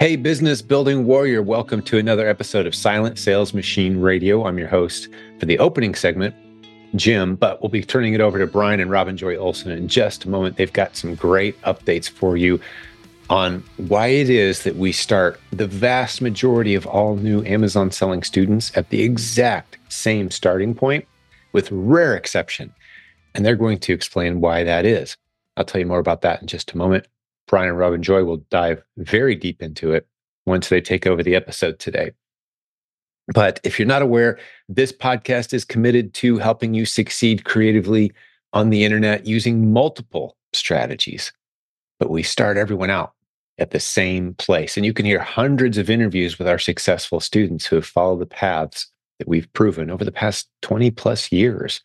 Hey, 0.00 0.16
business 0.16 0.60
building 0.60 1.06
warrior, 1.06 1.40
welcome 1.40 1.80
to 1.82 1.98
another 1.98 2.28
episode 2.28 2.66
of 2.66 2.74
Silent 2.74 3.16
Sales 3.16 3.54
Machine 3.54 4.00
Radio. 4.00 4.44
I'm 4.44 4.58
your 4.58 4.66
host 4.68 5.08
for 5.38 5.46
the 5.46 5.58
opening 5.60 5.94
segment, 5.94 6.34
Jim, 6.96 7.36
but 7.36 7.62
we'll 7.62 7.70
be 7.70 7.84
turning 7.84 8.12
it 8.12 8.20
over 8.20 8.40
to 8.40 8.46
Brian 8.46 8.80
and 8.80 8.90
Robin 8.90 9.16
Joy 9.16 9.36
Olson 9.36 9.70
in 9.70 9.86
just 9.86 10.24
a 10.24 10.28
moment. 10.28 10.56
They've 10.56 10.70
got 10.72 10.96
some 10.96 11.14
great 11.14 11.58
updates 11.62 12.10
for 12.10 12.36
you 12.36 12.60
on 13.30 13.62
why 13.76 14.08
it 14.08 14.28
is 14.28 14.64
that 14.64 14.74
we 14.76 14.90
start 14.90 15.40
the 15.52 15.68
vast 15.68 16.20
majority 16.20 16.74
of 16.74 16.86
all 16.86 17.16
new 17.16 17.44
Amazon 17.44 17.92
selling 17.92 18.24
students 18.24 18.76
at 18.76 18.90
the 18.90 19.02
exact 19.02 19.78
same 19.88 20.28
starting 20.28 20.74
point, 20.74 21.06
with 21.52 21.70
rare 21.70 22.16
exception. 22.16 22.74
And 23.34 23.46
they're 23.46 23.56
going 23.56 23.78
to 23.78 23.92
explain 23.92 24.40
why 24.40 24.64
that 24.64 24.84
is. 24.84 25.16
I'll 25.56 25.64
tell 25.64 25.80
you 25.80 25.86
more 25.86 26.00
about 26.00 26.22
that 26.22 26.42
in 26.42 26.48
just 26.48 26.72
a 26.72 26.76
moment. 26.76 27.06
Brian 27.46 27.68
and 27.68 27.78
Robin 27.78 28.02
Joy 28.02 28.24
will 28.24 28.38
dive 28.50 28.82
very 28.96 29.34
deep 29.34 29.62
into 29.62 29.92
it 29.92 30.06
once 30.46 30.68
they 30.68 30.80
take 30.80 31.06
over 31.06 31.22
the 31.22 31.34
episode 31.34 31.78
today. 31.78 32.12
But 33.32 33.60
if 33.64 33.78
you're 33.78 33.88
not 33.88 34.02
aware, 34.02 34.38
this 34.68 34.92
podcast 34.92 35.54
is 35.54 35.64
committed 35.64 36.12
to 36.14 36.38
helping 36.38 36.74
you 36.74 36.84
succeed 36.84 37.44
creatively 37.44 38.12
on 38.52 38.70
the 38.70 38.84
internet 38.84 39.26
using 39.26 39.72
multiple 39.72 40.36
strategies. 40.52 41.32
But 41.98 42.10
we 42.10 42.22
start 42.22 42.56
everyone 42.56 42.90
out 42.90 43.14
at 43.58 43.70
the 43.70 43.80
same 43.80 44.34
place. 44.34 44.76
And 44.76 44.84
you 44.84 44.92
can 44.92 45.06
hear 45.06 45.20
hundreds 45.20 45.78
of 45.78 45.88
interviews 45.88 46.38
with 46.38 46.48
our 46.48 46.58
successful 46.58 47.20
students 47.20 47.64
who 47.64 47.76
have 47.76 47.86
followed 47.86 48.20
the 48.20 48.26
paths 48.26 48.88
that 49.18 49.28
we've 49.28 49.52
proven 49.52 49.90
over 49.90 50.04
the 50.04 50.12
past 50.12 50.48
20 50.62 50.90
plus 50.90 51.30
years. 51.30 51.80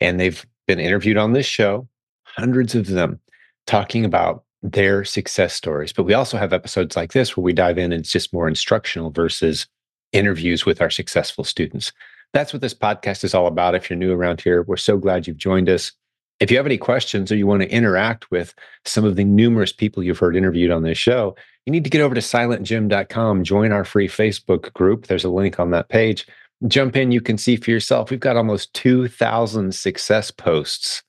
And 0.00 0.20
they've 0.20 0.44
been 0.66 0.78
interviewed 0.78 1.16
on 1.16 1.32
this 1.32 1.46
show, 1.46 1.88
hundreds 2.24 2.74
of 2.74 2.86
them 2.86 3.20
talking 3.66 4.04
about 4.04 4.44
their 4.62 5.04
success 5.04 5.54
stories. 5.54 5.92
But 5.92 6.04
we 6.04 6.14
also 6.14 6.38
have 6.38 6.52
episodes 6.52 6.96
like 6.96 7.12
this 7.12 7.36
where 7.36 7.44
we 7.44 7.52
dive 7.52 7.78
in 7.78 7.92
and 7.92 8.00
it's 8.00 8.12
just 8.12 8.32
more 8.32 8.48
instructional 8.48 9.10
versus 9.10 9.66
interviews 10.12 10.66
with 10.66 10.80
our 10.80 10.90
successful 10.90 11.44
students. 11.44 11.92
That's 12.32 12.52
what 12.52 12.62
this 12.62 12.74
podcast 12.74 13.24
is 13.24 13.34
all 13.34 13.46
about. 13.46 13.74
If 13.74 13.88
you're 13.88 13.98
new 13.98 14.12
around 14.12 14.40
here, 14.40 14.62
we're 14.62 14.76
so 14.76 14.96
glad 14.96 15.26
you've 15.26 15.36
joined 15.36 15.68
us. 15.68 15.92
If 16.38 16.50
you 16.50 16.56
have 16.58 16.66
any 16.66 16.78
questions 16.78 17.32
or 17.32 17.36
you 17.36 17.46
want 17.46 17.62
to 17.62 17.70
interact 17.70 18.30
with 18.30 18.54
some 18.84 19.04
of 19.04 19.16
the 19.16 19.24
numerous 19.24 19.72
people 19.72 20.02
you've 20.02 20.18
heard 20.18 20.36
interviewed 20.36 20.70
on 20.70 20.82
this 20.82 20.98
show, 20.98 21.34
you 21.64 21.72
need 21.72 21.84
to 21.84 21.90
get 21.90 22.02
over 22.02 22.14
to 22.14 22.20
silentjim.com, 22.20 23.44
join 23.44 23.72
our 23.72 23.84
free 23.84 24.08
Facebook 24.08 24.72
group. 24.74 25.06
There's 25.06 25.24
a 25.24 25.30
link 25.30 25.58
on 25.58 25.70
that 25.70 25.88
page. 25.88 26.26
Jump 26.68 26.96
in, 26.96 27.10
you 27.12 27.20
can 27.20 27.38
see 27.38 27.56
for 27.56 27.70
yourself. 27.70 28.10
We've 28.10 28.20
got 28.20 28.36
almost 28.36 28.72
2,000 28.74 29.74
success 29.74 30.30
posts 30.30 31.02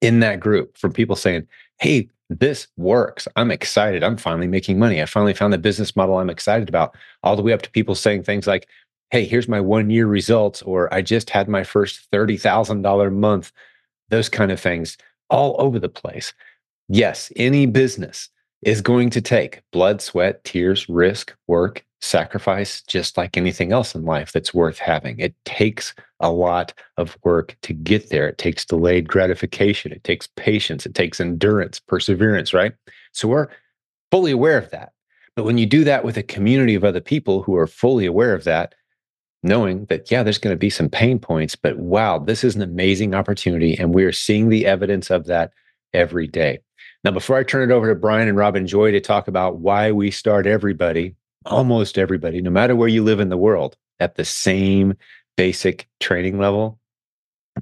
in 0.00 0.20
that 0.20 0.40
group 0.40 0.76
from 0.76 0.92
people 0.92 1.16
saying, 1.16 1.46
Hey, 1.78 2.08
this 2.28 2.68
works. 2.76 3.28
I'm 3.36 3.50
excited. 3.50 4.02
I'm 4.02 4.16
finally 4.16 4.48
making 4.48 4.78
money. 4.78 5.00
I 5.00 5.06
finally 5.06 5.34
found 5.34 5.52
the 5.52 5.58
business 5.58 5.94
model 5.94 6.18
I'm 6.18 6.30
excited 6.30 6.68
about. 6.68 6.96
All 7.22 7.36
the 7.36 7.42
way 7.42 7.52
up 7.52 7.62
to 7.62 7.70
people 7.70 7.94
saying 7.94 8.22
things 8.24 8.46
like, 8.46 8.68
Hey, 9.10 9.24
here's 9.24 9.48
my 9.48 9.60
one 9.60 9.88
year 9.90 10.06
results, 10.06 10.62
or 10.62 10.92
I 10.92 11.00
just 11.00 11.30
had 11.30 11.48
my 11.48 11.62
first 11.62 12.10
$30,000 12.10 13.12
month. 13.12 13.52
Those 14.08 14.28
kind 14.28 14.50
of 14.50 14.58
things 14.58 14.98
all 15.30 15.54
over 15.60 15.78
the 15.78 15.88
place. 15.88 16.32
Yes, 16.88 17.30
any 17.36 17.66
business 17.66 18.30
is 18.62 18.80
going 18.80 19.10
to 19.10 19.20
take 19.20 19.62
blood, 19.72 20.00
sweat, 20.00 20.42
tears, 20.44 20.88
risk, 20.88 21.34
work, 21.46 21.84
sacrifice, 22.00 22.82
just 22.82 23.16
like 23.16 23.36
anything 23.36 23.72
else 23.72 23.94
in 23.94 24.04
life 24.04 24.32
that's 24.32 24.54
worth 24.54 24.78
having. 24.78 25.18
It 25.18 25.34
takes 25.44 25.94
a 26.20 26.30
lot 26.30 26.72
of 26.96 27.16
work 27.24 27.56
to 27.62 27.72
get 27.72 28.10
there. 28.10 28.28
It 28.28 28.38
takes 28.38 28.64
delayed 28.64 29.08
gratification. 29.08 29.92
It 29.92 30.04
takes 30.04 30.28
patience. 30.36 30.86
It 30.86 30.94
takes 30.94 31.20
endurance, 31.20 31.80
perseverance, 31.80 32.54
right? 32.54 32.72
So 33.12 33.28
we're 33.28 33.48
fully 34.10 34.32
aware 34.32 34.58
of 34.58 34.70
that. 34.70 34.92
But 35.34 35.44
when 35.44 35.58
you 35.58 35.66
do 35.66 35.84
that 35.84 36.04
with 36.04 36.16
a 36.16 36.22
community 36.22 36.74
of 36.74 36.84
other 36.84 37.00
people 37.00 37.42
who 37.42 37.56
are 37.56 37.66
fully 37.66 38.06
aware 38.06 38.34
of 38.34 38.44
that, 38.44 38.74
knowing 39.42 39.84
that, 39.86 40.10
yeah, 40.10 40.22
there's 40.22 40.38
going 40.38 40.54
to 40.54 40.58
be 40.58 40.70
some 40.70 40.88
pain 40.88 41.18
points, 41.18 41.54
but 41.54 41.78
wow, 41.78 42.18
this 42.18 42.42
is 42.42 42.56
an 42.56 42.62
amazing 42.62 43.14
opportunity. 43.14 43.76
And 43.76 43.94
we 43.94 44.04
are 44.04 44.12
seeing 44.12 44.48
the 44.48 44.66
evidence 44.66 45.10
of 45.10 45.26
that 45.26 45.52
every 45.92 46.26
day. 46.26 46.60
Now, 47.06 47.12
before 47.12 47.36
I 47.36 47.44
turn 47.44 47.70
it 47.70 47.72
over 47.72 47.86
to 47.86 47.94
Brian 47.94 48.26
and 48.26 48.36
Robin 48.36 48.66
Joy 48.66 48.90
to 48.90 49.00
talk 49.00 49.28
about 49.28 49.60
why 49.60 49.92
we 49.92 50.10
start 50.10 50.44
everybody, 50.44 51.14
almost 51.44 51.98
everybody, 51.98 52.42
no 52.42 52.50
matter 52.50 52.74
where 52.74 52.88
you 52.88 53.04
live 53.04 53.20
in 53.20 53.28
the 53.28 53.36
world, 53.36 53.76
at 54.00 54.16
the 54.16 54.24
same 54.24 54.92
basic 55.36 55.86
training 56.00 56.40
level 56.40 56.80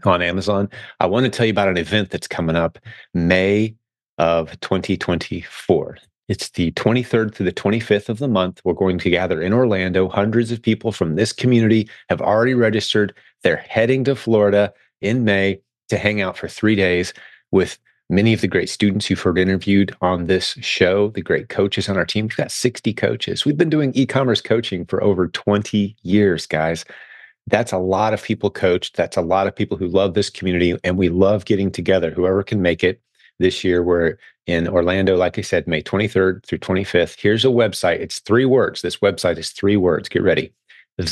on 0.02 0.22
Amazon. 0.22 0.70
I 0.98 1.04
want 1.04 1.24
to 1.24 1.30
tell 1.30 1.44
you 1.44 1.52
about 1.52 1.68
an 1.68 1.76
event 1.76 2.08
that's 2.08 2.26
coming 2.26 2.56
up 2.56 2.78
May 3.12 3.74
of 4.16 4.58
2024. 4.60 5.98
It's 6.28 6.48
the 6.48 6.72
23rd 6.72 7.34
through 7.34 7.44
the 7.44 7.52
25th 7.52 8.08
of 8.08 8.20
the 8.20 8.28
month. 8.28 8.62
We're 8.64 8.72
going 8.72 8.96
to 9.00 9.10
gather 9.10 9.42
in 9.42 9.52
Orlando. 9.52 10.08
Hundreds 10.08 10.52
of 10.52 10.62
people 10.62 10.90
from 10.90 11.16
this 11.16 11.34
community 11.34 11.86
have 12.08 12.22
already 12.22 12.54
registered. 12.54 13.12
They're 13.42 13.56
heading 13.56 14.04
to 14.04 14.16
Florida 14.16 14.72
in 15.02 15.22
May 15.22 15.60
to 15.90 15.98
hang 15.98 16.22
out 16.22 16.38
for 16.38 16.48
three 16.48 16.76
days 16.76 17.12
with 17.50 17.78
many 18.10 18.32
of 18.32 18.40
the 18.40 18.48
great 18.48 18.68
students 18.68 19.08
you've 19.08 19.20
heard 19.20 19.38
interviewed 19.38 19.96
on 20.00 20.26
this 20.26 20.56
show, 20.60 21.08
the 21.08 21.22
great 21.22 21.48
coaches 21.48 21.88
on 21.88 21.96
our 21.96 22.04
team. 22.04 22.26
We've 22.26 22.36
got 22.36 22.52
60 22.52 22.92
coaches. 22.94 23.44
We've 23.44 23.56
been 23.56 23.70
doing 23.70 23.92
e 23.94 24.06
commerce 24.06 24.40
coaching 24.40 24.84
for 24.86 25.02
over 25.02 25.28
20 25.28 25.96
years, 26.02 26.46
guys 26.46 26.84
that's 27.46 27.72
a 27.72 27.78
lot 27.78 28.14
of 28.14 28.22
people 28.22 28.50
coached. 28.50 28.96
That's 28.96 29.16
a 29.16 29.22
lot 29.22 29.46
of 29.46 29.54
people 29.54 29.76
who 29.76 29.88
love 29.88 30.14
this 30.14 30.30
community. 30.30 30.76
And 30.82 30.96
we 30.96 31.08
love 31.08 31.44
getting 31.44 31.70
together, 31.70 32.10
whoever 32.10 32.42
can 32.42 32.62
make 32.62 32.82
it 32.82 33.00
this 33.38 33.64
year. 33.64 33.82
We're 33.82 34.16
in 34.46 34.68
Orlando, 34.68 35.16
like 35.16 35.38
I 35.38 35.42
said, 35.42 35.66
May 35.66 35.82
23rd 35.82 36.44
through 36.44 36.58
25th. 36.58 37.20
Here's 37.20 37.44
a 37.44 37.48
website. 37.48 38.00
It's 38.00 38.20
three 38.20 38.44
words. 38.44 38.82
This 38.82 38.98
website 38.98 39.38
is 39.38 39.50
three 39.50 39.76
words. 39.76 40.08
Get 40.08 40.22
ready. 40.22 40.52
The 40.96 41.04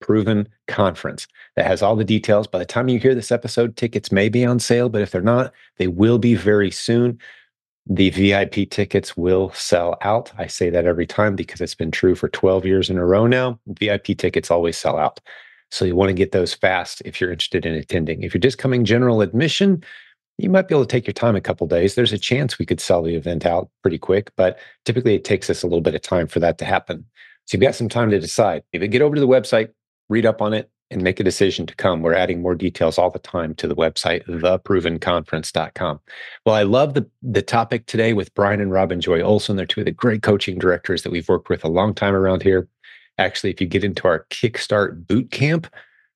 Proven 0.00 0.48
Conference. 0.68 1.26
That 1.56 1.66
has 1.66 1.82
all 1.82 1.96
the 1.96 2.04
details. 2.04 2.46
By 2.46 2.58
the 2.58 2.64
time 2.64 2.88
you 2.88 2.98
hear 2.98 3.14
this 3.14 3.32
episode, 3.32 3.76
tickets 3.76 4.10
may 4.10 4.28
be 4.28 4.44
on 4.44 4.58
sale, 4.58 4.88
but 4.88 5.02
if 5.02 5.10
they're 5.10 5.22
not, 5.22 5.52
they 5.78 5.86
will 5.86 6.18
be 6.18 6.34
very 6.34 6.70
soon. 6.70 7.18
The 7.86 8.10
VIP 8.10 8.70
tickets 8.70 9.16
will 9.16 9.50
sell 9.52 9.96
out. 10.02 10.32
I 10.38 10.46
say 10.46 10.70
that 10.70 10.86
every 10.86 11.06
time 11.06 11.34
because 11.34 11.60
it's 11.60 11.74
been 11.74 11.90
true 11.90 12.14
for 12.14 12.28
12 12.28 12.64
years 12.64 12.90
in 12.90 12.98
a 12.98 13.04
row 13.04 13.26
now. 13.26 13.58
VIP 13.66 14.18
tickets 14.18 14.50
always 14.50 14.76
sell 14.76 14.98
out. 14.98 15.20
So 15.70 15.84
you 15.84 15.96
want 15.96 16.08
to 16.08 16.14
get 16.14 16.32
those 16.32 16.52
fast 16.52 17.00
if 17.04 17.20
you're 17.20 17.32
interested 17.32 17.64
in 17.64 17.74
attending. 17.74 18.22
If 18.22 18.34
you're 18.34 18.40
just 18.40 18.58
coming 18.58 18.84
general 18.84 19.20
admission, 19.20 19.84
you 20.38 20.50
might 20.50 20.68
be 20.68 20.74
able 20.74 20.84
to 20.84 20.90
take 20.90 21.06
your 21.06 21.14
time 21.14 21.36
a 21.36 21.40
couple 21.40 21.66
days. 21.66 21.94
There's 21.94 22.12
a 22.12 22.18
chance 22.18 22.58
we 22.58 22.66
could 22.66 22.80
sell 22.80 23.02
the 23.02 23.14
event 23.14 23.46
out 23.46 23.70
pretty 23.82 23.98
quick, 23.98 24.32
but 24.36 24.58
typically 24.84 25.14
it 25.14 25.24
takes 25.24 25.50
us 25.50 25.62
a 25.62 25.66
little 25.66 25.80
bit 25.80 25.94
of 25.94 26.02
time 26.02 26.26
for 26.26 26.40
that 26.40 26.58
to 26.58 26.64
happen. 26.64 27.04
So 27.46 27.56
you've 27.56 27.62
got 27.62 27.74
some 27.74 27.88
time 27.88 28.10
to 28.10 28.18
decide. 28.18 28.62
If 28.72 28.82
you 28.82 28.88
get 28.88 29.02
over 29.02 29.14
to 29.14 29.20
the 29.20 29.28
website, 29.28 29.70
read 30.10 30.26
up 30.26 30.42
on 30.42 30.52
it, 30.52 30.70
and 30.90 31.02
make 31.02 31.20
a 31.20 31.24
decision 31.24 31.66
to 31.66 31.74
come. 31.76 32.02
We're 32.02 32.14
adding 32.14 32.42
more 32.42 32.54
details 32.54 32.98
all 32.98 33.10
the 33.10 33.20
time 33.20 33.54
to 33.54 33.68
the 33.68 33.76
website, 33.76 34.26
theprovenconference.com. 34.26 36.00
Well, 36.44 36.54
I 36.54 36.64
love 36.64 36.94
the, 36.94 37.08
the 37.22 37.42
topic 37.42 37.86
today 37.86 38.12
with 38.12 38.34
Brian 38.34 38.60
and 38.60 38.72
Robin 38.72 39.00
Joy 39.00 39.22
Olson. 39.22 39.56
They're 39.56 39.66
two 39.66 39.82
of 39.82 39.84
the 39.84 39.92
great 39.92 40.22
coaching 40.22 40.58
directors 40.58 41.02
that 41.02 41.12
we've 41.12 41.28
worked 41.28 41.48
with 41.48 41.64
a 41.64 41.68
long 41.68 41.94
time 41.94 42.14
around 42.14 42.42
here. 42.42 42.68
Actually, 43.18 43.50
if 43.50 43.60
you 43.60 43.68
get 43.68 43.84
into 43.84 44.08
our 44.08 44.26
Kickstart 44.30 45.06
boot 45.06 45.30
camp 45.30 45.72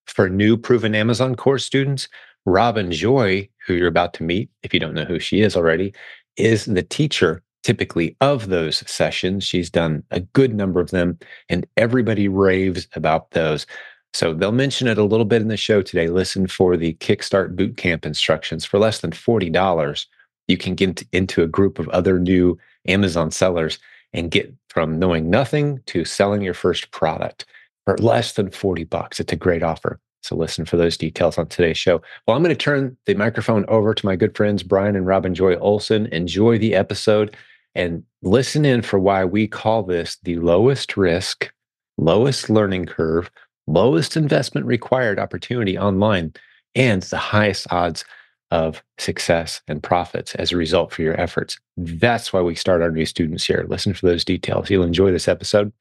for 0.07 0.29
new 0.29 0.57
proven 0.57 0.95
Amazon 0.95 1.37
course 1.37 1.65
students, 1.65 2.09
Robin 2.45 2.91
Joy, 2.91 3.49
who 3.67 3.75
you're 3.75 3.87
about 3.87 4.13
to 4.15 4.25
meet, 4.25 4.51
if 4.65 4.75
you 4.75 4.81
don't 4.81 4.95
know 4.95 5.05
who 5.05 5.21
she 5.21 5.41
is 5.41 5.57
already, 5.57 5.95
is 6.37 6.65
the 6.65 6.83
teacher 6.83 7.44
typically 7.65 8.17
of 8.21 8.49
those 8.49 8.89
sessions. 8.89 9.43
She's 9.43 9.71
done 9.71 10.05
a 10.11 10.21
good 10.21 10.55
number 10.55 10.81
of 10.81 10.91
them, 10.91 11.19
and 11.49 11.67
everybody 11.77 12.29
raves 12.29 12.87
about 12.95 13.33
those. 13.33 13.67
So 14.13 14.33
they'll 14.33 14.53
mention 14.53 14.87
it 14.87 14.99
a 14.99 15.05
little 15.05 15.25
bit 15.25 15.43
in 15.43 15.49
the 15.49 15.57
show 15.57 15.83
today. 15.83 16.07
Listen 16.07 16.47
for 16.47 16.77
the 16.77 16.95
Kickstart 16.95 17.57
Bootcamp 17.57 18.07
instructions 18.07 18.65
for 18.65 18.79
less 18.79 19.01
than 19.01 19.11
$40. 19.11 20.07
You 20.47 20.57
can 20.57 20.77
get 20.77 21.03
into 21.13 21.43
a 21.43 21.49
group 21.49 21.81
of 21.81 21.89
other 21.89 22.21
new 22.21 22.57
Amazon 22.87 23.33
sellers 23.33 23.79
and 24.13 24.31
get 24.31 24.55
from 24.69 24.99
knowing 24.99 25.31
nothing 25.31 25.81
to 25.87 26.05
selling 26.05 26.43
your 26.43 26.55
first 26.55 26.93
product 26.93 27.47
for 27.85 27.97
less 27.99 28.33
than 28.33 28.51
40 28.51 28.85
bucks. 28.85 29.19
It's 29.19 29.33
a 29.33 29.37
great 29.37 29.63
offer. 29.63 29.99
So 30.23 30.37
listen 30.37 30.65
for 30.65 30.77
those 30.77 30.97
details 30.97 31.37
on 31.37 31.49
today's 31.49 31.77
show. 31.77 32.01
Well, 32.27 32.37
I'm 32.37 32.43
going 32.43 32.55
to 32.55 32.63
turn 32.63 32.97
the 33.07 33.15
microphone 33.15 33.65
over 33.69 33.93
to 33.95 34.07
my 34.07 34.17
good 34.17 34.37
friends 34.37 34.63
Brian 34.63 34.97
and 34.97 35.07
Robin 35.07 35.35
Joy 35.35 35.57
Olson. 35.57 36.07
Enjoy 36.07 36.57
the 36.57 36.75
episode 36.75 37.37
and 37.75 38.03
listen 38.23 38.65
in 38.65 38.83
for 38.83 38.99
why 38.99 39.25
we 39.25 39.47
call 39.47 39.83
this 39.83 40.19
the 40.23 40.37
lowest 40.37 40.97
risk, 40.97 41.53
lowest 41.99 42.49
learning 42.51 42.87
curve, 42.87 43.31
lowest 43.67 44.17
investment 44.17 44.67
required 44.67 45.19
opportunity 45.19 45.79
online, 45.79 46.33
and 46.75 47.03
the 47.03 47.17
highest 47.17 47.67
odds 47.73 48.05
of 48.51 48.83
success 48.99 49.61
and 49.67 49.83
profits 49.83 50.35
as 50.37 50.53
a 50.53 50.57
result 50.57 50.93
for 50.93 51.03
your 51.03 51.21
efforts. 51.21 51.59
That's 51.77 52.33
why 52.33 52.41
we 52.41 52.55
start 52.55 52.83
our 52.83 52.91
new 52.91 53.07
students 53.07 53.45
here. 53.45 53.67
Listen 53.69 53.95
for 53.95 54.07
those 54.07 54.25
details. 54.25 54.71
You'll 54.71 54.85
enjoy 54.85 55.11
this 55.11 55.29
episode. 55.29 55.73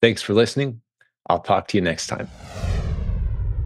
Thanks 0.00 0.22
for 0.22 0.32
listening. 0.32 0.80
I'll 1.28 1.40
talk 1.40 1.68
to 1.68 1.76
you 1.76 1.82
next 1.82 2.06
time. 2.06 2.28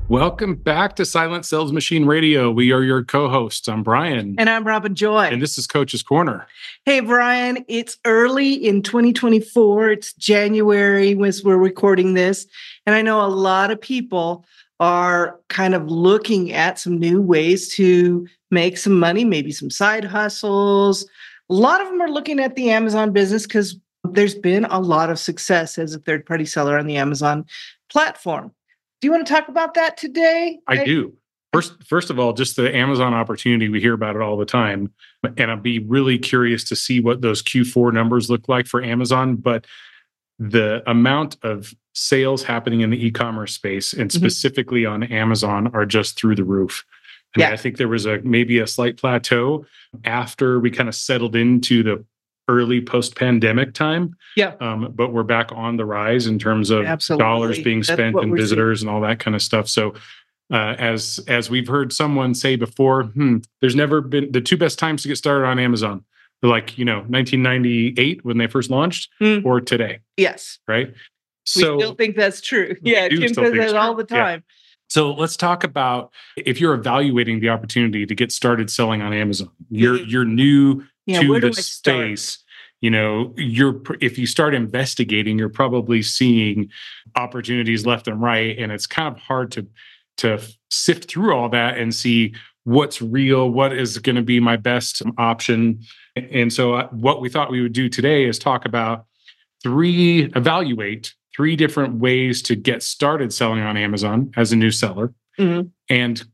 Welcome 0.08 0.55
back 0.55 0.96
to 0.96 1.05
Silent 1.05 1.44
Sales 1.44 1.70
Machine 1.70 2.06
Radio. 2.06 2.50
We 2.50 2.72
are 2.72 2.82
your 2.82 3.05
co 3.05 3.28
hosts. 3.28 3.69
I'm 3.69 3.82
Brian. 3.82 4.37
And 4.38 4.49
I'm 4.49 4.66
Robin 4.66 4.94
Joy. 4.94 5.25
And 5.25 5.43
this 5.43 5.58
is 5.58 5.66
Coach's 5.66 6.02
Corner. 6.02 6.46
Hey, 6.87 7.00
Brian, 7.00 7.62
it's 7.69 7.99
early 8.06 8.55
in 8.55 8.81
2024. 8.81 9.90
It's 9.90 10.14
January 10.14 11.14
as 11.26 11.44
we're 11.44 11.58
recording 11.58 12.14
this. 12.14 12.46
And 12.87 12.94
I 12.94 13.02
know 13.02 13.20
a 13.20 13.28
lot 13.28 13.70
of 13.70 13.78
people 13.78 14.46
are 14.81 15.38
kind 15.50 15.75
of 15.75 15.90
looking 15.90 16.55
at 16.55 16.78
some 16.78 16.99
new 16.99 17.20
ways 17.20 17.69
to 17.75 18.26
make 18.50 18.78
some 18.78 18.99
money, 18.99 19.26
maybe 19.26 19.52
some 19.52 19.69
side 19.69 20.05
hustles. 20.05 21.06
A 21.50 21.55
lot 21.55 21.82
of 21.82 21.88
them 21.88 22.00
are 22.00 22.10
looking 22.10 22.40
at 22.40 22.56
the 22.56 22.70
Amazon 22.70 23.12
business 23.12 23.43
because 23.46 23.78
there's 24.05 24.34
been 24.34 24.64
a 24.64 24.81
lot 24.81 25.10
of 25.10 25.19
success 25.19 25.76
as 25.76 25.94
a 25.94 25.99
third 25.99 26.25
party 26.25 26.46
seller 26.46 26.78
on 26.78 26.87
the 26.87 26.96
Amazon 26.96 27.44
platform. 27.90 28.55
Do 29.00 29.06
you 29.06 29.12
want 29.12 29.27
to 29.27 29.33
talk 29.33 29.49
about 29.49 29.75
that 29.75 29.97
today? 29.97 30.59
I, 30.67 30.81
I 30.81 30.85
do. 30.85 31.15
First, 31.53 31.83
first 31.85 32.11
of 32.11 32.19
all, 32.19 32.33
just 32.33 32.56
the 32.56 32.75
Amazon 32.75 33.15
opportunity, 33.15 33.69
we 33.69 33.81
hear 33.81 33.95
about 33.95 34.17
it 34.17 34.23
all 34.23 34.37
the 34.37 34.45
time. 34.45 34.93
And 35.37 35.50
I'd 35.50 35.62
be 35.62 35.79
really 35.79 36.19
curious 36.19 36.65
to 36.65 36.77
see 36.77 37.00
what 37.00 37.23
those 37.23 37.43
Q4 37.43 37.93
numbers 37.93 38.29
look 38.29 38.49
like 38.49 38.67
for 38.67 38.83
Amazon. 38.83 39.37
But 39.37 39.67
the 40.39 40.83
amount 40.89 41.37
of 41.43 41.73
sales 41.95 42.45
happening 42.45 42.83
in 42.83 42.91
the 42.91 43.06
e-commerce 43.06 43.55
space 43.55 43.93
and 43.93 44.11
mm-hmm. 44.11 44.19
specifically 44.19 44.83
mm-hmm. 44.83 44.93
on 44.95 45.03
Amazon 45.05 45.69
are 45.75 45.87
just 45.87 46.19
through 46.19 46.37
the 46.37 46.44
roof. 46.44 46.85
I, 47.37 47.41
mean, 47.41 47.53
I 47.53 47.56
think 47.56 47.77
there 47.77 47.89
was 47.89 48.06
a 48.06 48.21
maybe 48.23 48.59
a 48.59 48.67
slight 48.67 48.97
plateau 48.97 49.67
after 50.05 50.61
we 50.61 50.71
kind 50.71 50.89
of 50.89 50.94
settled 50.94 51.37
into 51.37 51.83
the 51.83 52.05
early 52.49 52.81
post-pandemic 52.81 53.75
time. 53.75 54.17
Yeah. 54.37 54.55
Um, 54.61 54.93
but 54.95 55.12
we're 55.12 55.23
back 55.23 55.53
on 55.53 55.77
the 55.77 55.85
rise 55.85 56.27
in 56.27 56.39
terms 56.39 56.71
of 56.71 56.85
Absolutely. 56.85 57.25
dollars 57.25 57.62
being 57.62 57.83
spent 57.83 58.19
and 58.19 58.37
visitors 58.37 58.81
seeing. 58.81 58.89
and 58.89 58.95
all 58.95 59.03
that 59.03 59.21
kind 59.21 59.35
of 59.35 59.43
stuff. 59.43 59.69
So 59.69 59.95
uh, 60.53 60.75
as 60.79 61.21
as 61.29 61.50
we've 61.50 61.69
heard 61.69 61.93
someone 61.93 62.35
say 62.35 62.56
before, 62.56 63.05
hmm, 63.05 63.39
there's 63.61 63.75
never 63.75 64.00
been 64.00 64.33
the 64.33 64.41
two 64.41 64.56
best 64.56 64.79
times 64.79 65.03
to 65.03 65.09
get 65.09 65.17
started 65.17 65.47
on 65.47 65.59
Amazon. 65.59 66.05
Like, 66.43 66.79
you 66.79 66.85
know, 66.85 66.99
1998 67.09 68.25
when 68.25 68.39
they 68.39 68.47
first 68.47 68.71
launched 68.71 69.11
mm. 69.21 69.44
or 69.44 69.61
today. 69.61 70.01
Yes. 70.17 70.61
Right. 70.69 70.94
So 71.44 71.75
we 71.75 71.83
still 71.83 71.94
think 71.94 72.15
that's 72.17 72.41
true. 72.41 72.77
Yeah. 72.83 73.09
Kim 73.09 73.35
says 73.35 73.53
that 73.53 73.77
all 73.77 73.94
the 73.94 74.05
time. 74.05 74.44
Yeah. 74.47 74.55
So 74.89 75.12
let's 75.12 75.37
talk 75.37 75.65
about 75.65 76.12
if 76.37 76.61
you're 76.61 76.75
evaluating 76.75 77.41
the 77.41 77.51
opportunity 77.51 78.06
to 78.06 78.15
get 78.15 78.33
started 78.33 78.71
selling 78.71 79.03
on 79.03 79.12
Amazon. 79.12 79.51
You're 79.69 79.99
mm-hmm. 79.99 80.09
you're 80.09 80.25
new 80.25 80.85
yeah, 81.08 81.20
to 81.20 81.40
the 81.40 81.52
space 81.55 82.38
you 82.81 82.90
know 82.90 83.32
you're 83.37 83.81
if 84.00 84.19
you 84.19 84.26
start 84.26 84.55
investigating 84.55 85.38
you're 85.38 85.49
probably 85.49 86.02
seeing 86.02 86.70
opportunities 87.16 87.87
left 87.87 88.08
and 88.08 88.20
right 88.20 88.58
and 88.58 88.70
it's 88.70 88.87
kind 88.87 89.08
of 89.08 89.20
hard 89.20 89.50
to 89.50 89.66
to 90.16 90.40
sift 90.70 91.10
through 91.10 91.34
all 91.34 91.49
that 91.49 91.78
and 91.78 91.94
see 91.94 92.34
what's 92.64 93.00
real 93.00 93.50
what 93.50 93.72
is 93.72 93.99
going 93.99 94.16
to 94.16 94.22
be 94.22 94.40
my 94.40 94.56
best 94.56 95.02
option 95.16 95.81
and 96.16 96.52
so 96.52 96.75
uh, 96.75 96.88
what 96.88 97.20
we 97.20 97.28
thought 97.28 97.50
we 97.50 97.62
would 97.62 97.72
do 97.72 97.88
today 97.88 98.25
is 98.25 98.38
talk 98.38 98.64
about 98.64 99.06
three 99.62 100.31
evaluate 100.37 101.14
three 101.34 101.56
different 101.56 101.94
ways 101.94 102.43
to 102.43 102.55
get 102.55 102.82
started 102.82 103.32
selling 103.32 103.62
on 103.62 103.76
amazon 103.76 104.31
as 104.37 104.52
a 104.52 104.56
new 104.56 104.70
seller 104.70 105.12
mm-hmm. 105.38 105.66
and 105.88 106.25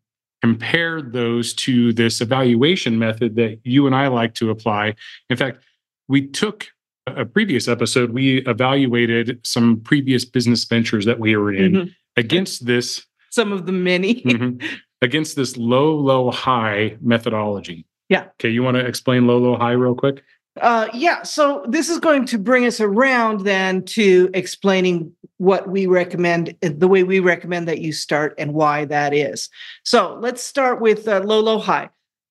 compare 0.45 1.01
those 1.01 1.55
to 1.55 1.93
this 1.95 2.21
evaluation 2.21 2.99
method 2.99 3.35
that 3.37 3.59
you 3.65 3.87
and 3.87 3.95
I 3.95 4.09
like 4.09 4.35
to 4.35 4.51
apply. 4.51 4.95
In 5.31 5.39
fact, 5.39 5.65
we 6.07 6.27
took 6.27 6.69
a 7.07 7.25
previous 7.25 7.67
episode, 7.67 8.11
we 8.11 8.39
evaluated 8.47 9.41
some 9.43 9.81
previous 9.81 10.27
business 10.27 10.65
ventures 10.65 11.07
that 11.07 11.19
we 11.19 11.35
were 11.35 11.53
in 11.53 11.73
mm-hmm. 11.73 11.89
against 12.19 12.67
this. 12.67 13.07
Some 13.31 13.53
of 13.53 13.65
the 13.65 13.73
many. 13.73 14.21
mm-hmm, 14.23 14.67
against 15.01 15.35
this 15.35 15.57
low, 15.57 15.95
low, 15.95 16.31
high 16.31 16.97
methodology. 17.01 17.87
Yeah. 18.11 18.27
Okay. 18.33 18.51
You 18.51 18.63
want 18.63 18.77
to 18.77 18.85
explain 18.85 19.27
low, 19.27 19.39
low, 19.39 19.57
high 19.57 19.73
real 19.73 19.95
quick? 19.95 20.23
Uh, 20.61 20.89
yeah. 20.95 21.23
So 21.23 21.65
this 21.69 21.89
is 21.89 21.99
going 21.99 22.27
to 22.27 22.39
bring 22.39 22.65
us 22.65 22.81
around 22.81 23.41
then 23.41 23.85
to 23.87 24.31
explaining 24.35 25.13
what 25.39 25.69
we 25.69 25.87
recommend, 25.87 26.55
uh, 26.63 26.71
the 26.77 26.87
way 26.87 27.03
we 27.03 27.19
recommend 27.19 27.67
that 27.69 27.81
you 27.81 27.93
start 27.93 28.35
and 28.39 28.55
why 28.55 28.85
that 28.85 29.13
is. 29.13 29.49
So 29.85 30.17
let's 30.21 30.43
start 30.43 30.81
with 30.81 31.09
uh, 31.09 31.21
low, 31.21 31.41
low, 31.41 31.59
high. 31.59 31.91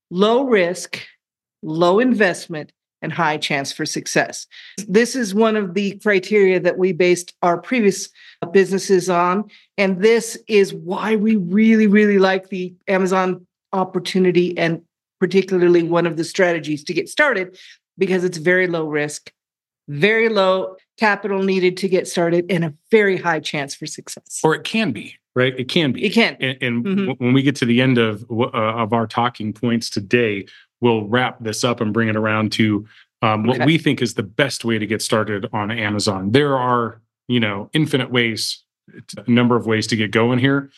Low 0.09 0.45
risk, 0.45 1.05
low 1.63 1.99
investment, 1.99 2.71
and 3.01 3.11
high 3.11 3.37
chance 3.37 3.73
for 3.73 3.85
success. 3.85 4.47
This 4.87 5.15
is 5.15 5.35
one 5.35 5.57
of 5.57 5.73
the 5.73 5.99
criteria 5.99 6.59
that 6.61 6.77
we 6.77 6.93
based 6.93 7.33
our 7.41 7.57
previous 7.57 8.09
businesses 8.53 9.09
on. 9.09 9.45
And 9.77 10.01
this 10.01 10.37
is 10.47 10.73
why 10.73 11.17
we 11.17 11.35
really, 11.35 11.87
really 11.87 12.19
like 12.19 12.49
the 12.49 12.73
Amazon 12.87 13.45
opportunity 13.73 14.57
and 14.57 14.81
particularly 15.19 15.83
one 15.83 16.05
of 16.05 16.15
the 16.15 16.23
strategies 16.23 16.83
to 16.85 16.93
get 16.93 17.09
started 17.09 17.57
because 17.97 18.23
it's 18.23 18.37
very 18.37 18.67
low 18.67 18.87
risk, 18.87 19.31
very 19.87 20.29
low 20.29 20.75
capital 20.97 21.43
needed 21.43 21.77
to 21.77 21.89
get 21.89 22.07
started, 22.07 22.45
and 22.49 22.63
a 22.63 22.73
very 22.91 23.17
high 23.17 23.39
chance 23.39 23.75
for 23.75 23.85
success. 23.85 24.39
Or 24.43 24.55
it 24.55 24.63
can 24.63 24.91
be, 24.91 25.15
right? 25.35 25.57
It 25.59 25.69
can 25.69 25.91
be. 25.91 26.05
It 26.05 26.13
can. 26.13 26.37
And, 26.39 26.57
and 26.61 26.85
mm-hmm. 26.85 27.23
when 27.23 27.33
we 27.33 27.41
get 27.41 27.55
to 27.57 27.65
the 27.65 27.81
end 27.81 27.97
of 27.97 28.25
uh, 28.31 28.49
of 28.51 28.93
our 28.93 29.07
talking 29.07 29.53
points 29.53 29.89
today, 29.89 30.45
we'll 30.81 31.07
wrap 31.07 31.43
this 31.43 31.63
up 31.63 31.81
and 31.81 31.93
bring 31.93 32.09
it 32.09 32.15
around 32.15 32.51
to 32.53 32.85
um, 33.21 33.45
what 33.45 33.57
okay. 33.57 33.65
we 33.65 33.77
think 33.77 34.01
is 34.01 34.15
the 34.15 34.23
best 34.23 34.65
way 34.65 34.77
to 34.77 34.85
get 34.85 35.01
started 35.01 35.47
on 35.53 35.71
Amazon. 35.71 36.31
There 36.31 36.57
are, 36.57 37.01
you 37.27 37.39
know, 37.39 37.69
infinite 37.73 38.11
ways, 38.11 38.61
a 39.17 39.29
number 39.31 39.55
of 39.55 39.65
ways 39.65 39.87
to 39.87 39.95
get 39.95 40.11
going 40.11 40.39
here. 40.39 40.69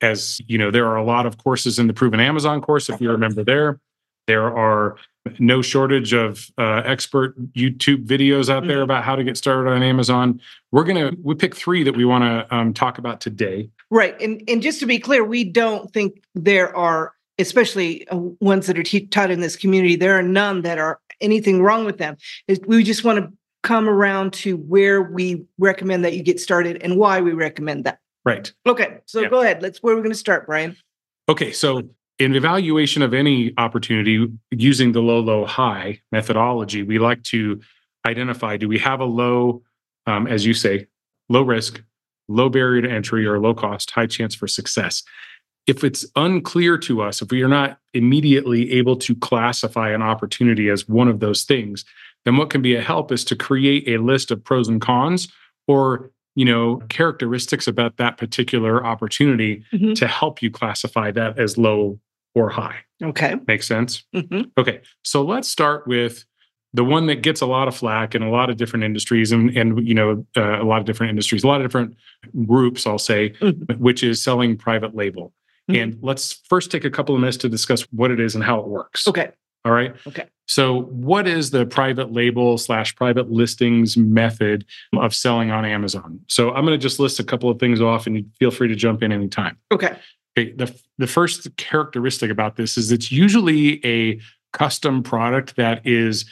As 0.00 0.40
you 0.46 0.58
know, 0.58 0.70
there 0.70 0.86
are 0.86 0.96
a 0.96 1.04
lot 1.04 1.26
of 1.26 1.38
courses 1.38 1.78
in 1.78 1.88
the 1.88 1.92
Proven 1.92 2.20
Amazon 2.20 2.60
course, 2.60 2.88
if 2.88 3.00
you 3.00 3.10
remember 3.10 3.44
there. 3.44 3.80
There 4.26 4.56
are 4.56 4.96
no 5.38 5.62
shortage 5.62 6.12
of 6.12 6.50
uh, 6.58 6.82
expert 6.84 7.38
YouTube 7.52 8.06
videos 8.06 8.48
out 8.48 8.66
there 8.66 8.76
mm-hmm. 8.76 8.82
about 8.82 9.04
how 9.04 9.16
to 9.16 9.24
get 9.24 9.36
started 9.36 9.70
on 9.70 9.82
Amazon. 9.82 10.40
We're 10.70 10.84
gonna 10.84 11.12
we 11.22 11.34
pick 11.34 11.54
three 11.54 11.82
that 11.84 11.96
we 11.96 12.04
want 12.04 12.24
to 12.24 12.54
um, 12.54 12.74
talk 12.74 12.98
about 12.98 13.20
today. 13.20 13.70
Right, 13.90 14.20
and 14.20 14.42
and 14.48 14.62
just 14.62 14.80
to 14.80 14.86
be 14.86 14.98
clear, 14.98 15.24
we 15.24 15.44
don't 15.44 15.92
think 15.92 16.22
there 16.34 16.74
are, 16.76 17.12
especially 17.38 18.08
uh, 18.08 18.16
ones 18.40 18.66
that 18.66 18.78
are 18.78 18.82
te- 18.82 19.06
taught 19.06 19.30
in 19.30 19.40
this 19.40 19.56
community, 19.56 19.96
there 19.96 20.18
are 20.18 20.22
none 20.22 20.62
that 20.62 20.78
are 20.78 21.00
anything 21.20 21.62
wrong 21.62 21.84
with 21.84 21.98
them. 21.98 22.16
We 22.66 22.82
just 22.82 23.04
want 23.04 23.18
to 23.18 23.32
come 23.62 23.88
around 23.88 24.32
to 24.32 24.56
where 24.56 25.02
we 25.02 25.44
recommend 25.58 26.04
that 26.04 26.14
you 26.14 26.22
get 26.22 26.40
started 26.40 26.82
and 26.82 26.96
why 26.96 27.20
we 27.20 27.32
recommend 27.32 27.84
that. 27.84 28.00
Right. 28.24 28.52
Okay, 28.66 28.98
so 29.06 29.20
yeah. 29.20 29.28
go 29.28 29.40
ahead. 29.40 29.62
Let's 29.62 29.82
where 29.82 29.94
we're 29.94 30.02
going 30.02 30.12
to 30.12 30.18
start, 30.18 30.46
Brian. 30.46 30.76
Okay, 31.28 31.52
so 31.52 31.82
in 32.18 32.34
evaluation 32.34 33.02
of 33.02 33.14
any 33.14 33.52
opportunity 33.56 34.26
using 34.50 34.92
the 34.92 35.00
low, 35.00 35.20
low, 35.20 35.44
high 35.44 36.00
methodology, 36.12 36.82
we 36.82 36.98
like 36.98 37.22
to 37.24 37.60
identify 38.06 38.56
do 38.56 38.68
we 38.68 38.78
have 38.78 39.00
a 39.00 39.04
low, 39.04 39.62
um, 40.06 40.26
as 40.26 40.44
you 40.46 40.54
say, 40.54 40.86
low 41.28 41.42
risk, 41.42 41.82
low 42.28 42.48
barrier 42.48 42.82
to 42.82 42.90
entry, 42.90 43.26
or 43.26 43.40
low 43.40 43.54
cost, 43.54 43.90
high 43.90 44.06
chance 44.06 44.34
for 44.34 44.46
success? 44.46 45.02
If 45.66 45.84
it's 45.84 46.04
unclear 46.16 46.76
to 46.78 47.02
us, 47.02 47.22
if 47.22 47.30
we 47.30 47.42
are 47.42 47.48
not 47.48 47.78
immediately 47.94 48.72
able 48.72 48.96
to 48.96 49.14
classify 49.14 49.90
an 49.90 50.02
opportunity 50.02 50.68
as 50.68 50.88
one 50.88 51.08
of 51.08 51.20
those 51.20 51.44
things, 51.44 51.84
then 52.24 52.36
what 52.36 52.50
can 52.50 52.62
be 52.62 52.74
a 52.74 52.82
help 52.82 53.12
is 53.12 53.24
to 53.24 53.36
create 53.36 53.88
a 53.88 54.02
list 54.02 54.30
of 54.30 54.42
pros 54.42 54.68
and 54.68 54.80
cons 54.80 55.28
or 55.68 56.10
you 56.34 56.44
know 56.44 56.82
characteristics 56.88 57.66
about 57.66 57.96
that 57.96 58.18
particular 58.18 58.84
opportunity 58.84 59.64
mm-hmm. 59.72 59.92
to 59.94 60.06
help 60.06 60.42
you 60.42 60.50
classify 60.50 61.10
that 61.10 61.38
as 61.38 61.58
low 61.58 61.98
or 62.34 62.48
high. 62.48 62.78
Okay. 63.02 63.36
Makes 63.46 63.66
sense? 63.66 64.04
Mm-hmm. 64.14 64.42
Okay. 64.56 64.80
So 65.02 65.22
let's 65.22 65.48
start 65.48 65.86
with 65.86 66.24
the 66.74 66.84
one 66.84 67.06
that 67.06 67.16
gets 67.16 67.40
a 67.40 67.46
lot 67.46 67.68
of 67.68 67.76
flack 67.76 68.14
in 68.14 68.22
a 68.22 68.30
lot 68.30 68.48
of 68.48 68.56
different 68.56 68.84
industries 68.84 69.32
and, 69.32 69.54
and 69.56 69.86
you 69.86 69.94
know, 69.94 70.24
uh, 70.36 70.62
a 70.62 70.64
lot 70.64 70.80
of 70.80 70.86
different 70.86 71.10
industries, 71.10 71.44
a 71.44 71.46
lot 71.46 71.60
of 71.60 71.66
different 71.66 71.94
groups, 72.46 72.86
I'll 72.86 72.98
say, 72.98 73.30
mm-hmm. 73.30 73.74
which 73.74 74.02
is 74.02 74.22
selling 74.22 74.56
private 74.56 74.94
label. 74.94 75.34
Mm-hmm. 75.70 75.82
And 75.82 75.98
let's 76.00 76.40
first 76.48 76.70
take 76.70 76.84
a 76.84 76.90
couple 76.90 77.14
of 77.14 77.20
minutes 77.20 77.36
to 77.38 77.48
discuss 77.48 77.82
what 77.92 78.10
it 78.10 78.18
is 78.18 78.34
and 78.34 78.42
how 78.42 78.60
it 78.60 78.66
works. 78.66 79.06
Okay. 79.06 79.32
All 79.64 79.72
right. 79.72 79.94
Okay. 80.06 80.26
So, 80.46 80.82
what 80.82 81.28
is 81.28 81.50
the 81.50 81.64
private 81.64 82.12
label 82.12 82.58
slash 82.58 82.94
private 82.96 83.30
listings 83.30 83.96
method 83.96 84.64
of 84.96 85.14
selling 85.14 85.50
on 85.50 85.64
Amazon? 85.64 86.20
So, 86.28 86.50
I'm 86.52 86.64
going 86.64 86.78
to 86.78 86.82
just 86.82 86.98
list 86.98 87.20
a 87.20 87.24
couple 87.24 87.48
of 87.48 87.58
things 87.58 87.80
off 87.80 88.06
and 88.06 88.28
feel 88.38 88.50
free 88.50 88.68
to 88.68 88.74
jump 88.74 89.02
in 89.02 89.12
anytime. 89.12 89.56
Okay. 89.72 89.96
Okay, 90.36 90.52
the, 90.52 90.74
the 90.96 91.06
first 91.06 91.54
characteristic 91.58 92.30
about 92.30 92.56
this 92.56 92.78
is 92.78 92.90
it's 92.90 93.12
usually 93.12 93.84
a 93.84 94.18
custom 94.52 95.02
product 95.02 95.56
that 95.56 95.86
is 95.86 96.24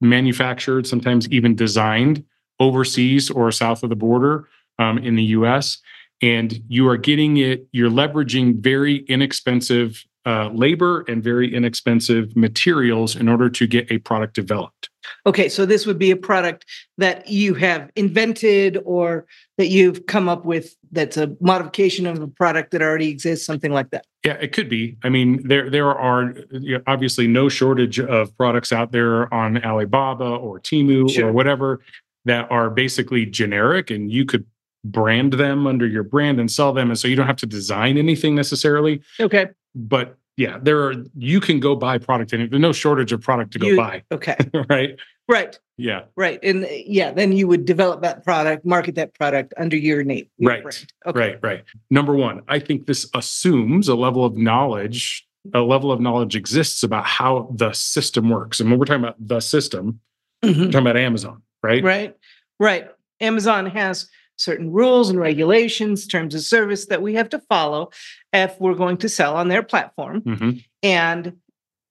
manufactured, 0.00 0.86
sometimes 0.86 1.28
even 1.30 1.54
designed 1.54 2.24
overseas 2.60 3.30
or 3.30 3.50
south 3.50 3.82
of 3.82 3.90
the 3.90 3.96
border 3.96 4.48
um, 4.78 4.98
in 4.98 5.16
the 5.16 5.24
US. 5.24 5.78
And 6.20 6.62
you 6.68 6.88
are 6.88 6.96
getting 6.96 7.38
it, 7.38 7.66
you're 7.72 7.90
leveraging 7.90 8.60
very 8.60 8.98
inexpensive 9.08 10.04
uh, 10.24 10.50
labor 10.52 11.04
and 11.08 11.22
very 11.22 11.52
inexpensive 11.52 12.36
materials 12.36 13.16
in 13.16 13.28
order 13.28 13.48
to 13.50 13.66
get 13.66 13.90
a 13.90 13.98
product 13.98 14.34
developed. 14.34 14.88
Okay, 15.26 15.48
so 15.48 15.66
this 15.66 15.84
would 15.86 15.98
be 15.98 16.10
a 16.10 16.16
product 16.16 16.64
that 16.98 17.28
you 17.28 17.54
have 17.54 17.90
invented 17.96 18.78
or 18.84 19.26
that 19.58 19.66
you've 19.68 20.06
come 20.06 20.28
up 20.28 20.44
with 20.44 20.76
that's 20.92 21.16
a 21.16 21.34
modification 21.40 22.06
of 22.06 22.20
a 22.20 22.28
product 22.28 22.70
that 22.70 22.82
already 22.82 23.08
exists, 23.08 23.44
something 23.44 23.72
like 23.72 23.90
that. 23.90 24.04
Yeah, 24.24 24.34
it 24.34 24.52
could 24.52 24.68
be. 24.68 24.96
I 25.02 25.08
mean, 25.08 25.46
there 25.46 25.68
there 25.68 25.90
are 25.92 26.34
you 26.52 26.78
know, 26.78 26.82
obviously 26.86 27.26
no 27.26 27.48
shortage 27.48 27.98
of 27.98 28.36
products 28.36 28.72
out 28.72 28.92
there 28.92 29.32
on 29.34 29.62
Alibaba 29.64 30.24
or 30.24 30.60
Temu 30.60 31.10
sure. 31.10 31.28
or 31.28 31.32
whatever 31.32 31.80
that 32.24 32.48
are 32.50 32.70
basically 32.70 33.26
generic, 33.26 33.90
and 33.90 34.12
you 34.12 34.24
could 34.24 34.46
brand 34.84 35.34
them 35.34 35.66
under 35.66 35.86
your 35.86 36.02
brand 36.02 36.40
and 36.40 36.50
sell 36.50 36.72
them, 36.72 36.90
and 36.90 36.98
so 36.98 37.08
you 37.08 37.16
don't 37.16 37.26
have 37.26 37.36
to 37.36 37.46
design 37.46 37.98
anything 37.98 38.34
necessarily. 38.34 39.02
Okay, 39.20 39.48
but 39.74 40.16
yeah, 40.36 40.58
there 40.62 40.82
are 40.82 40.94
you 41.16 41.40
can 41.40 41.60
go 41.60 41.76
buy 41.76 41.98
product 41.98 42.32
and 42.32 42.50
there's 42.50 42.60
no 42.60 42.72
shortage 42.72 43.12
of 43.12 43.20
product 43.20 43.52
to 43.52 43.58
go 43.58 43.66
you, 43.68 43.76
buy. 43.76 44.02
Okay. 44.10 44.36
right. 44.68 44.98
Right. 45.28 45.58
Yeah. 45.76 46.02
Right. 46.16 46.38
And 46.42 46.66
yeah, 46.70 47.12
then 47.12 47.32
you 47.32 47.46
would 47.48 47.64
develop 47.64 48.02
that 48.02 48.24
product, 48.24 48.64
market 48.64 48.94
that 48.96 49.14
product 49.14 49.54
under 49.56 49.76
your 49.76 50.02
name. 50.02 50.26
Your 50.38 50.52
right. 50.52 50.86
Okay. 51.06 51.18
Right. 51.18 51.38
Right. 51.42 51.64
Number 51.90 52.14
one, 52.14 52.42
I 52.48 52.58
think 52.58 52.86
this 52.86 53.08
assumes 53.14 53.88
a 53.88 53.94
level 53.94 54.24
of 54.24 54.36
knowledge, 54.36 55.26
a 55.54 55.60
level 55.60 55.92
of 55.92 56.00
knowledge 56.00 56.34
exists 56.34 56.82
about 56.82 57.04
how 57.04 57.52
the 57.54 57.72
system 57.72 58.30
works. 58.30 58.58
And 58.58 58.70
when 58.70 58.78
we're 58.78 58.86
talking 58.86 59.04
about 59.04 59.16
the 59.18 59.40
system, 59.40 60.00
mm-hmm. 60.42 60.60
we're 60.60 60.66
talking 60.66 60.80
about 60.80 60.96
Amazon, 60.96 61.42
right? 61.62 61.84
Right. 61.84 62.16
Right. 62.58 62.88
Amazon 63.20 63.66
has 63.66 64.08
certain 64.42 64.72
rules 64.72 65.08
and 65.08 65.20
regulations, 65.20 66.06
terms 66.06 66.34
of 66.34 66.42
service 66.42 66.86
that 66.86 67.02
we 67.02 67.14
have 67.14 67.28
to 67.30 67.38
follow 67.38 67.90
if 68.32 68.58
we're 68.60 68.74
going 68.74 68.96
to 68.98 69.08
sell 69.08 69.36
on 69.36 69.48
their 69.48 69.62
platform. 69.62 70.20
Mm-hmm. 70.22 70.50
And 70.82 71.36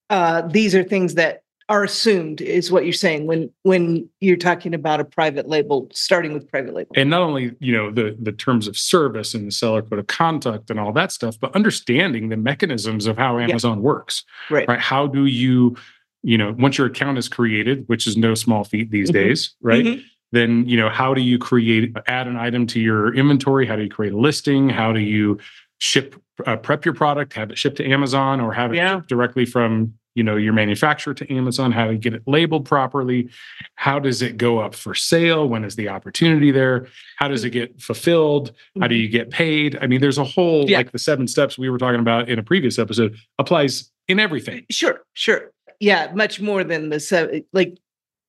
uh, 0.10 0.42
these 0.48 0.76
are 0.76 0.84
things 0.84 1.16
that 1.16 1.44
are 1.70 1.86
assumed 1.86 2.42
is 2.42 2.70
what 2.70 2.84
you're 2.84 2.92
saying 2.92 3.28
when 3.28 3.50
when 3.64 4.10
you're 4.20 4.36
talking 4.36 4.74
about 4.74 5.00
a 5.00 5.06
private 5.06 5.48
label 5.48 5.88
starting 5.94 6.34
with 6.34 6.46
private 6.50 6.74
label 6.74 6.92
and 6.98 7.10
not 7.10 7.22
only 7.22 7.56
you 7.62 7.72
know 7.72 7.90
the 7.90 8.18
the 8.20 8.34
terms 8.34 8.68
of 8.68 8.76
service 8.76 9.34
and 9.34 9.48
the 9.48 9.52
seller 9.52 9.82
code 9.82 9.98
of 9.98 10.08
conduct 10.08 10.70
and 10.70 10.82
all 10.82 10.92
that 10.92 11.14
stuff 11.14 11.40
but 11.40 11.56
understanding 11.56 12.28
the 12.28 12.36
mechanisms 12.36 13.06
of 13.06 13.18
how 13.18 13.40
amazon 13.40 13.78
yeah. 13.78 13.84
works 13.84 14.26
right 14.50 14.68
right 14.68 14.82
how 14.82 15.08
do 15.08 15.28
you 15.28 15.74
you 16.24 16.38
know 16.38 16.54
once 16.60 16.78
your 16.78 16.88
account 16.88 17.18
is 17.18 17.30
created 17.30 17.88
which 17.88 18.06
is 18.06 18.18
no 18.18 18.36
small 18.36 18.66
feat 18.66 18.92
these 18.92 19.10
mm-hmm. 19.10 19.28
days 19.30 19.56
right 19.62 19.86
mm-hmm 19.86 20.02
then 20.32 20.68
you 20.68 20.78
know 20.78 20.90
how 20.90 21.14
do 21.14 21.22
you 21.22 21.38
create 21.38 21.96
add 22.08 22.28
an 22.28 22.38
item 22.38 22.66
to 22.68 22.80
your 22.80 23.14
inventory? 23.14 23.66
How 23.66 23.76
do 23.76 23.84
you 23.84 23.90
create 23.90 24.14
a 24.14 24.18
listing? 24.18 24.70
How 24.70 24.92
do 24.92 25.00
you 25.00 25.40
ship 25.80 26.16
uh, 26.46 26.56
prep 26.56 26.86
your 26.86 26.94
product? 26.94 27.34
Have 27.34 27.52
it 27.52 27.58
shipped 27.58 27.78
to 27.78 27.90
amazon 27.90 28.40
or 28.40 28.54
have 28.54 28.74
it 28.74 28.78
yeah. 28.78 29.02
directly 29.08 29.46
from 29.46 29.94
you 30.16 30.24
know 30.24 30.36
your 30.38 30.54
manufacturer 30.54 31.14
to 31.14 31.34
amazon? 31.34 31.72
How 31.72 31.88
do 31.88 31.94
you 31.94 31.98
get 31.98 32.14
it 32.14 32.24
labeled 32.26 32.66
properly? 32.66 33.30
How 33.76 34.00
does 34.00 34.22
it 34.22 34.38
go 34.38 34.60
up 34.60 34.74
for 34.74 34.96
sale? 34.96 35.48
When 35.50 35.66
is 35.66 35.76
the 35.76 35.90
opportunity 35.90 36.52
there? 36.52 36.88
How 37.18 37.28
does 37.28 37.44
it 37.44 37.50
get 37.50 37.82
fulfilled? 37.82 38.54
How 38.80 38.88
do 38.88 38.96
mm-hmm. 38.96 39.02
you 39.02 39.10
get 39.10 39.32
paid? 39.32 39.78
I 39.82 39.88
mean 39.88 40.00
there's 40.00 40.18
a 40.18 40.24
whole 40.24 40.70
yeah. 40.70 40.78
like 40.78 40.92
the 40.92 41.00
seven 41.00 41.28
steps 41.28 41.58
we 41.58 41.70
were 41.70 41.78
talking 41.78 42.00
about 42.00 42.30
in 42.30 42.40
a 42.40 42.44
previous 42.44 42.80
episode 42.80 43.18
applies 43.38 43.92
in 44.08 44.20
everything. 44.20 44.66
Sure 44.72 45.02
sure. 45.14 45.52
Yeah 45.80 46.12
much 46.14 46.40
more 46.40 46.64
than 46.64 46.90
the 46.90 47.00
seven 47.02 47.44
like 47.52 47.78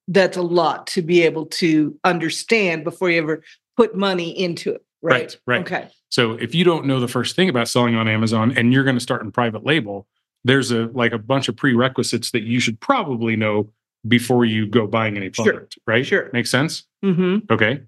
that's 0.09 0.37
a 0.37 0.43
lot 0.43 0.87
to 0.89 1.03
be 1.03 1.23
able 1.23 1.47
to 1.47 1.99
understand 2.05 2.85
before 2.85 3.11
you 3.11 3.19
ever 3.19 3.43
put 3.77 3.97
money 3.97 4.31
into 4.31 4.73
it. 4.73 4.85
Right. 5.01 5.37
Right. 5.47 5.59
right. 5.59 5.61
Okay. 5.61 5.89
So 6.11 6.33
if 6.33 6.55
you 6.55 6.65
don't 6.65 6.87
know 6.87 7.01
the 7.01 7.09
first 7.09 7.35
thing 7.35 7.49
about 7.49 7.69
selling 7.69 7.95
on 7.95 8.07
Amazon 8.07 8.53
and 8.57 8.73
you're 8.73 8.85
going 8.85 8.97
to 8.97 9.01
start 9.01 9.23
in 9.23 9.33
private 9.33 9.65
label, 9.65 10.07
there's 10.45 10.71
a 10.71 10.91
like 10.93 11.13
a 11.13 11.19
bunch 11.19 11.49
of 11.49 11.57
prerequisites 11.57 12.31
that 12.33 12.43
you 12.43 12.61
should 12.61 12.81
probably 12.81 13.37
know 13.37 13.71
before 14.07 14.45
you 14.45 14.67
go 14.67 14.87
buying 14.87 15.17
any 15.17 15.31
product. 15.31 15.75
Sure. 15.75 15.83
Right. 15.87 16.07
Sure. 16.07 16.31
Makes 16.33 16.51
sense. 16.51 16.85
Mm-hmm. 17.05 17.53
Okay. 17.53 17.83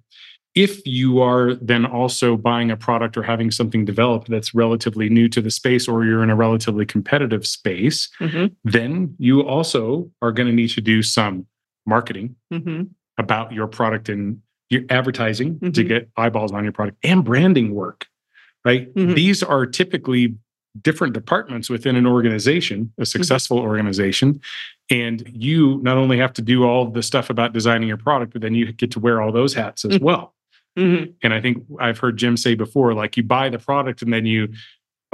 If 0.54 0.86
you 0.86 1.20
are 1.20 1.54
then 1.54 1.84
also 1.84 2.36
buying 2.36 2.70
a 2.70 2.76
product 2.76 3.16
or 3.16 3.24
having 3.24 3.50
something 3.50 3.84
developed 3.84 4.30
that's 4.30 4.54
relatively 4.54 5.08
new 5.08 5.28
to 5.28 5.40
the 5.40 5.50
space, 5.50 5.88
or 5.88 6.04
you're 6.04 6.22
in 6.22 6.30
a 6.30 6.36
relatively 6.36 6.86
competitive 6.86 7.44
space, 7.44 8.08
mm-hmm. 8.20 8.46
then 8.62 9.16
you 9.18 9.40
also 9.40 10.08
are 10.22 10.30
going 10.30 10.46
to 10.46 10.54
need 10.54 10.70
to 10.70 10.80
do 10.80 11.02
some 11.02 11.46
marketing 11.86 12.36
mm-hmm. 12.52 12.84
about 13.18 13.52
your 13.52 13.66
product 13.66 14.08
and 14.08 14.40
your 14.70 14.82
advertising 14.90 15.54
mm-hmm. 15.56 15.70
to 15.70 15.84
get 15.84 16.08
eyeballs 16.16 16.52
on 16.52 16.64
your 16.64 16.72
product 16.72 16.98
and 17.02 17.24
branding 17.24 17.74
work, 17.74 18.06
right? 18.64 18.92
Mm-hmm. 18.94 19.14
These 19.14 19.42
are 19.42 19.66
typically 19.66 20.34
different 20.82 21.12
departments 21.12 21.70
within 21.70 21.96
an 21.96 22.06
organization, 22.06 22.92
a 22.98 23.02
mm-hmm. 23.02 23.04
successful 23.04 23.58
organization. 23.58 24.40
And 24.90 25.22
you 25.32 25.78
not 25.82 25.96
only 25.96 26.18
have 26.18 26.32
to 26.34 26.42
do 26.42 26.64
all 26.64 26.90
the 26.90 27.02
stuff 27.02 27.30
about 27.30 27.52
designing 27.52 27.88
your 27.88 27.96
product, 27.96 28.32
but 28.32 28.42
then 28.42 28.54
you 28.54 28.72
get 28.72 28.90
to 28.92 29.00
wear 29.00 29.22
all 29.22 29.32
those 29.32 29.54
hats 29.54 29.84
as 29.84 29.92
mm-hmm. 29.92 30.04
well. 30.04 30.34
Mm-hmm. 30.78 31.12
And 31.22 31.32
I 31.32 31.40
think 31.40 31.64
I've 31.78 31.98
heard 31.98 32.16
Jim 32.16 32.36
say 32.36 32.54
before, 32.54 32.94
like 32.94 33.16
you 33.16 33.22
buy 33.22 33.48
the 33.48 33.58
product 33.58 34.02
and 34.02 34.12
then 34.12 34.26
you 34.26 34.48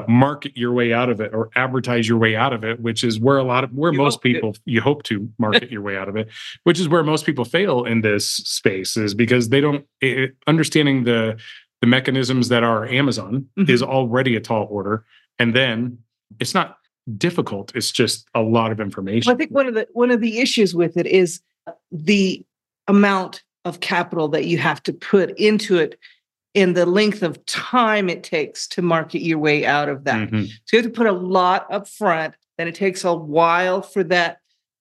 market 0.08 0.56
your 0.56 0.72
way 0.72 0.92
out 0.92 1.08
of 1.08 1.20
it 1.20 1.32
or 1.34 1.50
advertise 1.56 2.08
your 2.08 2.18
way 2.18 2.36
out 2.36 2.52
of 2.52 2.64
it 2.64 2.80
which 2.80 3.02
is 3.04 3.18
where 3.18 3.38
a 3.38 3.44
lot 3.44 3.64
of 3.64 3.72
where 3.72 3.92
you 3.92 3.98
most 3.98 4.22
people 4.22 4.56
you 4.64 4.80
hope 4.80 5.02
to 5.02 5.28
market 5.38 5.70
your 5.70 5.82
way 5.82 5.96
out 5.96 6.08
of 6.08 6.16
it 6.16 6.28
which 6.64 6.78
is 6.78 6.88
where 6.88 7.02
most 7.02 7.26
people 7.26 7.44
fail 7.44 7.84
in 7.84 8.00
this 8.00 8.26
space 8.26 8.96
is 8.96 9.14
because 9.14 9.48
they 9.48 9.60
don't 9.60 9.84
it, 10.00 10.36
understanding 10.46 11.04
the 11.04 11.38
the 11.80 11.86
mechanisms 11.86 12.48
that 12.48 12.62
are 12.62 12.86
amazon 12.86 13.46
mm-hmm. 13.58 13.70
is 13.70 13.82
already 13.82 14.36
a 14.36 14.40
tall 14.40 14.66
order. 14.70 15.04
And 15.38 15.54
then 15.54 15.98
it's 16.38 16.54
not 16.54 16.76
difficult 17.16 17.72
it's 17.74 17.90
just 17.90 18.28
a 18.34 18.40
lot 18.40 18.70
of 18.70 18.78
information. 18.78 19.28
Well, 19.28 19.34
i 19.34 19.38
think 19.38 19.50
one 19.50 19.66
of 19.66 19.74
the 19.74 19.88
one 19.92 20.10
of 20.10 20.20
the 20.20 20.38
issues 20.38 20.74
with 20.74 20.96
it 20.96 21.06
is 21.06 21.40
the 21.90 22.44
amount 22.86 23.42
of 23.64 23.80
capital 23.80 24.28
that 24.28 24.44
you 24.44 24.58
have 24.58 24.82
to 24.84 24.92
put 24.92 25.36
into 25.38 25.76
it 25.78 25.98
in 26.54 26.72
the 26.72 26.86
length 26.86 27.22
of 27.22 27.44
time 27.46 28.08
it 28.08 28.22
takes 28.22 28.66
to 28.68 28.82
market 28.82 29.20
your 29.20 29.38
way 29.38 29.64
out 29.64 29.88
of 29.88 30.04
that. 30.04 30.30
Mm-hmm. 30.30 30.44
So 30.64 30.76
you 30.76 30.82
have 30.82 30.92
to 30.92 30.96
put 30.96 31.06
a 31.06 31.12
lot 31.12 31.66
up 31.72 31.88
front, 31.88 32.34
then 32.58 32.68
it 32.68 32.74
takes 32.74 33.04
a 33.04 33.14
while 33.14 33.82
for 33.82 34.02
that 34.04 34.38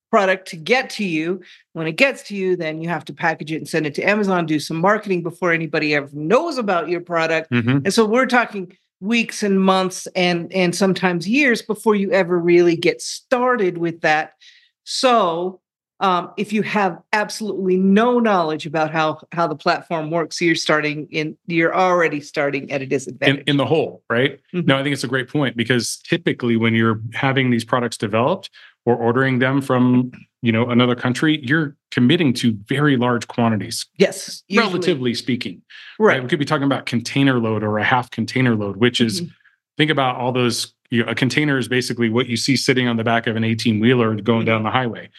product 0.09 0.47
to 0.49 0.57
get 0.57 0.89
to 0.89 1.03
you. 1.05 1.41
When 1.73 1.88
it 1.88 1.93
gets 1.93 2.23
to 2.23 2.35
you, 2.35 2.55
then 2.55 2.81
you 2.81 2.89
have 2.89 3.05
to 3.05 3.13
package 3.13 3.51
it 3.51 3.57
and 3.57 3.67
send 3.67 3.85
it 3.85 3.93
to 3.95 4.01
Amazon, 4.01 4.45
do 4.45 4.59
some 4.59 4.77
marketing 4.77 5.21
before 5.21 5.51
anybody 5.51 5.93
ever 5.93 6.09
knows 6.13 6.57
about 6.57 6.89
your 6.89 7.01
product. 7.01 7.51
Mm-hmm. 7.51 7.79
And 7.85 7.93
so 7.93 8.05
we're 8.05 8.25
talking 8.25 8.75
weeks 9.01 9.43
and 9.43 9.61
months 9.61 10.07
and 10.13 10.51
and 10.51 10.75
sometimes 10.75 11.27
years 11.27 11.61
before 11.61 11.95
you 11.95 12.11
ever 12.11 12.38
really 12.38 12.75
get 12.75 13.01
started 13.01 13.77
with 13.77 14.01
that. 14.01 14.33
So 14.83 15.61
um, 16.01 16.31
if 16.37 16.53
you 16.53 16.61
have 16.61 17.01
absolutely 17.11 17.75
no 17.75 18.19
knowledge 18.19 18.65
about 18.65 18.91
how 18.91 19.19
how 19.33 19.47
the 19.47 19.55
platform 19.55 20.09
works, 20.09 20.39
you're 20.39 20.55
starting 20.55 21.07
in 21.11 21.37
you're 21.47 21.75
already 21.75 22.21
starting 22.21 22.71
at 22.71 22.81
a 22.81 22.85
disadvantage 22.85 23.41
in, 23.41 23.49
in 23.49 23.57
the 23.57 23.65
hole, 23.65 24.01
right? 24.09 24.39
Mm-hmm. 24.53 24.67
No, 24.67 24.77
I 24.77 24.83
think 24.83 24.93
it's 24.93 25.03
a 25.03 25.09
great 25.09 25.27
point 25.27 25.57
because 25.57 25.97
typically 25.97 26.55
when 26.55 26.73
you're 26.73 27.01
having 27.13 27.49
these 27.49 27.65
products 27.65 27.97
developed 27.97 28.49
or 28.85 28.95
ordering 28.95 29.39
them 29.39 29.61
from 29.61 30.11
you 30.41 30.53
know 30.53 30.69
another 30.69 30.95
country, 30.95 31.41
you're 31.43 31.75
committing 31.91 32.33
to 32.35 32.53
very 32.67 32.95
large 32.95 33.27
quantities. 33.27 33.85
Yes, 33.97 34.43
usually. 34.47 34.67
relatively 34.67 35.13
speaking, 35.13 35.61
right. 35.99 36.13
right. 36.13 36.23
We 36.23 36.29
could 36.29 36.39
be 36.39 36.45
talking 36.45 36.63
about 36.63 36.85
container 36.85 37.39
load 37.39 37.61
or 37.61 37.77
a 37.77 37.83
half 37.83 38.09
container 38.09 38.55
load, 38.55 38.77
which 38.77 39.01
is 39.01 39.21
mm-hmm. 39.21 39.31
think 39.77 39.91
about 39.91 40.15
all 40.15 40.31
those. 40.31 40.73
You 40.91 41.03
know, 41.03 41.11
a 41.11 41.13
container 41.13 41.59
is 41.59 41.67
basically 41.67 42.09
what 42.09 42.25
you 42.25 42.35
see 42.35 42.55
sitting 42.55 42.87
on 42.87 42.97
the 42.97 43.03
back 43.03 43.27
of 43.27 43.35
an 43.35 43.43
18 43.43 43.79
wheeler 43.79 44.15
going 44.15 44.39
mm-hmm. 44.39 44.45
down 44.45 44.63
the 44.63 44.71
highway 44.71 45.09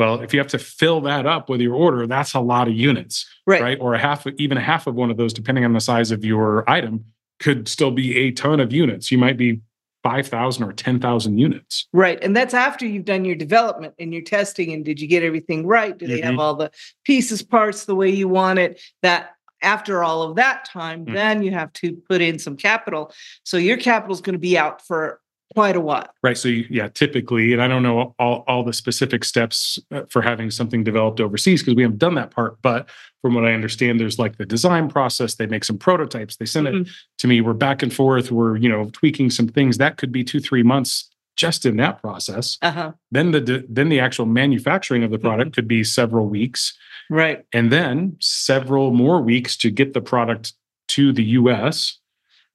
well, 0.00 0.22
if 0.22 0.32
you 0.32 0.40
have 0.40 0.48
to 0.48 0.58
fill 0.58 1.02
that 1.02 1.26
up 1.26 1.50
with 1.50 1.60
your 1.60 1.74
order, 1.74 2.06
that's 2.06 2.32
a 2.32 2.40
lot 2.40 2.68
of 2.68 2.74
units, 2.74 3.28
right? 3.46 3.60
right? 3.60 3.78
Or 3.82 3.92
a 3.92 3.98
half, 3.98 4.26
even 4.38 4.56
a 4.56 4.62
half 4.62 4.86
of 4.86 4.94
one 4.94 5.10
of 5.10 5.18
those, 5.18 5.34
depending 5.34 5.62
on 5.62 5.74
the 5.74 5.80
size 5.80 6.10
of 6.10 6.24
your 6.24 6.68
item, 6.68 7.04
could 7.38 7.68
still 7.68 7.90
be 7.90 8.16
a 8.16 8.30
ton 8.30 8.60
of 8.60 8.72
units. 8.72 9.10
You 9.10 9.18
might 9.18 9.36
be 9.36 9.60
5,000 10.02 10.64
or 10.64 10.72
10,000 10.72 11.36
units. 11.36 11.86
Right. 11.92 12.18
And 12.24 12.34
that's 12.34 12.54
after 12.54 12.86
you've 12.86 13.04
done 13.04 13.26
your 13.26 13.36
development 13.36 13.92
and 13.98 14.10
your 14.10 14.22
testing. 14.22 14.72
And 14.72 14.86
did 14.86 15.02
you 15.02 15.06
get 15.06 15.22
everything 15.22 15.66
right? 15.66 15.98
Do 15.98 16.06
they 16.06 16.20
mm-hmm. 16.20 16.30
have 16.30 16.38
all 16.38 16.54
the 16.54 16.70
pieces, 17.04 17.42
parts 17.42 17.84
the 17.84 17.94
way 17.94 18.08
you 18.08 18.26
want 18.26 18.58
it? 18.58 18.80
That 19.02 19.32
after 19.60 20.02
all 20.02 20.22
of 20.22 20.36
that 20.36 20.64
time, 20.64 21.04
mm-hmm. 21.04 21.14
then 21.14 21.42
you 21.42 21.50
have 21.50 21.74
to 21.74 21.92
put 22.08 22.22
in 22.22 22.38
some 22.38 22.56
capital. 22.56 23.12
So 23.44 23.58
your 23.58 23.76
capital 23.76 24.14
is 24.14 24.22
going 24.22 24.32
to 24.32 24.38
be 24.38 24.56
out 24.56 24.80
for 24.80 25.20
quite 25.54 25.76
a 25.76 25.80
while. 25.80 26.08
Right. 26.22 26.38
So, 26.38 26.48
you, 26.48 26.66
yeah, 26.70 26.88
typically, 26.88 27.52
and 27.52 27.62
I 27.62 27.68
don't 27.68 27.82
know 27.82 28.14
all, 28.18 28.44
all 28.46 28.64
the 28.64 28.72
specific 28.72 29.24
steps 29.24 29.78
uh, 29.90 30.02
for 30.08 30.22
having 30.22 30.50
something 30.50 30.84
developed 30.84 31.20
overseas 31.20 31.62
because 31.62 31.74
we 31.74 31.82
haven't 31.82 31.98
done 31.98 32.14
that 32.14 32.30
part. 32.30 32.60
But 32.62 32.88
from 33.22 33.34
what 33.34 33.44
I 33.44 33.52
understand, 33.52 34.00
there's 34.00 34.18
like 34.18 34.38
the 34.38 34.46
design 34.46 34.88
process. 34.88 35.34
They 35.34 35.46
make 35.46 35.64
some 35.64 35.78
prototypes, 35.78 36.36
they 36.36 36.46
send 36.46 36.66
mm-hmm. 36.66 36.82
it 36.82 36.88
to 37.18 37.26
me. 37.26 37.40
We're 37.40 37.52
back 37.52 37.82
and 37.82 37.92
forth. 37.92 38.30
We're, 38.30 38.56
you 38.56 38.68
know, 38.68 38.90
tweaking 38.92 39.30
some 39.30 39.48
things. 39.48 39.78
That 39.78 39.96
could 39.96 40.12
be 40.12 40.24
two, 40.24 40.40
three 40.40 40.62
months 40.62 41.10
just 41.36 41.64
in 41.64 41.76
that 41.78 42.00
process. 42.00 42.58
Uh-huh. 42.60 42.92
Then 43.10 43.30
the 43.30 43.64
then 43.68 43.88
the 43.88 44.00
actual 44.00 44.26
manufacturing 44.26 45.02
of 45.02 45.10
the 45.10 45.18
product 45.18 45.50
mm-hmm. 45.50 45.54
could 45.54 45.68
be 45.68 45.84
several 45.84 46.26
weeks. 46.26 46.76
Right. 47.08 47.44
And 47.52 47.72
then 47.72 48.16
several 48.20 48.92
more 48.92 49.20
weeks 49.20 49.56
to 49.58 49.70
get 49.70 49.94
the 49.94 50.00
product 50.00 50.52
to 50.88 51.12
the 51.12 51.24
US 51.24 51.99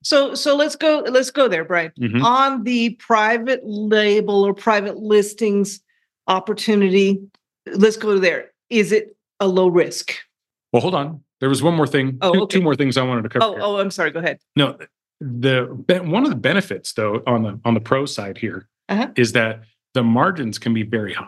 So 0.06 0.36
so 0.36 0.54
let's 0.54 0.76
go 0.76 1.02
let's 1.08 1.32
go 1.32 1.48
there, 1.48 1.64
Brian. 1.64 1.90
Mm-hmm. 2.00 2.24
On 2.24 2.62
the 2.62 2.90
private 2.90 3.60
label 3.64 4.44
or 4.44 4.54
private 4.54 4.98
listings 4.98 5.80
opportunity, 6.28 7.20
let's 7.66 7.96
go 7.96 8.16
there. 8.20 8.52
Is 8.70 8.92
it 8.92 9.16
a 9.40 9.48
low 9.48 9.66
risk? 9.66 10.14
Well, 10.72 10.80
hold 10.80 10.94
on. 10.94 11.24
There 11.40 11.48
was 11.48 11.60
one 11.60 11.74
more 11.74 11.88
thing. 11.88 12.18
Oh, 12.20 12.32
two, 12.32 12.42
okay. 12.42 12.58
two 12.58 12.62
more 12.62 12.76
things 12.76 12.96
I 12.96 13.02
wanted 13.02 13.22
to 13.22 13.30
cover. 13.30 13.46
Oh, 13.46 13.52
here. 13.54 13.60
oh, 13.64 13.78
I'm 13.78 13.90
sorry. 13.90 14.12
Go 14.12 14.20
ahead. 14.20 14.38
No, 14.54 14.78
the 15.20 15.64
one 16.04 16.22
of 16.22 16.30
the 16.30 16.36
benefits 16.36 16.92
though 16.92 17.20
on 17.26 17.42
the 17.42 17.58
on 17.64 17.74
the 17.74 17.80
pro 17.80 18.06
side 18.06 18.38
here 18.38 18.68
uh-huh. 18.88 19.08
is 19.16 19.32
that 19.32 19.62
the 19.94 20.04
margins 20.04 20.60
can 20.60 20.72
be 20.72 20.84
very 20.84 21.14
high. 21.14 21.26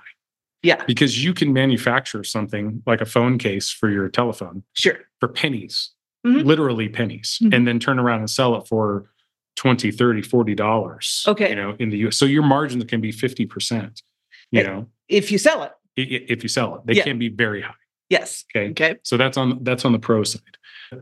Yeah. 0.62 0.84
Because 0.84 1.24
you 1.24 1.34
can 1.34 1.52
manufacture 1.52 2.22
something 2.22 2.80
like 2.86 3.00
a 3.00 3.06
phone 3.06 3.38
case 3.38 3.72
for 3.72 3.90
your 3.90 4.08
telephone. 4.08 4.62
Sure. 4.74 4.98
For 5.18 5.26
pennies, 5.26 5.90
mm-hmm. 6.26 6.46
literally 6.46 6.88
pennies, 6.88 7.38
mm-hmm. 7.42 7.54
and 7.54 7.66
then 7.66 7.78
turn 7.78 7.98
around 7.98 8.20
and 8.20 8.30
sell 8.30 8.56
it 8.56 8.66
for 8.66 9.10
20, 9.56 9.90
30, 9.90 10.22
40 10.22 10.54
dollars. 10.54 11.24
Okay. 11.26 11.50
You 11.50 11.56
know, 11.56 11.76
in 11.78 11.90
the 11.90 11.98
US. 12.08 12.16
So 12.16 12.24
your 12.24 12.44
margins 12.44 12.84
can 12.84 13.00
be 13.00 13.12
50%, 13.12 14.02
you 14.50 14.62
know. 14.62 14.86
If 15.08 15.32
you 15.32 15.38
sell 15.38 15.62
it. 15.64 15.72
If 15.96 16.42
you 16.42 16.48
sell 16.48 16.76
it. 16.76 16.82
They 16.86 16.94
yeah. 16.94 17.04
can 17.04 17.18
be 17.18 17.28
very 17.28 17.62
high. 17.62 17.74
Yes. 18.08 18.44
Okay. 18.54 18.70
Okay. 18.70 18.96
So 19.02 19.16
that's 19.16 19.36
on 19.36 19.62
that's 19.64 19.84
on 19.84 19.92
the 19.92 19.98
pro 19.98 20.24
side. 20.24 20.42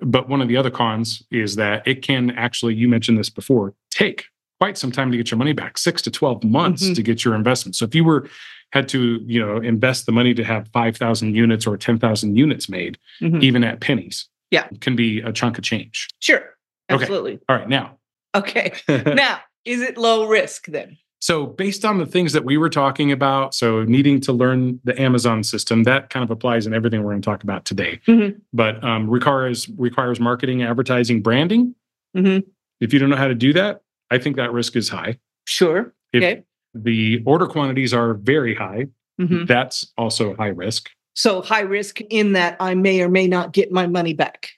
But 0.00 0.28
one 0.28 0.40
of 0.40 0.49
the 0.49 0.56
other 0.56 0.70
cons 0.70 1.23
is 1.30 1.56
that 1.56 1.87
it 1.87 2.02
can 2.02 2.30
actually, 2.32 2.75
you 2.75 2.88
mentioned 2.88 3.18
this 3.18 3.30
before, 3.30 3.75
take 3.90 4.25
quite 4.58 4.76
some 4.76 4.90
time 4.90 5.11
to 5.11 5.16
get 5.16 5.30
your 5.30 5.38
money 5.38 5.52
back, 5.52 5.78
six 5.78 6.02
to 6.02 6.11
12 6.11 6.42
months 6.44 6.85
mm-hmm. 6.85 6.94
to 6.94 7.02
get 7.02 7.25
your 7.25 7.35
investment. 7.35 7.76
So 7.76 7.85
if 7.85 7.94
you 7.94 8.04
were 8.04 8.28
had 8.73 8.88
to, 8.88 9.20
you 9.25 9.44
know, 9.44 9.58
invest 9.58 10.06
the 10.06 10.12
money 10.12 10.35
to 10.35 10.42
have 10.42 10.68
5,000 10.68 11.35
units 11.35 11.66
or 11.66 11.76
10,000 11.76 12.37
units 12.37 12.68
made, 12.68 12.99
mm-hmm. 13.20 13.42
even 13.42 13.62
at 13.62 13.80
pennies, 13.80 14.28
yeah, 14.50 14.69
can 14.81 14.97
be 14.97 15.21
a 15.21 15.33
chunk 15.33 15.59
of 15.59 15.65
change. 15.65 16.09
Sure. 16.21 16.43
Absolutely. 16.88 17.35
Okay. 17.35 17.43
All 17.49 17.57
right. 17.57 17.69
Now. 17.69 17.99
Okay. 18.35 18.73
now, 18.88 19.41
is 19.65 19.83
it 19.83 19.99
low 19.99 20.26
risk 20.26 20.67
then? 20.67 20.97
So, 21.21 21.47
based 21.47 21.85
on 21.85 21.99
the 21.99 22.07
things 22.07 22.33
that 22.35 22.45
we 22.45 22.57
were 22.57 22.69
talking 22.69 23.11
about, 23.11 23.55
so 23.55 23.83
needing 23.85 24.21
to 24.21 24.33
learn 24.33 24.81
the 24.85 25.00
Amazon 25.00 25.43
system, 25.43 25.83
that 25.85 26.11
kind 26.11 26.23
of 26.23 26.31
applies 26.31 26.67
in 26.67 26.75
everything 26.75 27.03
we're 27.03 27.12
going 27.12 27.23
to 27.23 27.26
talk 27.26 27.43
about 27.43 27.65
today. 27.65 28.00
Mm-hmm. 28.07 28.38
But 28.53 28.85
um, 28.85 29.09
requires 29.09 29.69
requires 29.76 30.21
marketing, 30.21 30.62
advertising, 30.62 31.23
branding. 31.23 31.75
Mm-hmm. 32.17 32.49
If 32.81 32.93
you 32.93 32.99
don't 32.99 33.09
know 33.09 33.17
how 33.17 33.29
to 33.29 33.35
do 33.35 33.53
that, 33.55 33.81
I 34.11 34.19
think 34.19 34.37
that 34.37 34.53
risk 34.53 34.76
is 34.76 34.88
high. 34.88 35.19
Sure. 35.47 35.95
If 36.12 36.23
okay. 36.23 36.43
The 36.75 37.23
order 37.25 37.47
quantities 37.47 37.95
are 37.95 38.15
very 38.15 38.55
high. 38.55 38.88
Mm-hmm. 39.19 39.47
That's 39.47 39.93
also 39.97 40.37
high 40.37 40.49
risk. 40.49 40.91
So 41.16 41.42
high 41.42 41.61
risk 41.61 42.00
in 42.02 42.35
that 42.35 42.56
I 42.61 42.75
may 42.75 43.00
or 43.00 43.08
may 43.08 43.26
not 43.26 43.52
get 43.52 43.73
my 43.73 43.87
money 43.87 44.14
back. 44.14 44.50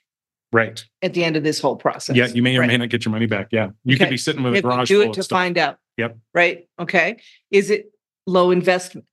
Right. 0.51 0.83
At 1.01 1.13
the 1.13 1.23
end 1.23 1.35
of 1.35 1.43
this 1.43 1.59
whole 1.59 1.75
process. 1.75 2.15
Yeah, 2.15 2.27
you 2.27 2.43
may 2.43 2.57
or 2.57 2.61
right. 2.61 2.67
may 2.67 2.77
not 2.77 2.89
get 2.89 3.05
your 3.05 3.11
money 3.11 3.27
back. 3.27 3.47
Yeah. 3.51 3.69
You 3.83 3.95
okay. 3.95 4.05
could 4.05 4.09
be 4.11 4.17
sitting 4.17 4.43
with 4.43 4.55
a 4.55 4.61
garage. 4.61 4.87
Do 4.87 5.01
it 5.01 5.13
to 5.13 5.23
find 5.23 5.57
out. 5.57 5.77
Yep. 5.97 6.17
Right. 6.33 6.67
Okay. 6.79 7.17
Is 7.51 7.69
it 7.69 7.91
low 8.27 8.51
investment? 8.51 9.05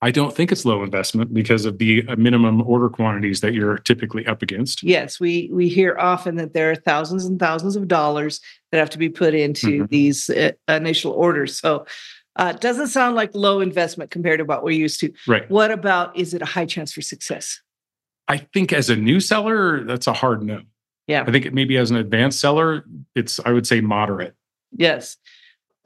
I 0.00 0.12
don't 0.12 0.34
think 0.34 0.52
it's 0.52 0.64
low 0.64 0.84
investment 0.84 1.34
because 1.34 1.64
of 1.64 1.78
the 1.78 2.06
uh, 2.06 2.14
minimum 2.16 2.62
order 2.62 2.88
quantities 2.88 3.40
that 3.40 3.52
you're 3.52 3.78
typically 3.78 4.24
up 4.26 4.42
against. 4.42 4.84
Yes, 4.84 5.18
we 5.18 5.50
we 5.52 5.68
hear 5.68 5.96
often 5.98 6.36
that 6.36 6.54
there 6.54 6.70
are 6.70 6.76
thousands 6.76 7.24
and 7.24 7.40
thousands 7.40 7.74
of 7.74 7.88
dollars 7.88 8.40
that 8.70 8.78
have 8.78 8.90
to 8.90 8.98
be 8.98 9.08
put 9.08 9.34
into 9.34 9.66
mm-hmm. 9.66 9.86
these 9.86 10.30
uh, 10.30 10.52
initial 10.68 11.12
orders. 11.12 11.58
So, 11.58 11.84
uh, 12.38 12.52
doesn't 12.52 12.86
sound 12.86 13.16
like 13.16 13.34
low 13.34 13.60
investment 13.60 14.10
compared 14.10 14.38
to 14.38 14.44
what 14.44 14.62
we're 14.62 14.70
used 14.70 15.00
to. 15.00 15.12
Right. 15.26 15.48
What 15.50 15.70
about 15.70 16.16
is 16.16 16.32
it 16.34 16.40
a 16.40 16.46
high 16.46 16.66
chance 16.66 16.92
for 16.92 17.02
success? 17.02 17.60
I 18.28 18.38
think 18.38 18.72
as 18.72 18.88
a 18.88 18.96
new 18.96 19.20
seller, 19.20 19.84
that's 19.84 20.06
a 20.06 20.12
hard 20.12 20.42
no. 20.42 20.62
Yeah. 21.06 21.24
I 21.26 21.32
think 21.32 21.46
it 21.46 21.54
maybe 21.54 21.76
as 21.76 21.90
an 21.90 21.96
advanced 21.96 22.40
seller, 22.40 22.84
it's 23.14 23.40
I 23.44 23.52
would 23.52 23.66
say 23.66 23.80
moderate. 23.80 24.34
Yes. 24.72 25.16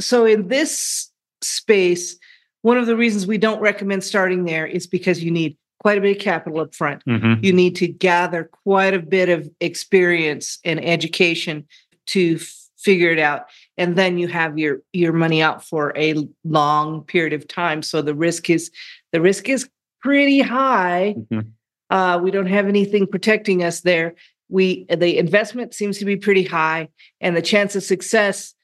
So 0.01 0.27
in 0.27 0.49
this 0.49 1.11
space, 1.41 2.19
one 2.63 2.77
of 2.77 2.87
the 2.87 2.97
reasons 2.97 3.27
we 3.27 3.39
don't 3.39 3.61
recommend 3.61 4.05
starting 4.05 4.45
there 4.45 4.67
is 4.67 4.87
because 4.87 5.23
you 5.23 5.31
need 5.31 5.57
quite 5.81 5.99
a 5.99 6.01
bit 6.01 6.17
of 6.17 6.23
capital 6.23 6.61
up 6.61 6.75
front. 6.75 7.05
Mm-hmm. 7.07 7.45
You 7.45 7.53
need 7.53 7.77
to 7.77 7.89
gather 7.89 8.45
quite 8.65 8.95
a 8.95 9.01
bit 9.01 9.29
of 9.29 9.49
experience 9.61 10.59
and 10.65 10.85
education 10.85 11.67
to 12.07 12.37
f- 12.37 12.55
figure 12.79 13.11
it 13.11 13.19
out. 13.19 13.47
And 13.83 13.97
then 13.97 14.17
you 14.17 14.29
have 14.29 14.59
your 14.59 14.79
your 14.93 15.13
money 15.13 15.43
out 15.43 15.65
for 15.65 15.93
a 15.97 16.15
long 16.45 17.03
period 17.03 17.33
of 17.33 17.49
time. 17.49 17.83
So 17.83 18.01
the 18.01 18.15
risk 18.15 18.49
is 18.49 18.71
the 19.11 19.21
risk 19.21 19.49
is 19.49 19.69
pretty 20.01 20.41
high. 20.41 21.17
Mm-hmm. 21.19 21.49
Uh, 21.91 22.19
we 22.19 22.31
don't 22.31 22.47
have 22.47 22.69
anything 22.69 23.09
protecting 23.09 23.65
us 23.65 23.81
there. 23.81 24.15
We 24.49 24.87
the 24.89 25.19
investment 25.19 25.75
seems 25.75 25.99
to 25.99 26.05
be 26.05 26.15
pretty 26.15 26.45
high, 26.45 26.91
and 27.21 27.37
the 27.37 27.43
chance 27.43 27.75
of 27.75 27.83
success 27.83 28.55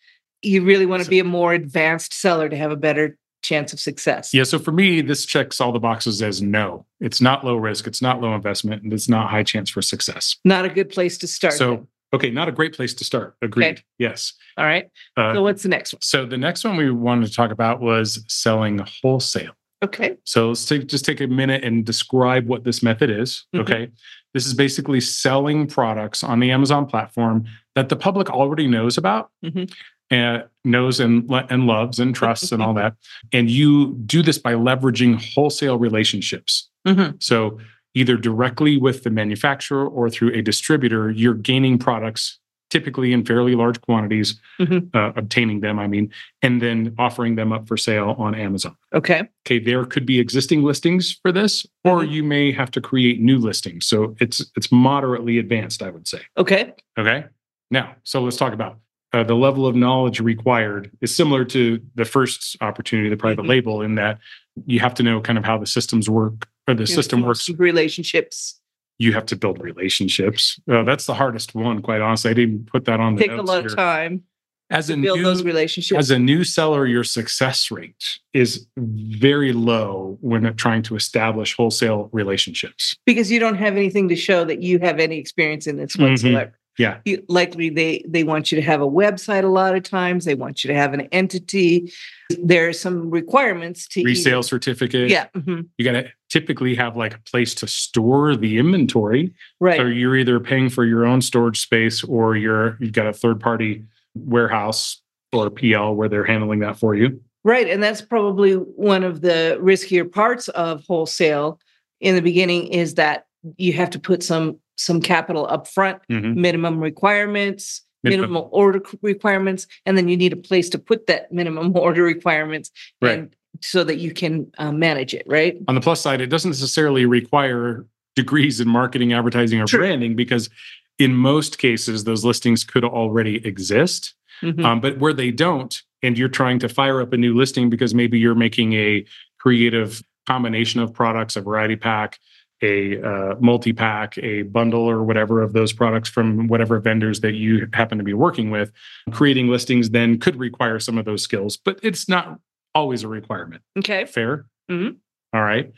you 0.41 0.63
really 0.63 0.87
want 0.87 1.03
to 1.03 1.11
be 1.11 1.19
a 1.19 1.25
more 1.25 1.53
advanced 1.53 2.15
seller 2.15 2.49
to 2.49 2.57
have 2.57 2.71
a 2.71 2.77
better 2.77 3.19
chance 3.43 3.73
of 3.73 3.81
success. 3.81 4.33
Yeah. 4.33 4.45
So 4.45 4.61
for 4.61 4.71
me, 4.71 5.01
this 5.01 5.27
checks 5.27 5.61
all 5.61 5.73
the 5.73 5.81
boxes 5.81 6.23
as 6.23 6.41
no. 6.41 6.87
It's 7.01 7.21
not 7.21 7.45
low 7.45 7.57
risk, 7.57 7.89
it's 7.89 8.01
not 8.01 8.21
low 8.21 8.37
investment, 8.37 8.85
and 8.85 8.93
it's 8.93 9.09
not 9.09 9.31
high 9.31 9.43
chance 9.43 9.69
for 9.69 9.83
success. 9.83 10.37
Not 10.45 10.65
a 10.65 10.69
good 10.69 10.91
place 10.91 11.19
to 11.19 11.27
start. 11.27 11.55
So. 11.55 11.89
Okay, 12.13 12.31
not 12.31 12.49
a 12.49 12.53
great 12.53 12.75
place 12.75 12.95
to 12.95 13.05
start. 13.05 13.37
Agreed. 13.43 13.67
Okay. 13.67 13.83
Yes. 13.99 14.33
All 14.57 14.65
right. 14.65 14.91
Uh, 15.17 15.35
so 15.35 15.43
what's 15.43 15.63
the 15.63 15.69
next 15.69 15.93
one? 15.93 16.03
So 16.03 16.27
the 16.27 16.39
next 16.39 16.65
one 16.65 16.77
we 16.77 16.91
wanted 16.91 17.27
to 17.27 17.33
talk 17.33 17.51
about 17.51 17.81
was 17.81 18.25
selling 18.29 18.81
wholesale. 19.03 19.53
Okay. 19.83 20.17
So 20.25 20.49
let's 20.49 20.65
take, 20.65 20.89
just 20.89 21.05
take 21.05 21.21
a 21.21 21.27
minute 21.27 21.63
and 21.63 21.85
describe 21.85 22.49
what 22.49 22.65
this 22.65 22.83
method 22.83 23.11
is. 23.11 23.47
Mm-hmm. 23.55 23.61
Okay. 23.61 23.89
This 24.35 24.47
is 24.47 24.55
basically 24.55 25.01
selling 25.01 25.67
products 25.67 26.25
on 26.25 26.41
the 26.41 26.51
Amazon 26.51 26.87
platform 26.87 27.45
that 27.75 27.89
the 27.89 27.97
public 27.97 28.29
already 28.31 28.67
knows 28.67 28.99
about. 28.99 29.31
Mm-hmm 29.45 29.65
and 30.11 30.45
knows 30.65 31.01
and 31.01 31.31
and 31.51 31.67
loves 31.67 31.99
and 31.99 32.15
trusts 32.15 32.53
and 32.53 32.63
all 32.63 32.75
that. 32.83 32.95
And 33.33 33.51
you 33.51 33.95
do 34.07 34.23
this 34.23 34.39
by 34.39 34.55
leveraging 34.55 35.35
wholesale 35.35 35.79
relationships. 35.79 36.69
Mm-hmm. 36.87 37.17
So 37.21 37.59
either 37.99 38.17
directly 38.17 38.77
with 38.77 39.03
the 39.03 39.11
manufacturer 39.11 39.87
or 39.87 40.09
through 40.09 40.33
a 40.33 40.43
distributor, 40.43 41.11
you're 41.11 41.35
gaining 41.35 41.79
products 41.79 42.39
typically 42.71 43.13
in 43.13 43.25
fairly 43.25 43.55
large 43.55 43.81
quantities, 43.81 44.39
mm-hmm. 44.61 44.95
uh, 44.95 45.13
obtaining 45.17 45.61
them, 45.61 45.79
I 45.79 45.87
mean, 45.87 46.13
and 46.43 46.61
then 46.61 46.95
offering 46.99 47.35
them 47.35 47.53
up 47.53 47.67
for 47.67 47.77
sale 47.77 48.15
on 48.19 48.35
Amazon. 48.35 48.77
Okay. 48.95 49.23
Okay. 49.47 49.59
There 49.59 49.85
could 49.85 50.05
be 50.05 50.19
existing 50.19 50.63
listings 50.63 51.19
for 51.23 51.33
this, 51.33 51.67
or 51.85 52.01
mm-hmm. 52.01 52.13
you 52.13 52.23
may 52.23 52.53
have 52.53 52.71
to 52.73 52.81
create 52.81 53.21
new 53.21 53.39
listings. 53.39 53.87
So 53.87 54.15
it's 54.21 54.45
it's 54.57 54.71
moderately 54.71 55.39
advanced, 55.39 55.83
I 55.83 55.91
would 55.91 56.07
say. 56.07 56.21
Okay. 56.37 56.75
Okay. 56.99 57.25
Now, 57.71 57.97
so 58.05 58.21
let's 58.21 58.37
talk 58.37 58.53
about 58.53 58.79
uh, 59.13 59.25
the 59.25 59.35
level 59.35 59.67
of 59.67 59.75
knowledge 59.75 60.21
required 60.21 60.91
is 61.01 61.15
similar 61.15 61.45
to 61.47 61.81
the 61.95 62.05
first 62.05 62.57
opportunity, 62.61 63.09
the 63.09 63.17
private 63.17 63.43
mm-hmm. 63.43 63.51
label, 63.51 63.83
in 63.83 63.95
that 63.95 64.19
you 64.67 64.81
have 64.81 64.95
to 64.95 65.03
know 65.03 65.21
kind 65.21 65.39
of 65.39 65.45
how 65.45 65.57
the 65.57 65.67
systems 65.67 66.11
work 66.11 66.47
or 66.69 66.75
the 66.75 66.83
you 66.83 66.87
system 66.87 67.23
works. 67.23 67.49
Relationships. 67.49 68.61
You 68.99 69.13
have 69.13 69.27
to 69.27 69.37
build 69.37 69.61
relationships. 69.61 70.61
Uh, 70.71 70.83
that's 70.83 71.07
the 71.07 71.15
hardest 71.15 71.55
one, 71.55 71.83
quite 71.83 72.01
honestly. 72.01 72.31
I 72.31 72.35
didn't 72.35 72.67
put 72.67 72.85
that 72.85 73.01
on 73.01 73.15
the 73.15 73.23
take 73.23 73.31
a 73.31 73.43
lot 73.43 73.61
here. 73.61 73.67
of 73.67 73.77
time. 73.77 74.25
As 74.71 74.91
a 74.91 74.97
build 74.99 75.19
new, 75.19 75.25
those 75.25 75.45
relationships. 75.45 75.99
As 75.99 76.11
a 76.11 76.19
new 76.19 76.45
seller, 76.45 76.85
your 76.85 77.05
success 77.05 77.71
rate 77.71 78.19
is 78.35 78.67
very 78.77 79.55
low 79.55 80.19
when 80.21 80.55
trying 80.57 80.83
to 80.83 80.97
establish 80.97 81.57
wholesale 81.57 82.11
relationships 82.13 82.95
because 83.07 83.31
you 83.31 83.41
don't 83.41 83.55
have 83.55 83.77
anything 83.77 84.11
to 84.11 84.17
show 84.17 84.45
that 84.45 84.61
you 84.61 84.79
have 84.81 85.01
any 85.01 85.17
experience 85.17 85.67
in 85.67 85.79
this 85.79 85.97
mm-hmm. 85.97 86.11
whatsoever. 86.11 86.51
Mm-hmm. 86.51 86.83
Yeah. 86.83 86.99
You, 87.07 87.25
likely 87.29 87.71
they 87.71 88.05
they 88.07 88.25
want 88.25 88.53
you 88.53 88.57
to 88.57 88.63
have 88.63 88.83
a 88.83 88.87
website 88.87 89.43
a 89.43 89.49
lot 89.49 89.75
of 89.75 89.83
times. 89.85 90.27
They 90.27 90.35
want 90.35 90.63
you 90.63 90.69
to 90.69 90.75
have 90.75 90.93
an 90.93 91.03
entity. 91.13 91.93
There 92.39 92.69
are 92.69 92.75
some 92.75 93.11
requirements 93.11 93.89
to 93.89 94.05
resale 94.05 94.39
either, 94.39 94.43
certificate. 94.43 95.09
Yeah. 95.09 95.27
Mm-hmm. 95.35 95.63
You 95.79 95.85
got 95.85 95.93
to 95.93 96.11
typically 96.29 96.75
have 96.75 96.97
like 96.97 97.15
a 97.15 97.21
place 97.21 97.55
to 97.55 97.67
store 97.67 98.37
the 98.37 98.59
inventory. 98.59 99.33
Right. 99.61 99.79
So 99.79 99.87
you're 99.87 100.17
either 100.17 100.41
paying 100.41 100.69
for 100.69 100.85
your 100.85 101.07
own 101.07 101.23
storage 101.23 101.61
space 101.61 102.05
or 102.05 102.37
you're 102.37 102.77
you've 102.81 102.93
got 102.93 103.07
a 103.07 103.13
third 103.13 103.41
party 103.41 103.85
warehouse 104.15 105.01
or 105.33 105.51
PL 105.51 105.95
where 105.95 106.09
they're 106.09 106.25
handling 106.25 106.61
that 106.61 106.79
for 106.79 106.95
you. 106.95 107.21
Right. 107.45 107.69
And 107.69 107.83
that's 107.83 108.03
probably 108.03 108.55
one 108.55 109.05
of 109.05 109.21
the 109.21 109.59
riskier 109.63 110.11
parts 110.11 110.49
of 110.49 110.85
wholesale 110.87 111.61
in 112.01 112.15
the 112.15 112.23
beginning 112.23 112.69
is 112.69 112.95
that 112.95 113.27
you 113.57 113.73
have 113.75 113.91
to 113.91 113.99
put 113.99 114.23
some 114.23 114.59
some 114.77 115.01
capital 115.01 115.47
upfront, 115.49 116.01
mm-hmm. 116.09 116.41
minimum 116.41 116.79
requirements, 116.79 117.83
minimum. 118.05 118.31
minimum 118.31 118.49
order 118.53 118.81
requirements, 119.03 119.67
and 119.85 119.97
then 119.97 120.09
you 120.09 120.17
need 120.17 120.33
a 120.33 120.37
place 120.37 120.69
to 120.71 120.79
put 120.79 121.07
that 121.07 121.33
minimum 121.33 121.73
order 121.77 122.03
requirements, 122.03 122.71
right? 123.03 123.19
And 123.19 123.37
so 123.61 123.85
that 123.85 123.99
you 123.99 124.13
can 124.13 124.51
uh, 124.59 124.73
manage 124.73 125.15
it, 125.15 125.25
right? 125.27 125.57
On 125.69 125.75
the 125.75 125.81
plus 125.81 126.01
side, 126.01 126.21
it 126.21 126.27
doesn't 126.27 126.51
necessarily 126.51 127.07
require 127.07 127.87
degrees 128.17 128.61
in 128.61 128.69
marketing, 128.69 129.13
advertising, 129.13 129.61
or 129.61 129.67
True. 129.67 129.81
branding 129.81 130.17
because 130.17 130.51
in 130.99 131.15
most 131.15 131.59
cases 131.59 132.05
those 132.05 132.25
listings 132.25 132.65
could 132.65 132.85
already 132.85 133.47
exist. 133.47 134.15
Mm-hmm. 134.43 134.65
Um, 134.65 134.81
but 134.81 134.99
where 134.99 135.13
they 135.13 135.31
don't, 135.31 135.81
and 136.03 136.17
you're 136.17 136.29
trying 136.29 136.59
to 136.61 136.69
fire 136.69 137.01
up 137.01 137.13
a 137.13 137.17
new 137.17 137.35
listing 137.35 137.71
because 137.71 137.95
maybe 137.95 138.19
you're 138.19 138.35
making 138.35 138.73
a 138.75 139.05
creative 139.39 140.03
combination 140.27 140.81
of 140.81 140.93
products, 140.93 141.37
a 141.37 141.41
variety 141.41 141.77
pack, 141.77 142.19
a 142.63 143.01
uh, 143.03 143.37
multi 143.41 143.73
pack, 143.73 144.19
a 144.19 144.43
bundle, 144.43 144.89
or 144.89 145.03
whatever 145.03 145.43
of 145.43 145.53
those 145.53 145.73
products 145.73 146.09
from 146.09 146.49
whatever 146.49 146.81
vendors 146.81 147.21
that 147.21 147.35
you 147.35 147.69
happen 147.73 147.99
to 147.99 148.05
be 148.05 148.15
working 148.15 148.51
with. 148.51 148.73
Creating 149.13 149.49
listings 149.49 149.91
then 149.91 150.19
could 150.19 150.37
require 150.37 150.81
some 150.81 150.99
of 150.99 151.05
those 151.05 151.23
skills, 151.23 151.57
but 151.57 151.79
it's 151.83 152.09
not 152.09 152.41
always 152.75 153.05
a 153.05 153.09
requirement. 153.09 153.63
Okay. 153.79 154.05
Fair. 154.05 154.47
Mm-hmm. 154.71 154.97
All 155.33 155.43
right. 155.43 155.73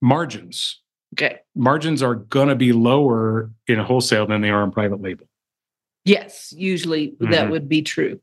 Margins. 0.00 0.80
Okay. 1.14 1.38
Margins 1.54 2.02
are 2.02 2.14
going 2.14 2.48
to 2.48 2.54
be 2.54 2.72
lower 2.72 3.50
in 3.66 3.78
wholesale 3.78 4.26
than 4.26 4.40
they 4.40 4.50
are 4.50 4.62
in 4.64 4.70
private 4.70 5.00
label. 5.00 5.26
Yes, 6.04 6.52
usually 6.56 7.08
mm-hmm. 7.08 7.32
that 7.32 7.50
would 7.50 7.68
be 7.68 7.82
true. 7.82 8.20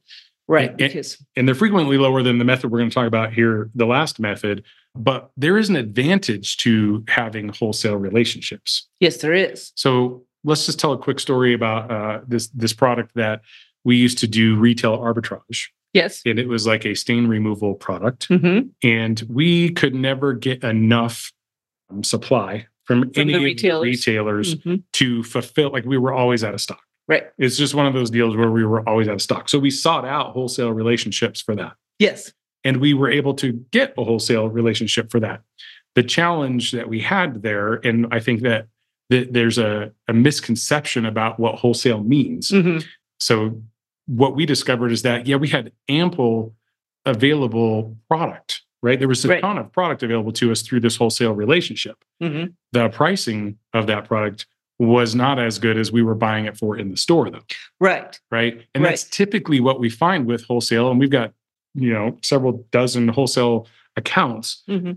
Right. 0.48 0.70
And, 0.70 0.78
because 0.78 1.24
and 1.36 1.48
they're 1.48 1.56
frequently 1.56 1.98
lower 1.98 2.22
than 2.22 2.38
the 2.38 2.46
method 2.46 2.72
we're 2.72 2.80
going 2.80 2.90
to 2.90 2.94
talk 2.94 3.08
about 3.08 3.34
here, 3.34 3.70
the 3.76 3.86
last 3.86 4.20
method, 4.20 4.64
but 4.96 5.32
there 5.38 5.58
is 5.58 5.70
an 5.70 5.76
advantage 5.76 6.58
to 6.58 7.04
having 7.08 7.50
wholesale 7.50 7.96
relationships. 7.96 8.88
Yes, 9.00 9.18
there 9.18 9.34
is. 9.34 9.72
So 9.76 10.24
let's 10.44 10.66
just 10.66 10.80
tell 10.80 10.94
a 10.94 10.98
quick 10.98 11.20
story 11.20 11.54
about 11.54 11.92
uh, 11.92 12.22
this 12.28 12.48
this 12.50 12.74
product 12.74 13.16
that 13.16 13.42
we 13.84 13.96
used 13.96 14.18
to 14.20 14.28
do 14.28 14.56
retail 14.56 14.98
arbitrage. 14.98 15.68
Yes. 15.94 16.22
And 16.26 16.40
it 16.40 16.48
was 16.48 16.66
like 16.66 16.86
a 16.86 16.96
stain 16.96 17.28
removal 17.28 17.76
product. 17.76 18.28
Mm-hmm. 18.30 18.70
And 18.84 19.24
we 19.30 19.70
could 19.70 19.94
never 19.94 20.34
get 20.34 20.64
enough 20.64 21.32
um, 21.90 22.04
supply 22.04 22.68
from, 22.86 23.12
from 23.12 23.22
any 23.30 23.36
retailers, 23.36 23.84
retailers 23.84 24.56
mm-hmm. 24.56 24.76
to 24.94 25.24
fulfill, 25.24 25.72
like 25.72 25.86
we 25.86 25.98
were 25.98 26.14
always 26.14 26.44
out 26.44 26.54
of 26.54 26.62
stock. 26.62 26.82
Right. 27.08 27.26
It's 27.38 27.58
just 27.58 27.76
one 27.76 27.86
of 27.86 27.94
those 27.94 28.10
deals 28.10 28.36
where 28.36 28.50
we 28.50 28.66
were 28.66 28.88
always 28.88 29.08
out 29.08 29.16
of 29.16 29.22
stock. 29.22 29.50
So 29.50 29.60
we 29.60 29.70
sought 29.70 30.06
out 30.06 30.32
wholesale 30.32 30.72
relationships 30.72 31.42
for 31.42 31.56
that. 31.56 31.74
Yes. 32.00 32.34
And 32.64 32.78
we 32.78 32.94
were 32.94 33.12
able 33.12 33.34
to 33.36 33.52
get 33.72 33.94
a 33.98 34.04
wholesale 34.04 34.50
relationship 34.50 35.12
for 35.12 35.20
that. 35.20 35.42
The 35.96 36.04
challenge 36.04 36.72
that 36.72 36.90
we 36.90 37.02
had 37.02 37.44
there, 37.44 37.76
and 37.76 38.08
I 38.12 38.20
think 38.20 38.42
that, 38.42 38.68
that 39.10 39.34
there's 39.34 39.58
a, 39.58 39.92
a 40.08 40.14
misconception 40.14 41.06
about 41.06 41.40
what 41.40 41.56
wholesale 41.56 42.02
means. 42.04 42.50
Mm-hmm. 42.50 42.80
So 43.20 43.62
what 44.08 44.36
we 44.36 44.46
discovered 44.46 44.92
is 44.92 45.02
that, 45.04 45.28
yeah, 45.28 45.36
we 45.36 45.48
had 45.48 45.72
ample 45.88 46.54
available 47.06 47.96
product, 48.10 48.62
right? 48.82 49.00
There 49.00 49.08
was 49.08 49.24
a 49.26 49.30
right. 49.30 49.42
ton 49.42 49.58
of 49.58 49.72
product 49.72 50.04
available 50.04 50.32
to 50.34 50.52
us 50.52 50.62
through 50.62 50.82
this 50.82 50.96
wholesale 50.96 51.34
relationship. 51.34 52.04
Mm-hmm. 52.22 52.52
The 52.72 52.90
pricing 52.90 53.58
of 53.74 53.88
that 53.88 54.06
product 54.06 54.46
was 54.80 55.16
not 55.16 55.40
as 55.40 55.60
good 55.60 55.78
as 55.78 55.92
we 55.92 56.02
were 56.02 56.16
buying 56.16 56.46
it 56.46 56.58
for 56.58 56.78
in 56.78 56.90
the 56.90 56.98
store 56.98 57.30
though 57.30 57.44
right 57.80 58.20
right 58.32 58.66
and 58.74 58.84
right. 58.84 58.90
that's 58.90 59.04
typically 59.04 59.60
what 59.60 59.80
we 59.80 59.90
find 59.90 60.26
with 60.26 60.44
wholesale 60.46 60.90
and 60.90 61.00
we've 61.00 61.12
got 61.12 61.32
you 61.76 61.94
know 61.94 62.18
several 62.22 62.66
dozen 62.72 63.08
wholesale 63.08 63.68
accounts 63.96 64.64
mm-hmm. 64.68 64.94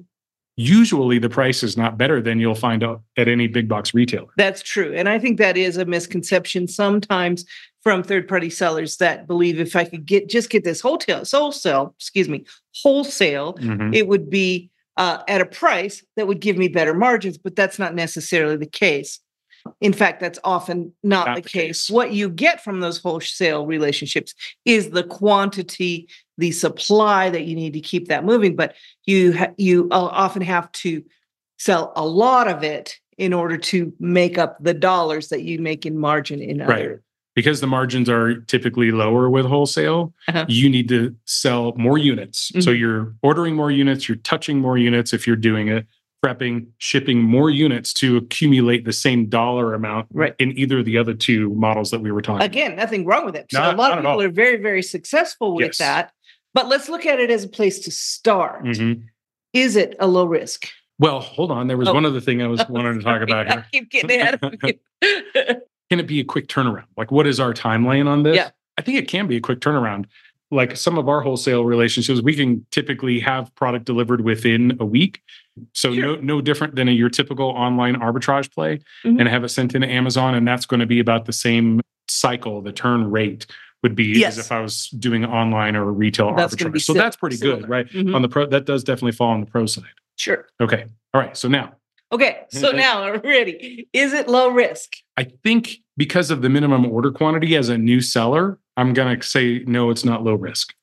Usually 0.57 1.19
the 1.19 1.29
price 1.29 1.63
is 1.63 1.77
not 1.77 1.99
better 1.99 2.21
than 2.21 2.41
you'll 2.41 2.55
find 2.55 2.83
out 2.83 3.03
at 3.17 3.29
any 3.29 3.47
big 3.47 3.69
box 3.69 3.93
retailer 3.93 4.29
that's 4.37 4.63
true 4.63 4.93
and 4.95 5.09
i 5.09 5.19
think 5.19 5.39
that 5.39 5.57
is 5.57 5.77
a 5.77 5.85
misconception 5.85 6.67
sometimes 6.67 7.45
from 7.83 8.03
third 8.03 8.27
party 8.27 8.51
sellers 8.51 8.97
that 8.97 9.27
believe 9.27 9.61
if 9.61 9.77
i 9.77 9.85
could 9.85 10.07
get 10.07 10.29
just 10.29 10.51
get 10.51 10.65
this 10.65 10.81
wholesale 10.81 11.25
wholesale 11.31 11.95
excuse 11.99 12.29
me 12.29 12.45
wholesale 12.83 13.55
mm-hmm. 13.55 13.93
it 13.93 14.09
would 14.09 14.31
be 14.31 14.71
uh, 14.99 15.23
at 15.29 15.43
a 15.43 15.47
price 15.47 16.03
that 16.17 16.27
would 16.27 16.41
give 16.41 16.57
me 16.57 16.69
better 16.69 16.95
margins 16.95 17.37
but 17.37 17.55
that's 17.55 17.79
not 17.79 17.95
necessarily 17.95 18.57
the 18.57 18.67
case 18.67 19.21
in 19.81 19.93
fact, 19.93 20.21
that's 20.21 20.39
often 20.45 20.93
not, 21.03 21.27
not 21.27 21.37
the, 21.37 21.43
case. 21.43 21.51
case. 21.53 21.91
What 21.91 22.13
you 22.13 22.29
get 22.29 22.63
from 22.63 22.81
those 22.81 22.99
wholesale 22.99 23.67
relationships 23.67 24.35
is 24.65 24.91
the 24.91 25.05
quantity, 25.05 26.09
the 26.39 26.51
supply 26.51 27.31
that 27.31 27.45
you 27.45 27.55
need 27.55 27.73
to 27.73 27.81
keep 27.81 28.09
that 28.09 28.25
moving. 28.25 28.57
But 28.57 28.75
you 29.05 29.37
ha- 29.37 29.53
you 29.57 29.89
often 29.91 30.43
have 30.43 30.71
to 30.73 31.05
sell 31.59 31.93
a 31.97 32.05
lot 32.05 32.49
of 32.49 32.63
it 32.63 32.99
in 33.19 33.33
order 33.33 33.57
to 33.57 33.93
make 33.99 34.37
up 34.37 34.57
the 34.61 34.75
dollars 34.75 35.29
that 35.29 35.43
you 35.43 35.59
make 35.59 35.87
in 35.87 35.99
margin 35.99 36.41
in 36.41 36.59
right. 36.59 36.71
other. 36.71 37.03
Because 37.35 37.61
the 37.61 37.67
margins 37.67 38.09
are 38.09 38.41
typically 38.43 38.91
lower 38.93 39.29
with 39.29 39.45
wholesale, 39.45 40.15
uh-huh. 40.29 40.47
you 40.49 40.71
need 40.71 40.89
to 40.89 41.15
sell 41.27 41.75
more 41.77 41.99
units. 41.99 42.51
Mm-hmm. 42.51 42.61
So 42.63 42.71
you're 42.71 43.15
ordering 43.23 43.55
more 43.55 43.71
units, 43.71 44.09
you're 44.09 44.17
touching 44.17 44.59
more 44.59 44.79
units 44.79 45.13
if 45.13 45.27
you're 45.27 45.37
doing 45.37 45.69
it 45.69 45.87
prepping, 46.25 46.67
shipping 46.79 47.23
more 47.23 47.51
units 47.51 47.93
to 47.93 48.17
accumulate 48.17 48.85
the 48.85 48.93
same 48.93 49.27
dollar 49.27 49.75
amount 49.75 50.09
right. 50.13 50.35
in 50.39 50.57
either 50.59 50.79
of 50.79 50.85
the 50.85 50.99
other 50.99 51.15
two 51.15 51.55
models 51.55 51.91
that 51.91 52.01
we 52.01 52.11
were 52.11 52.23
talking 52.23 52.45
Again, 52.45 52.73
about. 52.73 52.83
nothing 52.83 53.05
wrong 53.05 53.27
with 53.27 53.37
it. 53.37 53.47
So 53.51 53.61
not, 53.61 53.75
a 53.75 53.77
lot 53.77 53.93
of 53.93 53.99
people 53.99 54.23
are 54.23 54.31
very, 54.31 54.57
very 54.57 54.83
successful 54.83 55.55
with 55.55 55.67
yes. 55.67 55.79
that. 55.79 56.13
But 56.57 56.69
let's 56.69 56.89
look 56.89 57.07
at 57.07 57.21
it 57.21 57.31
as 57.31 57.45
a 57.45 57.49
place 57.49 57.79
to 57.81 57.93
start. 57.93 58.65
Mm-hmm. 58.65 59.03
Is 59.53 59.77
it 59.77 59.95
a 60.01 60.09
low 60.09 60.25
risk? 60.25 60.67
Well, 60.99 61.21
hold 61.21 61.53
on. 61.53 61.69
There 61.69 61.77
was 61.77 61.89
oh. 61.89 61.95
one 61.95 62.05
other 62.05 62.21
thing 62.21 62.43
I 62.43 62.49
was 62.49 62.67
wanting 62.69 62.99
to 62.99 63.05
talk 63.05 63.23
about 63.23 63.47
here. 63.47 63.65
I 63.65 63.71
keep 63.73 63.91
getting 63.91 64.21
ahead 64.21 64.39
of 64.43 64.55
you. 64.65 64.75
can 65.91 66.01
it 66.01 66.09
be 66.09 66.19
a 66.19 66.25
quick 66.25 66.49
turnaround? 66.49 66.87
Like, 66.97 67.13
what 67.13 67.29
is 67.29 67.39
our 67.39 67.55
timeline 67.55 68.09
on 68.09 68.25
this? 68.25 68.37
Yeah. 68.37 68.51
I 68.77 68.83
think 68.83 68.99
it 68.99 69.07
can 69.07 69.29
be 69.29 69.37
a 69.37 69.41
quick 69.41 69.61
turnaround 69.61 70.07
like 70.51 70.77
some 70.77 70.97
of 70.99 71.09
our 71.09 71.21
wholesale 71.21 71.65
relationships, 71.65 72.21
we 72.23 72.35
can 72.35 72.65
typically 72.71 73.19
have 73.21 73.55
product 73.55 73.85
delivered 73.85 74.23
within 74.23 74.77
a 74.81 74.85
week. 74.85 75.23
So 75.73 75.93
sure. 75.93 76.03
no 76.03 76.17
no 76.17 76.41
different 76.41 76.77
than 76.77 76.89
a, 76.89 76.93
your 76.93 77.09
typical 77.09 77.49
online 77.49 77.97
arbitrage 77.97 78.53
play, 78.53 78.81
mm-hmm. 79.05 79.19
and 79.19 79.29
have 79.29 79.43
it 79.43 79.49
sent 79.49 79.75
into 79.75 79.89
Amazon, 79.89 80.35
and 80.35 80.47
that's 80.47 80.67
going 80.67 80.81
to 80.81 80.87
be 80.87 81.01
about 81.01 81.25
the 81.25 81.33
same 81.33 81.81
cycle. 82.09 82.61
The 82.63 82.73
turn 82.73 83.11
rate 83.11 83.47
would 83.87 83.95
be 83.95 84.19
yes. 84.19 84.37
as 84.37 84.47
if 84.47 84.51
I 84.51 84.61
was 84.61 84.89
doing 84.89 85.25
online 85.25 85.77
or 85.77 85.93
retail 85.93 86.35
that's 86.35 86.57
arbitrage. 86.57 86.83
So 86.83 86.93
that's 86.93 87.15
pretty 87.15 87.37
similar. 87.37 87.61
good, 87.61 87.69
right? 87.69 87.89
Mm-hmm. 87.89 88.17
On 88.17 88.23
the 88.23 88.29
pro, 88.29 88.47
that 88.47 88.67
does 88.67 88.83
definitely 88.83 89.13
fall 89.13 89.31
on 89.31 89.41
the 89.41 89.47
pro 89.47 89.67
side. 89.67 89.85
Sure. 90.17 90.45
Okay. 90.61 90.87
All 91.15 91.21
right. 91.21 91.37
So 91.37 91.47
now. 91.47 91.75
Okay. 92.11 92.41
So 92.51 92.71
now, 92.73 93.13
ready? 93.19 93.89
Is 93.93 94.13
it 94.13 94.29
low 94.29 94.49
risk? 94.49 94.97
I 95.17 95.25
think 95.45 95.77
because 95.97 96.33
of 96.33 96.43
the 96.43 96.49
minimum 96.49 96.85
order 96.87 97.13
quantity 97.13 97.55
as 97.55 97.69
a 97.69 97.79
new 97.79 98.01
seller, 98.01 98.59
I'm 98.77 98.93
going 98.93 99.21
to 99.21 99.25
say 99.25 99.61
no, 99.67 99.91
it's 99.91 100.05
not 100.05 100.25
low 100.25 100.35
risk. 100.35 100.75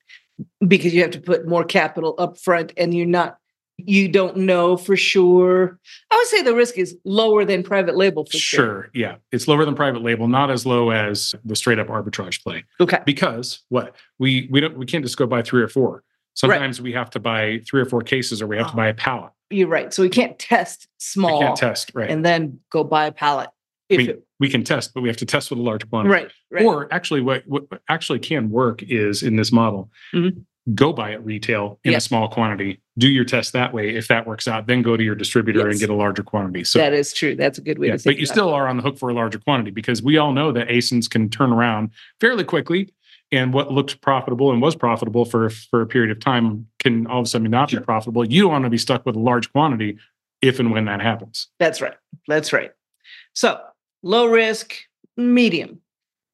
Because 0.66 0.94
you 0.94 1.02
have 1.02 1.12
to 1.12 1.22
put 1.22 1.46
more 1.46 1.66
capital 1.66 2.16
up 2.18 2.38
front 2.38 2.72
and 2.78 2.94
you're 2.94 3.06
not, 3.06 3.38
you 3.86 4.08
don't 4.08 4.38
know 4.38 4.78
for 4.78 4.96
sure. 4.96 5.80
I 6.12 6.16
would 6.16 6.28
say 6.28 6.42
the 6.42 6.56
risk 6.56 6.78
is 6.78 6.98
lower 7.06 7.46
than 7.46 7.64
private 7.64 7.96
label 7.96 8.26
for 8.26 8.38
sure. 8.38 8.66
sure. 8.66 8.90
Yeah. 8.94 9.16
It's 9.32 9.48
lower 9.48 9.66
than 9.66 9.76
private 9.76 10.02
label, 10.02 10.28
not 10.28 10.52
as 10.52 10.66
low 10.66 10.92
as 10.92 11.36
the 11.44 11.56
straight 11.56 11.80
up 11.80 11.88
arbitrage 11.88 12.42
play. 12.44 12.64
Okay. 12.80 13.00
Because 13.06 13.64
what? 13.70 13.96
We 14.20 14.48
we 14.52 14.60
don't 14.60 14.78
we 14.78 14.86
can't 14.86 15.04
just 15.04 15.18
go 15.18 15.26
buy 15.26 15.42
three 15.42 15.62
or 15.62 15.68
four. 15.68 16.04
Sometimes 16.36 16.80
right. 16.80 16.84
we 16.84 16.94
have 16.94 17.10
to 17.12 17.20
buy 17.20 17.62
three 17.68 17.82
or 17.82 17.86
four 17.86 18.02
cases 18.02 18.42
or 18.42 18.48
we 18.48 18.58
have 18.58 18.68
oh. 18.68 18.72
to 18.72 18.76
buy 18.76 18.88
a 18.88 18.94
pallet. 18.94 19.32
You're 19.50 19.68
right. 19.68 19.94
So 19.94 20.02
we 20.02 20.10
can't 20.10 20.38
test 20.40 20.88
small. 20.98 21.40
We 21.40 21.46
can't 21.46 21.58
test, 21.58 21.92
right. 21.94 22.10
And 22.10 22.26
then 22.26 22.60
go 22.72 22.84
buy 22.84 23.06
a 23.06 23.12
pallet. 23.12 23.50
If 23.90 23.98
we, 23.98 24.10
it, 24.10 24.26
we 24.40 24.50
can 24.50 24.64
test, 24.64 24.94
but 24.94 25.02
we 25.02 25.10
have 25.10 25.18
to 25.18 25.26
test 25.26 25.52
with 25.52 25.60
a 25.60 25.62
large 25.62 25.88
quantity. 25.90 26.12
Right. 26.12 26.32
right. 26.52 26.66
Or 26.66 26.92
actually, 26.92 27.22
what, 27.22 27.44
what 27.46 27.66
actually 27.88 28.20
can 28.20 28.50
work 28.50 28.82
is 28.82 29.22
in 29.22 29.36
this 29.36 29.52
model, 29.52 29.92
mm-hmm. 30.14 30.40
go 30.74 30.92
buy 30.92 31.12
it 31.12 31.24
retail 31.24 31.80
in 31.84 31.94
a 31.94 32.02
small 32.02 32.28
quantity, 32.30 32.82
do 32.98 33.10
your 33.10 33.26
test 33.26 33.54
that 33.54 33.74
way. 33.74 33.96
If 33.96 34.08
that 34.08 34.28
works 34.28 34.48
out, 34.48 34.68
then 34.68 34.82
go 34.82 34.96
to 34.96 35.04
your 35.04 35.16
distributor 35.16 35.60
yes. 35.60 35.72
and 35.72 35.80
get 35.80 35.90
a 35.90 35.96
larger 35.96 36.24
quantity. 36.24 36.64
So 36.64 36.80
that 36.80 36.94
is 36.94 37.14
true. 37.14 37.36
That's 37.36 37.58
a 37.58 37.62
good 37.62 37.80
way 37.80 37.88
yeah, 37.88 37.98
to 37.98 38.04
But 38.04 38.18
you 38.18 38.26
still 38.26 38.50
are 38.50 38.68
on 38.68 38.78
the 38.78 38.84
hook 38.84 38.98
for 38.98 39.10
a 39.10 39.14
larger 39.14 39.40
quantity 39.40 39.72
because 39.72 40.04
we 40.04 40.18
all 40.18 40.32
know 40.32 40.52
that 40.52 40.68
ASINs 40.68 41.10
can 41.10 41.30
turn 41.30 41.52
around 41.52 41.92
fairly 42.20 42.44
quickly. 42.44 42.94
And 43.32 43.52
what 43.52 43.72
looked 43.72 44.00
profitable 44.02 44.52
and 44.52 44.62
was 44.62 44.76
profitable 44.76 45.26
for 45.26 45.50
for 45.50 45.82
a 45.82 45.88
period 45.88 46.12
of 46.12 46.20
time 46.20 46.68
can 46.78 47.08
all 47.08 47.22
of 47.22 47.26
a 47.26 47.30
sudden 47.30 47.50
not 47.50 47.72
sure. 47.72 47.80
be 47.80 47.86
profitable. 47.86 48.24
You 48.24 48.44
don't 48.44 48.52
want 48.52 48.64
to 48.66 48.70
be 48.70 48.78
stuck 48.78 49.08
with 49.08 49.16
a 49.16 49.20
large 49.20 49.52
quantity 49.52 49.98
if 50.44 50.60
and 50.60 50.72
when 50.72 50.86
that 50.86 51.02
happens. 51.02 51.48
That's 51.58 51.82
right. 51.82 51.96
That's 52.28 52.54
right. 52.54 52.72
So 53.34 53.60
low 54.04 54.28
risk, 54.28 54.76
medium, 55.18 55.80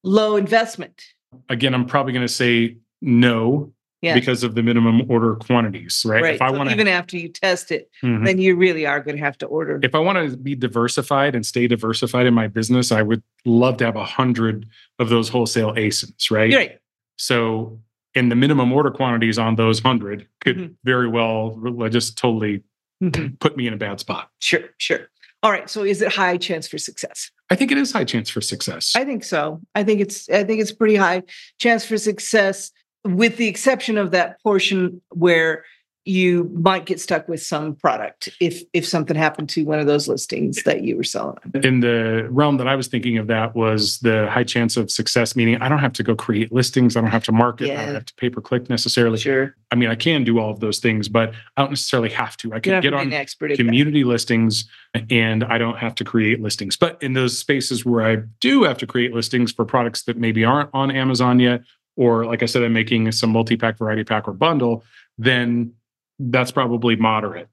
low 0.03 0.35
investment. 0.35 1.01
Again, 1.47 1.73
I'm 1.73 1.85
probably 1.85 2.11
going 2.11 2.27
to 2.27 2.33
say 2.33 2.77
no 3.01 3.71
yeah. 4.01 4.13
because 4.13 4.43
of 4.43 4.55
the 4.55 4.63
minimum 4.63 5.09
order 5.09 5.35
quantities, 5.35 6.03
right? 6.05 6.21
right. 6.21 6.35
If 6.35 6.41
I 6.41 6.51
so 6.51 6.57
want 6.57 6.71
even 6.71 6.87
after 6.87 7.17
you 7.17 7.29
test 7.29 7.71
it, 7.71 7.89
mm-hmm. 8.01 8.23
then 8.23 8.39
you 8.39 8.55
really 8.55 8.85
are 8.85 8.99
going 9.01 9.17
to 9.17 9.23
have 9.23 9.37
to 9.39 9.45
order. 9.45 9.79
If 9.83 9.93
I 9.93 9.99
want 9.99 10.31
to 10.31 10.37
be 10.37 10.55
diversified 10.55 11.35
and 11.35 11.45
stay 11.45 11.67
diversified 11.67 12.25
in 12.25 12.33
my 12.33 12.47
business, 12.47 12.91
I 12.91 13.01
would 13.01 13.23
love 13.45 13.77
to 13.77 13.85
have 13.85 13.95
a 13.95 14.05
hundred 14.05 14.67
of 14.99 15.09
those 15.09 15.29
wholesale 15.29 15.73
ASINs, 15.73 16.31
right? 16.31 16.53
Right. 16.53 16.79
So, 17.17 17.79
and 18.15 18.31
the 18.31 18.35
minimum 18.35 18.71
order 18.71 18.91
quantities 18.91 19.37
on 19.37 19.55
those 19.55 19.79
hundred 19.79 20.27
could 20.41 20.57
mm-hmm. 20.57 20.73
very 20.83 21.07
well 21.07 21.59
just 21.89 22.17
totally 22.17 22.63
mm-hmm. 23.03 23.35
put 23.35 23.57
me 23.57 23.67
in 23.67 23.73
a 23.73 23.77
bad 23.77 23.99
spot. 23.99 24.29
Sure, 24.39 24.63
sure. 24.77 25.09
All 25.43 25.51
right. 25.51 25.69
So, 25.69 25.83
is 25.83 26.01
it 26.01 26.13
high 26.13 26.37
chance 26.37 26.67
for 26.67 26.77
success? 26.77 27.31
I 27.49 27.55
think 27.55 27.71
it 27.71 27.77
is 27.77 27.91
high 27.91 28.03
chance 28.05 28.29
for 28.29 28.41
success. 28.41 28.93
I 28.95 29.03
think 29.03 29.23
so. 29.23 29.59
I 29.75 29.83
think 29.83 30.01
it's 30.01 30.29
I 30.29 30.43
think 30.43 30.61
it's 30.61 30.71
pretty 30.71 30.95
high 30.95 31.23
chance 31.59 31.83
for 31.83 31.97
success 31.97 32.71
with 33.03 33.37
the 33.37 33.47
exception 33.47 33.97
of 33.97 34.11
that 34.11 34.41
portion 34.43 35.01
where 35.09 35.63
you 36.05 36.49
might 36.55 36.85
get 36.85 36.99
stuck 36.99 37.27
with 37.27 37.41
some 37.41 37.75
product 37.75 38.29
if 38.39 38.63
if 38.73 38.87
something 38.87 39.15
happened 39.15 39.47
to 39.47 39.63
one 39.63 39.79
of 39.79 39.85
those 39.85 40.07
listings 40.07 40.63
that 40.63 40.81
you 40.81 40.95
were 40.95 41.03
selling. 41.03 41.37
In 41.63 41.81
the 41.81 42.27
realm 42.31 42.57
that 42.57 42.67
I 42.67 42.75
was 42.75 42.87
thinking 42.87 43.17
of, 43.19 43.27
that 43.27 43.53
was 43.53 43.99
the 43.99 44.27
high 44.29 44.43
chance 44.43 44.75
of 44.75 44.89
success. 44.89 45.35
Meaning, 45.35 45.61
I 45.61 45.69
don't 45.69 45.79
have 45.79 45.93
to 45.93 46.03
go 46.03 46.15
create 46.15 46.51
listings. 46.51 46.95
I 46.95 47.01
don't 47.01 47.11
have 47.11 47.25
to 47.25 47.31
market. 47.31 47.67
Yeah. 47.67 47.81
I 47.81 47.85
don't 47.85 47.95
have 47.95 48.05
to 48.05 48.15
pay 48.15 48.29
per 48.29 48.41
click 48.41 48.69
necessarily. 48.69 49.19
Sure. 49.19 49.55
I 49.71 49.75
mean, 49.75 49.89
I 49.89 49.95
can 49.95 50.23
do 50.23 50.39
all 50.39 50.49
of 50.49 50.61
those 50.61 50.79
things, 50.79 51.09
but 51.09 51.33
I 51.57 51.61
don't 51.61 51.71
necessarily 51.71 52.09
have 52.09 52.35
to. 52.37 52.53
I 52.53 52.59
can 52.59 52.81
get 52.81 52.93
on 52.93 53.11
community 53.55 54.03
listings, 54.03 54.67
and 55.11 55.43
I 55.43 55.59
don't 55.59 55.77
have 55.77 55.93
to 55.95 56.03
create 56.03 56.41
listings. 56.41 56.75
But 56.75 57.01
in 57.03 57.13
those 57.13 57.37
spaces 57.37 57.85
where 57.85 58.03
I 58.03 58.23
do 58.39 58.63
have 58.63 58.79
to 58.79 58.87
create 58.87 59.13
listings 59.13 59.51
for 59.51 59.63
products 59.63 60.03
that 60.03 60.17
maybe 60.17 60.43
aren't 60.43 60.71
on 60.73 60.89
Amazon 60.89 61.39
yet, 61.39 61.61
or 61.99 62.25
like 62.25 62.41
I 62.41 62.45
said, 62.45 62.63
I'm 62.63 62.71
making 62.71 63.11
some 63.11 63.29
multi 63.31 63.57
pack, 63.57 63.77
variety 63.77 64.05
pack, 64.05 64.25
or 64.25 64.31
bundle, 64.31 64.85
then 65.17 65.73
that's 66.17 66.49
probably 66.49 66.95
moderate. 66.95 67.49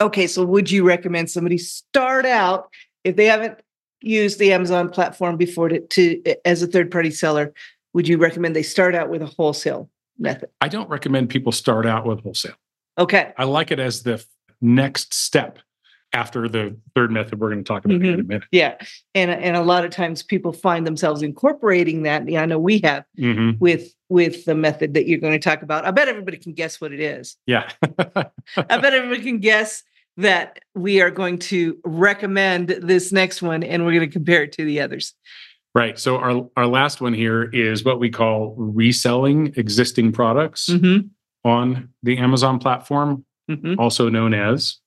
Okay, 0.00 0.26
so 0.26 0.42
would 0.42 0.70
you 0.70 0.84
recommend 0.84 1.30
somebody 1.30 1.58
start 1.58 2.24
out 2.24 2.70
if 3.04 3.16
they 3.16 3.26
haven't 3.26 3.60
used 4.00 4.38
the 4.38 4.54
Amazon 4.54 4.88
platform 4.88 5.36
before 5.36 5.68
to, 5.68 5.80
to 5.80 6.22
as 6.46 6.62
a 6.62 6.66
third 6.66 6.90
party 6.90 7.10
seller? 7.10 7.52
Would 7.92 8.08
you 8.08 8.16
recommend 8.16 8.56
they 8.56 8.62
start 8.62 8.94
out 8.94 9.10
with 9.10 9.20
a 9.20 9.26
wholesale 9.26 9.90
method? 10.18 10.48
I 10.62 10.68
don't 10.68 10.88
recommend 10.88 11.28
people 11.28 11.52
start 11.52 11.84
out 11.84 12.06
with 12.06 12.22
wholesale. 12.22 12.54
Okay. 12.96 13.34
I 13.36 13.44
like 13.44 13.70
it 13.70 13.78
as 13.78 14.02
the 14.02 14.24
next 14.62 15.12
step 15.12 15.58
after 16.14 16.48
the 16.48 16.76
third 16.94 17.10
method 17.10 17.40
we're 17.40 17.50
going 17.50 17.62
to 17.62 17.66
talk 17.66 17.84
about 17.84 17.96
mm-hmm. 17.96 18.04
in 18.04 18.14
a 18.14 18.18
mm-hmm. 18.18 18.28
minute. 18.28 18.44
Yeah. 18.52 18.76
And 19.14 19.30
and 19.30 19.56
a 19.56 19.62
lot 19.62 19.84
of 19.84 19.90
times 19.90 20.22
people 20.22 20.52
find 20.52 20.86
themselves 20.86 21.22
incorporating 21.22 22.04
that. 22.04 22.26
Yeah, 22.28 22.42
I 22.42 22.46
know 22.46 22.58
we 22.58 22.80
have 22.84 23.04
mm-hmm. 23.18 23.58
with 23.58 23.92
with 24.08 24.44
the 24.44 24.54
method 24.54 24.94
that 24.94 25.06
you're 25.06 25.18
going 25.18 25.32
to 25.32 25.38
talk 25.38 25.62
about. 25.62 25.84
I 25.84 25.90
bet 25.90 26.08
everybody 26.08 26.38
can 26.38 26.52
guess 26.52 26.80
what 26.80 26.92
it 26.92 27.00
is. 27.00 27.36
Yeah. 27.46 27.68
I 27.82 28.78
bet 28.78 28.94
everybody 28.94 29.22
can 29.22 29.40
guess 29.40 29.82
that 30.16 30.60
we 30.76 31.02
are 31.02 31.10
going 31.10 31.38
to 31.40 31.76
recommend 31.84 32.68
this 32.68 33.10
next 33.10 33.42
one 33.42 33.64
and 33.64 33.84
we're 33.84 33.92
going 33.92 34.08
to 34.08 34.12
compare 34.12 34.44
it 34.44 34.52
to 34.52 34.64
the 34.64 34.80
others. 34.80 35.14
Right. 35.74 35.98
So 35.98 36.18
our 36.18 36.48
our 36.56 36.66
last 36.68 37.00
one 37.00 37.14
here 37.14 37.42
is 37.42 37.84
what 37.84 37.98
we 37.98 38.08
call 38.08 38.54
reselling 38.56 39.52
existing 39.56 40.12
products 40.12 40.68
mm-hmm. 40.68 41.08
on 41.48 41.88
the 42.04 42.18
Amazon 42.18 42.60
platform, 42.60 43.24
mm-hmm. 43.50 43.74
also 43.80 44.08
known 44.08 44.32
as 44.32 44.78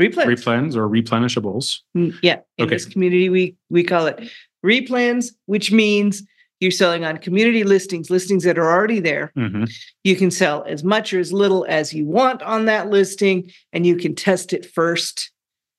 replens, 0.00 0.26
replens 0.26 0.76
or 0.76 0.88
replenishables. 0.88 1.78
Mm, 1.96 2.18
yeah. 2.22 2.40
In 2.58 2.66
okay. 2.66 2.76
this 2.76 2.86
community, 2.86 3.28
we 3.28 3.56
we 3.68 3.84
call 3.84 4.06
it 4.06 4.30
replens, 4.64 5.26
which 5.46 5.70
means 5.70 6.22
you're 6.60 6.70
selling 6.70 7.04
on 7.04 7.18
community 7.18 7.64
listings, 7.64 8.10
listings 8.10 8.44
that 8.44 8.58
are 8.58 8.70
already 8.70 9.00
there. 9.00 9.32
Mm-hmm. 9.36 9.64
You 10.04 10.16
can 10.16 10.30
sell 10.30 10.64
as 10.66 10.84
much 10.84 11.12
or 11.14 11.18
as 11.18 11.32
little 11.32 11.66
as 11.68 11.94
you 11.94 12.06
want 12.06 12.42
on 12.42 12.66
that 12.66 12.90
listing, 12.90 13.50
and 13.72 13.86
you 13.86 13.96
can 13.96 14.14
test 14.14 14.52
it 14.52 14.66
first. 14.66 15.32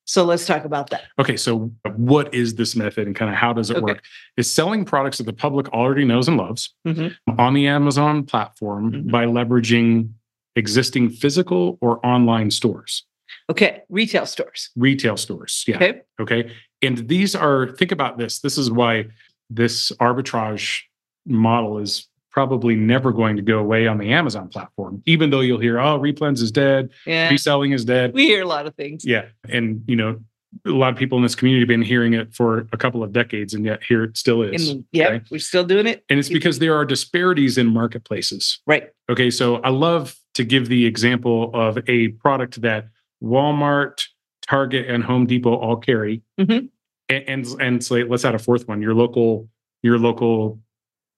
So 0.04 0.24
let's 0.24 0.44
talk 0.44 0.64
about 0.64 0.90
that. 0.90 1.02
Okay, 1.20 1.36
so 1.36 1.70
what 1.96 2.34
is 2.34 2.56
this 2.56 2.74
method 2.74 3.06
and 3.06 3.14
kind 3.14 3.30
of 3.30 3.36
how 3.36 3.52
does 3.52 3.70
it 3.70 3.76
okay. 3.76 3.92
work? 3.92 4.04
Is 4.36 4.52
selling 4.52 4.84
products 4.84 5.18
that 5.18 5.24
the 5.24 5.32
public 5.32 5.68
already 5.72 6.04
knows 6.04 6.26
and 6.26 6.36
loves 6.36 6.74
mm-hmm. 6.86 7.40
on 7.40 7.54
the 7.54 7.68
Amazon 7.68 8.24
platform 8.24 8.92
mm-hmm. 8.92 9.10
by 9.10 9.26
leveraging 9.26 10.10
existing 10.56 11.10
physical 11.10 11.78
or 11.80 12.04
online 12.04 12.50
stores. 12.50 13.04
Okay, 13.50 13.82
retail 13.88 14.26
stores. 14.26 14.70
Retail 14.76 15.16
stores. 15.16 15.64
Yeah. 15.66 15.76
Okay. 15.76 16.00
Okay. 16.20 16.52
And 16.82 17.08
these 17.08 17.34
are, 17.34 17.68
think 17.76 17.92
about 17.92 18.18
this. 18.18 18.40
This 18.40 18.58
is 18.58 18.70
why 18.70 19.06
this 19.50 19.92
arbitrage 20.00 20.80
model 21.26 21.78
is 21.78 22.08
probably 22.30 22.74
never 22.74 23.12
going 23.12 23.36
to 23.36 23.42
go 23.42 23.58
away 23.58 23.86
on 23.86 23.98
the 23.98 24.12
Amazon 24.12 24.48
platform, 24.48 25.02
even 25.04 25.30
though 25.30 25.40
you'll 25.40 25.60
hear, 25.60 25.78
oh, 25.78 25.98
replens 25.98 26.40
is 26.40 26.50
dead, 26.50 26.88
yeah. 27.06 27.28
reselling 27.28 27.72
is 27.72 27.84
dead. 27.84 28.14
We 28.14 28.26
hear 28.26 28.42
a 28.42 28.46
lot 28.46 28.66
of 28.66 28.74
things. 28.74 29.04
Yeah. 29.04 29.26
And, 29.48 29.84
you 29.86 29.96
know, 29.96 30.18
a 30.66 30.70
lot 30.70 30.92
of 30.92 30.98
people 30.98 31.18
in 31.18 31.22
this 31.22 31.34
community 31.34 31.60
have 31.62 31.68
been 31.68 31.82
hearing 31.82 32.14
it 32.14 32.34
for 32.34 32.66
a 32.72 32.76
couple 32.76 33.02
of 33.02 33.12
decades, 33.12 33.54
and 33.54 33.64
yet 33.64 33.82
here 33.82 34.04
it 34.04 34.16
still 34.16 34.42
is. 34.42 34.70
And, 34.70 34.84
yeah, 34.92 35.08
okay? 35.08 35.24
we're 35.30 35.38
still 35.38 35.64
doing 35.64 35.86
it. 35.86 36.04
And 36.08 36.18
it's 36.18 36.28
because 36.28 36.58
there 36.58 36.74
are 36.74 36.84
disparities 36.84 37.58
in 37.58 37.66
marketplaces. 37.68 38.60
Right. 38.66 38.90
Okay. 39.08 39.30
So 39.30 39.56
I 39.56 39.70
love 39.70 40.14
to 40.34 40.44
give 40.44 40.68
the 40.68 40.86
example 40.86 41.50
of 41.54 41.78
a 41.86 42.08
product 42.08 42.60
that 42.62 42.88
Walmart, 43.22 44.02
Target, 44.46 44.88
and 44.88 45.04
Home 45.04 45.26
Depot 45.26 45.54
all 45.54 45.76
carry. 45.76 46.22
Mm-hmm. 46.40 46.66
And, 47.08 47.28
and 47.28 47.60
and 47.60 47.84
so 47.84 47.96
let's 47.96 48.24
add 48.24 48.34
a 48.34 48.38
fourth 48.38 48.68
one. 48.68 48.82
Your 48.82 48.94
local 48.94 49.48
your 49.82 49.98
local 49.98 50.60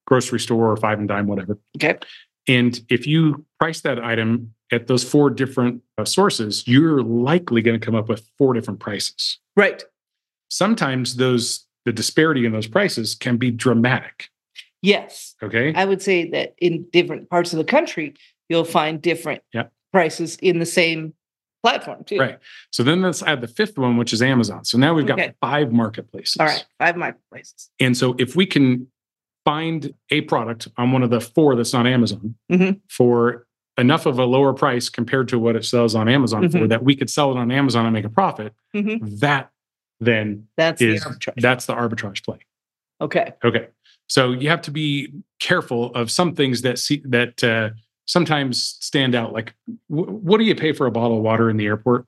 grocery 0.07 0.41
store 0.41 0.71
or 0.71 0.77
five 0.77 0.99
and 0.99 1.09
dime, 1.09 1.27
whatever. 1.27 1.59
Okay. 1.77 1.99
And 2.47 2.81
if 2.91 3.07
you 3.07 3.45
price 3.59 3.81
that 3.83 3.99
item 4.03 4.55
at 4.71 4.87
those 4.87 5.03
four 5.03 5.31
different 5.31 5.81
uh, 5.97 6.05
sources, 6.05 6.67
you're 6.67 7.03
likely 7.03 7.63
going 7.63 7.79
to 7.79 7.85
come 7.85 7.95
up 7.95 8.09
with 8.09 8.29
four 8.37 8.53
different 8.53 8.81
prices. 8.81 9.39
Right. 9.57 9.83
Sometimes 10.51 11.17
those 11.17 11.67
the 11.85 11.93
disparity 11.93 12.47
in 12.47 12.53
those 12.53 12.67
prices 12.67 13.15
can 13.15 13.37
be 13.37 13.51
dramatic. 13.51 14.29
Yes. 14.83 15.35
Okay. 15.43 15.73
I 15.75 15.85
would 15.85 16.03
say 16.03 16.29
that 16.31 16.55
in 16.59 16.87
different 16.93 17.31
parts 17.31 17.53
of 17.53 17.59
the 17.59 17.65
country, 17.65 18.15
you'll 18.49 18.65
find 18.65 19.01
different 19.01 19.43
yep. 19.53 19.73
prices 19.93 20.37
in 20.37 20.59
the 20.59 20.67
same 20.67 21.15
platform 21.65 22.05
too. 22.05 22.19
Right. 22.19 22.39
So 22.71 22.83
then 22.83 23.01
let's 23.01 23.23
add 23.23 23.41
the 23.41 23.49
fifth 23.49 23.79
one, 23.79 23.97
which 23.97 24.13
is 24.13 24.21
Amazon. 24.21 24.67
So 24.67 24.77
now 24.77 24.93
we've 24.93 25.07
got 25.07 25.19
okay. 25.19 25.33
five 25.41 25.73
marketplaces. 25.73 26.37
All 26.39 26.47
right, 26.47 26.63
five 26.79 26.95
marketplaces. 26.95 27.71
And 27.81 27.97
so 27.97 28.15
if 28.19 28.37
we 28.37 28.45
can 28.45 28.87
find 29.47 29.95
a 30.11 30.21
product 30.23 30.69
on 30.77 30.93
one 30.93 31.03
of 31.03 31.09
the 31.09 31.23
four 31.23 31.57
that's 31.57 31.73
on 31.73 31.87
Amazon 31.87 32.35
mm-hmm. 32.53 32.79
for 32.91 33.47
enough 33.79 34.05
of 34.05 34.19
a 34.19 34.25
lower 34.27 34.53
price 34.53 34.91
compared 34.91 35.27
to 35.29 35.39
what 35.39 35.57
it 35.57 35.65
sells 35.65 35.95
on 35.95 36.07
Amazon 36.07 36.45
mm-hmm. 36.45 36.59
for 36.59 36.67
that 36.69 36.85
we 36.85 36.95
could 36.95 37.09
sell 37.09 37.31
it 37.33 37.39
on 37.39 37.51
Amazon 37.51 37.87
and 37.87 37.95
make 37.95 38.05
a 38.05 38.11
profit, 38.11 38.53
mm-hmm. 38.77 39.17
that 39.17 39.51
then 40.01 40.47
that's 40.59 40.83
is 40.83 41.03
the 41.03 41.33
that's 41.39 41.65
the 41.65 41.75
arbitrage 41.75 42.23
play. 42.23 42.41
Okay. 43.01 43.33
Okay. 43.43 43.69
So 44.07 44.33
you 44.33 44.51
have 44.51 44.61
to 44.63 44.71
be 44.71 45.15
careful 45.41 45.95
of 45.95 46.11
some 46.11 46.35
things 46.35 46.61
that 46.61 46.79
see 46.79 47.03
that 47.07 47.43
uh, 47.43 47.71
sometimes 48.07 48.77
stand 48.81 49.15
out. 49.15 49.33
Like, 49.33 49.55
w- 49.91 50.11
what 50.11 50.39
do 50.39 50.45
you 50.45 50.55
pay 50.55 50.73
for 50.73 50.87
a 50.87 50.91
bottle 50.91 51.19
of 51.19 51.23
water 51.23 51.51
in 51.51 51.57
the 51.57 51.67
airport? 51.67 52.07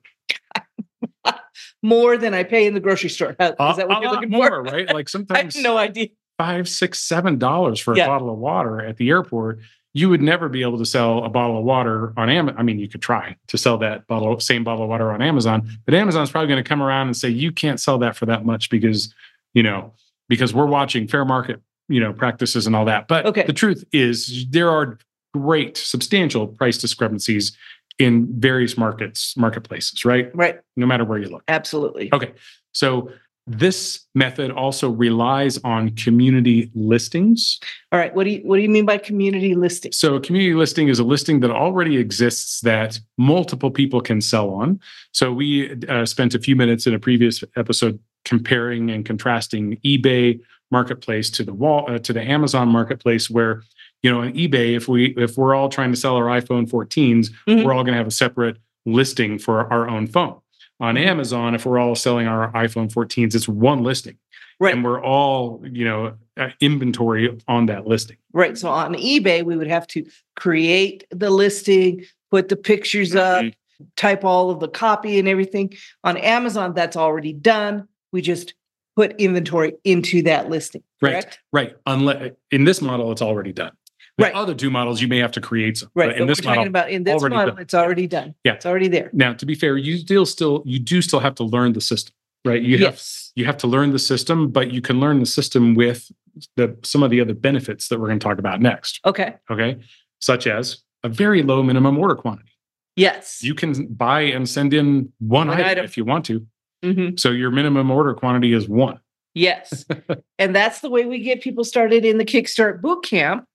more 1.83 2.17
than 2.17 2.33
I 2.33 2.43
pay 2.43 2.67
in 2.67 2.73
the 2.73 2.79
grocery 2.79 3.09
store. 3.09 3.31
Is 3.31 3.37
that 3.37 3.57
what 3.59 4.01
you're 4.01 4.11
looking 4.11 4.29
more, 4.29 4.47
for? 4.47 4.63
right? 4.63 4.91
Like 4.93 5.09
sometimes 5.17 5.55
no 5.55 5.77
idea. 5.77 6.09
Five, 6.37 6.69
six, 6.69 6.99
seven 6.99 7.39
dollars 7.39 7.79
for 7.79 7.93
a 7.93 7.97
yeah. 7.97 8.07
bottle 8.07 8.29
of 8.29 8.37
water 8.37 8.81
at 8.81 8.97
the 8.97 9.09
airport. 9.09 9.59
You 9.93 10.09
would 10.09 10.21
never 10.21 10.47
be 10.47 10.61
able 10.61 10.77
to 10.77 10.85
sell 10.85 11.23
a 11.23 11.29
bottle 11.29 11.57
of 11.57 11.63
water 11.63 12.13
on 12.15 12.29
Amazon. 12.29 12.59
I 12.59 12.63
mean, 12.63 12.77
you 12.77 12.87
could 12.87 13.01
try 13.01 13.35
to 13.47 13.57
sell 13.57 13.79
that 13.79 14.05
bottle, 14.05 14.39
same 14.39 14.63
bottle 14.63 14.83
of 14.83 14.89
water 14.89 15.11
on 15.11 15.23
Amazon, 15.23 15.67
but 15.85 15.95
Amazon's 15.95 16.29
probably 16.29 16.47
going 16.47 16.63
to 16.63 16.67
come 16.67 16.83
around 16.83 17.07
and 17.07 17.17
say 17.17 17.29
you 17.29 17.51
can't 17.51 17.79
sell 17.79 17.97
that 17.99 18.15
for 18.15 18.27
that 18.27 18.45
much 18.45 18.69
because, 18.69 19.11
you 19.55 19.63
know, 19.63 19.93
because 20.29 20.53
we're 20.53 20.67
watching 20.67 21.07
fair 21.07 21.25
market, 21.25 21.59
you 21.89 21.99
know, 21.99 22.13
practices 22.13 22.67
and 22.67 22.75
all 22.75 22.85
that. 22.85 23.07
But 23.07 23.25
okay. 23.25 23.45
the 23.47 23.53
truth 23.53 23.85
is, 23.91 24.45
there 24.51 24.69
are 24.69 24.99
great, 25.33 25.77
substantial 25.77 26.47
price 26.47 26.77
discrepancies 26.77 27.55
in 27.99 28.27
various 28.39 28.77
markets, 28.77 29.35
marketplaces, 29.37 30.05
right? 30.05 30.33
Right. 30.35 30.59
No 30.75 30.85
matter 30.85 31.03
where 31.03 31.17
you 31.17 31.29
look. 31.29 31.43
Absolutely. 31.47 32.09
Okay. 32.13 32.33
So 32.71 33.09
this 33.47 34.05
method 34.13 34.51
also 34.51 34.89
relies 34.89 35.57
on 35.63 35.95
community 35.95 36.69
listings. 36.75 37.59
All 37.93 37.99
right. 37.99 38.13
What 38.13 38.25
do 38.25 38.31
you 38.31 38.41
what 38.43 38.57
do 38.57 38.61
you 38.61 38.69
mean 38.69 38.85
by 38.85 38.97
community 38.97 39.55
listing? 39.55 39.93
So 39.93 40.15
a 40.15 40.21
community 40.21 40.53
listing 40.53 40.89
is 40.89 40.99
a 40.99 41.03
listing 41.03 41.39
that 41.39 41.51
already 41.51 41.97
exists 41.97 42.59
that 42.61 42.99
multiple 43.17 43.71
people 43.71 44.01
can 44.01 44.19
sell 44.19 44.49
on. 44.49 44.79
So 45.13 45.31
we 45.31 45.75
uh, 45.87 46.05
spent 46.05 46.35
a 46.35 46.39
few 46.39 46.57
minutes 46.57 46.85
in 46.85 46.93
a 46.93 46.99
previous 46.99 47.41
episode 47.55 47.99
comparing 48.25 48.91
and 48.91 49.05
contrasting 49.05 49.77
eBay 49.85 50.39
marketplace 50.69 51.29
to 51.29 51.43
the 51.45 51.53
wall 51.53 51.85
uh, 51.89 51.99
to 51.99 52.11
the 52.11 52.21
Amazon 52.21 52.67
marketplace 52.67 53.29
where 53.29 53.63
you 54.07 54.13
know, 54.13 54.21
on 54.21 54.31
eBay, 54.31 54.73
if 54.73 54.87
we 54.87 55.07
if 55.17 55.37
we're 55.37 55.53
all 55.53 55.67
trying 55.67 55.91
to 55.91 55.97
sell 55.97 56.15
our 56.15 56.27
iPhone 56.27 56.69
14s, 56.69 57.29
mm-hmm. 57.45 57.65
we're 57.65 57.73
all 57.73 57.83
going 57.83 57.91
to 57.91 57.97
have 57.97 58.07
a 58.07 58.11
separate 58.11 58.57
listing 58.85 59.37
for 59.37 59.71
our 59.71 59.89
own 59.89 60.07
phone. 60.07 60.39
On 60.79 60.95
mm-hmm. 60.95 61.09
Amazon, 61.09 61.55
if 61.55 61.65
we're 61.65 61.77
all 61.77 61.93
selling 61.93 62.25
our 62.25 62.49
iPhone 62.53 62.89
14s, 62.89 63.35
it's 63.35 63.49
one 63.49 63.83
listing. 63.83 64.17
Right. 64.61 64.73
And 64.73 64.81
we're 64.81 65.03
all, 65.03 65.61
you 65.69 65.83
know, 65.83 66.13
uh, 66.37 66.51
inventory 66.61 67.37
on 67.49 67.65
that 67.65 67.85
listing. 67.85 68.15
Right. 68.31 68.57
So 68.57 68.69
on 68.69 68.93
eBay, 68.93 69.43
we 69.43 69.57
would 69.57 69.67
have 69.67 69.87
to 69.87 70.05
create 70.37 71.05
the 71.11 71.29
listing, 71.29 72.05
put 72.31 72.47
the 72.47 72.55
pictures 72.55 73.11
mm-hmm. 73.11 73.47
up, 73.47 73.53
type 73.97 74.23
all 74.23 74.51
of 74.51 74.61
the 74.61 74.69
copy 74.69 75.19
and 75.19 75.27
everything. 75.27 75.73
On 76.05 76.15
Amazon, 76.15 76.73
that's 76.73 76.95
already 76.95 77.33
done. 77.33 77.89
We 78.13 78.21
just 78.21 78.53
put 78.95 79.19
inventory 79.19 79.73
into 79.83 80.21
that 80.23 80.49
listing. 80.49 80.83
Correct? 81.01 81.39
Right. 81.51 81.71
Right. 81.71 81.77
Unless 81.85 82.31
in 82.51 82.63
this 82.63 82.81
model, 82.81 83.11
it's 83.11 83.21
already 83.21 83.51
done. 83.51 83.73
The 84.17 84.23
right. 84.23 84.33
other 84.33 84.55
two 84.55 84.71
models, 84.71 84.99
you 84.99 85.07
may 85.07 85.19
have 85.19 85.31
to 85.33 85.41
create 85.41 85.77
some. 85.77 85.91
Right. 85.93 86.07
But 86.07 86.17
in 86.17 86.23
but 86.23 86.27
this 86.27 86.43
model, 86.43 86.65
about 86.65 86.89
in 86.89 87.03
this 87.03 87.21
model, 87.21 87.53
done. 87.53 87.59
it's 87.59 87.75
already 87.75 88.07
done. 88.07 88.33
Yeah, 88.43 88.53
it's 88.53 88.65
already 88.65 88.87
there. 88.87 89.11
Now, 89.13 89.33
to 89.33 89.45
be 89.45 89.53
fair, 89.53 89.77
you 89.77 89.97
still 89.97 90.25
still 90.25 90.63
you 90.65 90.79
do 90.79 91.03
still 91.03 91.19
have 91.19 91.35
to 91.35 91.43
learn 91.43 91.73
the 91.73 91.81
system, 91.81 92.15
right? 92.43 92.61
You 92.61 92.77
yes. 92.77 93.31
have 93.35 93.41
you 93.41 93.45
have 93.45 93.57
to 93.57 93.67
learn 93.67 93.91
the 93.91 93.99
system, 93.99 94.49
but 94.49 94.71
you 94.71 94.81
can 94.81 94.99
learn 94.99 95.19
the 95.19 95.27
system 95.27 95.75
with 95.75 96.11
the 96.55 96.75
some 96.83 97.03
of 97.03 97.11
the 97.11 97.21
other 97.21 97.35
benefits 97.35 97.89
that 97.89 97.99
we're 97.99 98.07
going 98.07 98.19
to 98.19 98.23
talk 98.23 98.39
about 98.39 98.59
next. 98.59 98.99
Okay. 99.05 99.35
Okay. 99.51 99.77
Such 100.19 100.47
as 100.47 100.83
a 101.03 101.09
very 101.09 101.43
low 101.43 101.61
minimum 101.61 101.97
order 101.99 102.15
quantity. 102.15 102.51
Yes. 102.95 103.43
You 103.43 103.53
can 103.53 103.85
buy 103.87 104.21
and 104.21 104.49
send 104.49 104.73
in 104.73 105.13
one, 105.19 105.47
one 105.47 105.57
item, 105.57 105.65
item, 105.67 105.85
if 105.85 105.95
you 105.95 106.05
want 106.05 106.25
to. 106.25 106.45
Mm-hmm. 106.83 107.17
So 107.17 107.29
your 107.29 107.51
minimum 107.51 107.91
order 107.91 108.13
quantity 108.15 108.53
is 108.53 108.67
one. 108.67 108.99
Yes. 109.35 109.85
and 110.39 110.55
that's 110.55 110.81
the 110.81 110.89
way 110.89 111.05
we 111.05 111.19
get 111.19 111.41
people 111.41 111.63
started 111.63 112.03
in 112.03 112.17
the 112.17 112.25
Kickstart 112.25 112.81
boot 112.81 113.03
camp. 113.03 113.45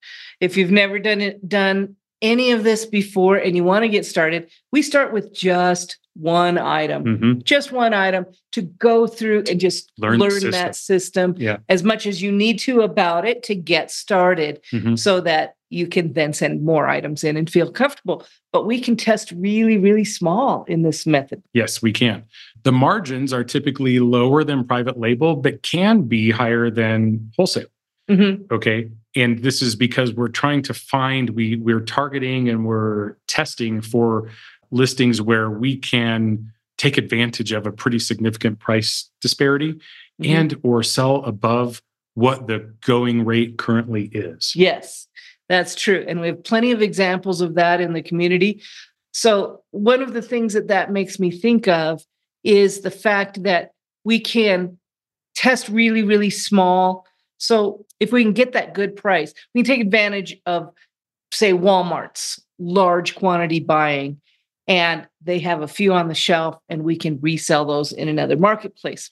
If 0.43 0.57
you've 0.57 0.73
never 0.73 0.99
done 0.99 1.21
it, 1.21 1.49
done 1.49 1.95
any 2.21 2.51
of 2.51 2.65
this 2.65 2.85
before 2.85 3.37
and 3.37 3.55
you 3.55 3.63
want 3.63 3.85
to 3.85 3.89
get 3.89 4.05
started, 4.05 4.51
we 4.73 4.83
start 4.83 5.13
with 5.13 5.33
just 5.33 5.99
one 6.15 6.59
item, 6.59 7.05
mm-hmm. 7.05 7.41
just 7.45 7.71
one 7.71 7.95
item 7.95 8.27
to 8.51 8.63
go 8.63 9.07
through 9.07 9.45
and 9.49 9.61
just 9.61 9.93
learn, 9.99 10.19
learn 10.19 10.33
system. 10.33 10.51
that 10.51 10.75
system 10.75 11.35
yeah. 11.39 11.59
as 11.69 11.85
much 11.85 12.07
as 12.07 12.21
you 12.21 12.33
need 12.33 12.59
to 12.59 12.81
about 12.81 13.25
it 13.25 13.45
to 13.45 13.55
get 13.55 13.93
started 13.93 14.61
mm-hmm. 14.73 14.97
so 14.97 15.21
that 15.21 15.55
you 15.71 15.87
can 15.87 16.13
then 16.13 16.33
send 16.33 16.65
more 16.65 16.89
items 16.89 17.23
in 17.23 17.37
and 17.37 17.49
feel 17.49 17.71
comfortable. 17.71 18.27
But 18.53 18.67
we 18.67 18.81
can 18.81 18.97
test 18.97 19.33
really, 19.37 19.79
really 19.79 20.05
small 20.05 20.65
in 20.65 20.83
this 20.83 21.07
method. 21.07 21.41
Yes, 21.55 21.81
we 21.81 21.93
can. 21.93 22.25
The 22.65 22.73
margins 22.73 23.33
are 23.33 23.45
typically 23.45 24.01
lower 24.01 24.43
than 24.43 24.67
private 24.67 24.99
label, 24.99 25.37
but 25.37 25.63
can 25.63 26.03
be 26.03 26.33
higher 26.33 26.69
than 26.69 27.33
wholesale. 27.37 27.69
Mm-hmm. 28.11 28.53
Okay. 28.53 28.91
And 29.15 29.39
this 29.41 29.63
is 29.63 29.77
because 29.77 30.13
we're 30.13 30.29
trying 30.29 30.63
to 30.63 30.75
find, 30.75 31.31
we, 31.31 31.57
we're 31.57 31.81
targeting 31.81 32.49
and 32.49 32.65
we're 32.65 33.17
testing 33.29 33.81
for 33.81 34.31
listings 34.71 35.21
where 35.21 35.51
we 35.51 35.77
can 35.77 36.51
take 36.79 36.99
advantage 36.99 37.53
of 37.53 37.67
a 37.67 37.73
pretty 37.73 37.99
significant 37.99 38.59
price 38.59 39.11
disparity 39.21 39.75
mm-hmm. 39.75 40.25
and 40.25 40.59
or 40.63 40.83
sell 40.83 41.23
above 41.25 41.83
what 42.15 42.47
the 42.47 42.75
going 42.85 43.25
rate 43.25 43.59
currently 43.59 44.07
is. 44.07 44.55
Yes. 44.57 45.07
That's 45.49 45.75
true. 45.75 46.05
And 46.09 46.21
we 46.21 46.29
have 46.29 46.45
plenty 46.45 46.73
of 46.73 46.81
examples 46.81 47.41
of 47.41 47.55
that 47.55 47.81
in 47.81 47.93
the 47.93 48.03
community. 48.03 48.63
So, 49.13 49.63
one 49.71 50.01
of 50.01 50.15
the 50.15 50.23
things 50.23 50.55
that 50.55 50.69
that 50.69 50.91
makes 50.91 51.21
me 51.21 51.31
think 51.31 51.69
of 51.69 52.03
is 52.43 52.81
the 52.81 52.91
fact 52.91 53.43
that 53.43 53.73
we 54.05 54.19
can 54.19 54.79
test 55.37 55.69
really, 55.69 56.03
really 56.03 56.31
small. 56.31 57.07
So, 57.43 57.85
if 57.99 58.13
we 58.13 58.23
can 58.23 58.33
get 58.33 58.53
that 58.53 58.73
good 58.73 58.95
price, 58.95 59.35
we 59.53 59.63
can 59.63 59.75
take 59.75 59.81
advantage 59.81 60.37
of, 60.47 60.73
say, 61.33 61.53
Walmart's 61.53 62.41
large 62.61 63.17
quantity 63.17 63.59
buying, 63.59 64.21
and 64.69 65.09
they 65.21 65.41
have 65.41 65.61
a 65.61 65.67
few 65.67 65.93
on 65.93 66.07
the 66.07 66.15
shelf, 66.15 66.57
and 66.69 66.85
we 66.85 66.97
can 66.97 67.19
resell 67.21 67.65
those 67.65 67.91
in 67.91 68.07
another 68.09 68.37
marketplace. 68.37 69.11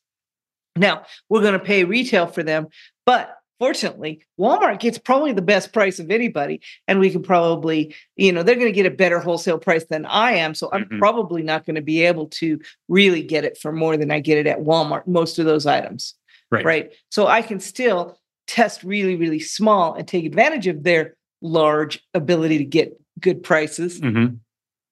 Now, 0.76 1.04
we're 1.28 1.40
going 1.42 1.54
to 1.54 1.58
pay 1.58 1.82
retail 1.82 2.28
for 2.28 2.44
them, 2.44 2.68
but 3.04 3.36
fortunately, 3.58 4.24
Walmart 4.38 4.78
gets 4.78 4.96
probably 4.96 5.32
the 5.32 5.42
best 5.42 5.72
price 5.72 5.98
of 5.98 6.12
anybody. 6.12 6.60
And 6.86 7.00
we 7.00 7.10
can 7.10 7.22
probably, 7.22 7.94
you 8.14 8.32
know, 8.32 8.44
they're 8.44 8.54
going 8.54 8.66
to 8.66 8.72
get 8.72 8.86
a 8.86 8.90
better 8.90 9.18
wholesale 9.18 9.58
price 9.58 9.84
than 9.86 10.06
I 10.06 10.32
am. 10.32 10.54
So 10.54 10.70
I'm 10.72 10.84
mm-hmm. 10.84 10.98
probably 10.98 11.42
not 11.42 11.66
going 11.66 11.74
to 11.74 11.82
be 11.82 12.06
able 12.06 12.28
to 12.28 12.60
really 12.88 13.24
get 13.24 13.44
it 13.44 13.58
for 13.58 13.72
more 13.72 13.96
than 13.96 14.12
I 14.12 14.20
get 14.20 14.38
it 14.38 14.46
at 14.46 14.60
Walmart, 14.60 15.08
most 15.08 15.40
of 15.40 15.46
those 15.46 15.66
items. 15.66 16.14
Right. 16.50 16.64
Right. 16.64 16.92
So 17.10 17.28
I 17.28 17.42
can 17.42 17.60
still 17.60 18.18
test 18.50 18.82
really, 18.82 19.14
really 19.14 19.38
small 19.38 19.94
and 19.94 20.08
take 20.08 20.24
advantage 20.24 20.66
of 20.66 20.82
their 20.82 21.16
large 21.40 22.04
ability 22.14 22.58
to 22.58 22.64
get 22.64 23.00
good 23.20 23.42
prices 23.42 24.00
mm-hmm. 24.00 24.34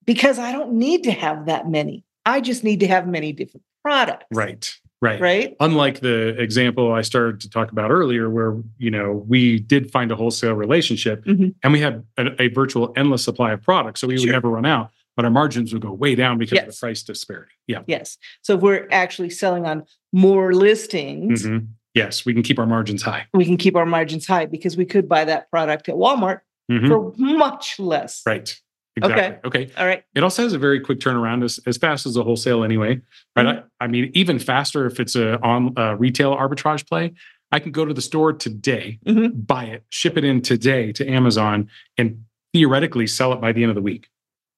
because 0.05 0.39
I 0.39 0.53
don't 0.53 0.75
need 0.75 1.03
to 1.05 1.13
have 1.13 1.47
that 1.47 1.69
many. 1.69 2.05
I 2.25 2.41
just 2.41 2.63
need 2.63 2.81
to 2.81 2.87
have 2.87 3.09
many 3.09 3.33
different 3.33 3.65
products. 3.83 4.27
Right. 4.31 4.73
Right. 5.01 5.21
Right. 5.21 5.57
Unlike 5.61 6.01
the 6.01 6.41
example 6.41 6.93
I 6.93 7.03
started 7.03 7.41
to 7.43 7.51
talk 7.51 7.71
about 7.71 7.91
earlier, 7.91 8.31
where, 8.31 8.57
you 8.79 8.91
know, 8.91 9.25
we 9.29 9.61
did 9.61 9.91
find 9.91 10.11
a 10.11 10.17
wholesale 10.17 10.55
relationship 10.55 11.25
mm-hmm. 11.25 11.49
and 11.63 11.73
we 11.73 11.81
had 11.81 12.05
a, 12.17 12.43
a, 12.43 12.49
virtual 12.49 12.93
endless 12.97 13.23
supply 13.23 13.53
of 13.53 13.63
products. 13.63 14.01
So 14.01 14.09
we 14.09 14.17
sure. 14.17 14.27
would 14.27 14.33
never 14.33 14.49
run 14.49 14.67
out, 14.67 14.91
but 15.15 15.25
our 15.25 15.31
margins 15.31 15.73
would 15.73 15.83
go 15.83 15.93
way 15.93 16.17
down 16.17 16.39
because 16.39 16.57
yes. 16.57 16.67
of 16.67 16.75
the 16.75 16.79
price 16.81 17.03
disparity. 17.05 17.53
Yeah. 17.69 17.83
Yes. 17.87 18.19
So 18.43 18.55
if 18.55 18.61
we're 18.61 18.89
actually 18.91 19.31
selling 19.31 19.67
on 19.67 19.85
more 20.13 20.53
listings, 20.53 21.45
mm-hmm. 21.45 21.67
Yes, 21.95 22.25
we 22.25 22.35
can 22.35 22.43
keep 22.43 22.59
our 22.59 22.67
margins 22.67 23.03
high. 23.03 23.27
We 23.35 23.45
can 23.45 23.57
keep 23.57 23.77
our 23.77 23.87
margins 23.87 24.27
high 24.27 24.47
because 24.47 24.77
we 24.77 24.85
could 24.85 25.09
buy 25.09 25.25
that 25.25 25.51
product 25.51 25.89
at 25.89 25.95
Walmart 25.95 26.41
mm-hmm. 26.71 26.89
for 26.89 27.13
much 27.17 27.79
less. 27.79 28.23
Right. 28.27 28.55
Exactly. 28.97 29.49
Okay. 29.49 29.65
Okay. 29.65 29.73
All 29.79 29.87
right. 29.87 30.03
It 30.15 30.25
also 30.25 30.43
has 30.43 30.53
a 30.53 30.59
very 30.59 30.81
quick 30.81 30.99
turnaround 30.99 31.45
as, 31.45 31.61
as 31.67 31.77
fast 31.77 32.05
as 32.07 32.17
a 32.17 32.23
wholesale 32.25 32.65
anyway. 32.65 33.01
Right. 33.37 33.47
Mm-hmm. 33.47 33.67
I, 33.81 33.85
I, 33.85 33.87
mean, 33.87 34.11
even 34.15 34.39
faster 34.39 34.87
if 34.87 34.99
it's 34.99 35.15
a 35.15 35.41
on 35.41 35.73
a 35.77 35.97
retail 35.97 36.37
arbitrage 36.37 36.87
play. 36.89 37.15
I 37.51 37.61
can 37.61 37.73
go 37.73 37.87
to 37.87 37.95
the 37.95 38.03
store 38.03 38.35
today, 38.35 38.99
mm-hmm. 39.07 39.41
buy 39.41 39.65
it, 39.65 39.85
ship 39.89 40.19
it 40.19 40.25
in 40.25 40.43
today 40.43 40.93
to 40.93 41.09
Amazon, 41.09 41.71
and 41.97 42.25
theoretically 42.53 43.07
sell 43.07 43.33
it 43.33 43.41
by 43.41 43.53
the 43.53 43.63
end 43.63 43.71
of 43.71 43.75
the 43.75 43.81
week. 43.81 44.09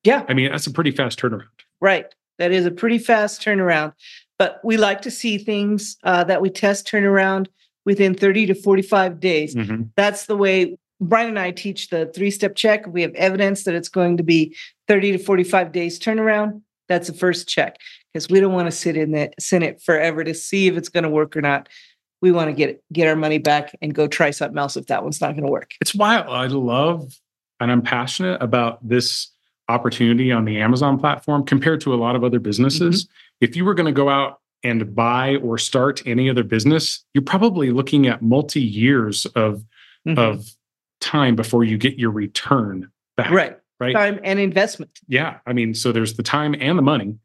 Yeah. 0.02 0.24
I 0.28 0.34
mean, 0.34 0.50
that's 0.50 0.66
a 0.66 0.72
pretty 0.72 0.90
fast 0.90 1.20
turnaround. 1.20 1.46
Right. 1.80 2.06
That 2.38 2.50
is 2.52 2.66
a 2.66 2.70
pretty 2.70 2.98
fast 2.98 3.42
turnaround. 3.42 3.92
But 4.40 4.58
we 4.64 4.78
like 4.78 5.02
to 5.02 5.10
see 5.10 5.36
things 5.36 5.98
uh, 6.02 6.24
that 6.24 6.40
we 6.40 6.48
test 6.48 6.86
turnaround 6.86 7.48
within 7.84 8.14
30 8.14 8.46
to 8.46 8.54
45 8.54 9.20
days. 9.20 9.54
Mm-hmm. 9.54 9.82
That's 9.96 10.24
the 10.24 10.36
way 10.36 10.78
Brian 10.98 11.28
and 11.28 11.38
I 11.38 11.50
teach 11.50 11.90
the 11.90 12.06
three 12.14 12.30
step 12.30 12.56
check. 12.56 12.86
We 12.86 13.02
have 13.02 13.12
evidence 13.16 13.64
that 13.64 13.74
it's 13.74 13.90
going 13.90 14.16
to 14.16 14.22
be 14.22 14.56
30 14.88 15.12
to 15.12 15.18
45 15.18 15.72
days 15.72 16.00
turnaround. 16.00 16.62
That's 16.88 17.08
the 17.08 17.12
first 17.12 17.48
check 17.48 17.76
because 18.14 18.30
we 18.30 18.40
don't 18.40 18.54
want 18.54 18.66
to 18.66 18.72
sit 18.72 18.96
in 18.96 19.12
the 19.12 19.30
Senate 19.38 19.82
forever 19.82 20.24
to 20.24 20.32
see 20.32 20.68
if 20.68 20.76
it's 20.78 20.88
going 20.88 21.04
to 21.04 21.10
work 21.10 21.36
or 21.36 21.42
not. 21.42 21.68
We 22.22 22.32
want 22.32 22.48
to 22.48 22.54
get 22.54 22.82
get 22.94 23.08
our 23.08 23.16
money 23.16 23.36
back 23.36 23.76
and 23.82 23.94
go 23.94 24.06
try 24.06 24.30
something 24.30 24.56
else 24.56 24.74
if 24.74 24.86
that 24.86 25.02
one's 25.02 25.20
not 25.20 25.32
going 25.32 25.44
to 25.44 25.52
work. 25.52 25.72
It's 25.82 25.94
why 25.94 26.16
I 26.16 26.46
love 26.46 27.12
and 27.60 27.70
I'm 27.70 27.82
passionate 27.82 28.42
about 28.42 28.78
this 28.88 29.28
opportunity 29.68 30.32
on 30.32 30.46
the 30.46 30.60
Amazon 30.60 30.98
platform 30.98 31.44
compared 31.44 31.82
to 31.82 31.92
a 31.92 31.96
lot 31.96 32.16
of 32.16 32.24
other 32.24 32.38
businesses. 32.40 33.04
Mm-hmm. 33.04 33.12
If 33.40 33.56
you 33.56 33.64
were 33.64 33.74
going 33.74 33.86
to 33.86 33.92
go 33.92 34.08
out 34.08 34.40
and 34.62 34.94
buy 34.94 35.36
or 35.36 35.58
start 35.58 36.02
any 36.06 36.28
other 36.28 36.42
business, 36.42 37.04
you're 37.14 37.24
probably 37.24 37.70
looking 37.70 38.06
at 38.06 38.22
multi 38.22 38.60
years 38.60 39.26
of 39.34 39.64
mm-hmm. 40.06 40.18
of 40.18 40.50
time 41.00 41.34
before 41.34 41.64
you 41.64 41.78
get 41.78 41.98
your 41.98 42.10
return 42.10 42.90
back. 43.16 43.30
Right. 43.30 43.56
Right. 43.78 43.94
Time 43.94 44.20
and 44.22 44.38
investment. 44.38 44.98
Yeah. 45.08 45.38
I 45.46 45.54
mean, 45.54 45.72
so 45.74 45.90
there's 45.90 46.14
the 46.14 46.22
time 46.22 46.54
and 46.60 46.76
the 46.76 46.82
money. 46.82 47.16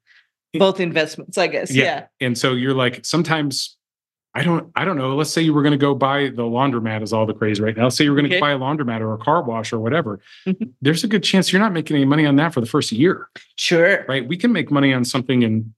Both 0.53 0.79
investments, 0.79 1.37
I 1.37 1.47
guess. 1.47 1.69
Yeah. 1.69 1.83
yeah. 1.83 2.05
And 2.27 2.37
so 2.37 2.53
you're 2.53 2.73
like, 2.73 3.03
sometimes 3.05 3.75
I 4.33 4.43
don't, 4.43 4.71
I 4.73 4.85
don't 4.85 4.97
know. 4.97 5.15
Let's 5.15 5.31
say 5.31 5.41
you 5.41 5.53
were 5.53 5.63
going 5.63 5.73
to 5.73 5.77
go 5.77 5.93
buy 5.93 6.29
the 6.29 6.43
laundromat 6.43 7.03
is 7.03 7.11
all 7.11 7.25
the 7.25 7.33
craze 7.33 7.59
right 7.59 7.75
now. 7.75 7.83
Let's 7.83 7.97
say 7.97 8.05
you 8.05 8.11
were 8.11 8.15
going 8.15 8.29
to 8.29 8.35
okay. 8.37 8.39
buy 8.39 8.51
a 8.51 8.57
laundromat 8.57 9.01
or 9.01 9.13
a 9.13 9.17
car 9.17 9.43
wash 9.43 9.73
or 9.73 9.79
whatever. 9.79 10.21
Mm-hmm. 10.47 10.69
There's 10.81 11.03
a 11.03 11.07
good 11.07 11.23
chance 11.23 11.51
you're 11.51 11.61
not 11.61 11.73
making 11.73 11.97
any 11.97 12.05
money 12.05 12.25
on 12.25 12.37
that 12.37 12.53
for 12.53 12.61
the 12.61 12.67
first 12.67 12.93
year. 12.93 13.27
Sure. 13.57 14.05
Right. 14.07 14.25
We 14.25 14.37
can 14.37 14.53
make 14.53 14.71
money 14.71 14.93
on 14.93 15.03
something 15.03 15.41
in 15.41 15.73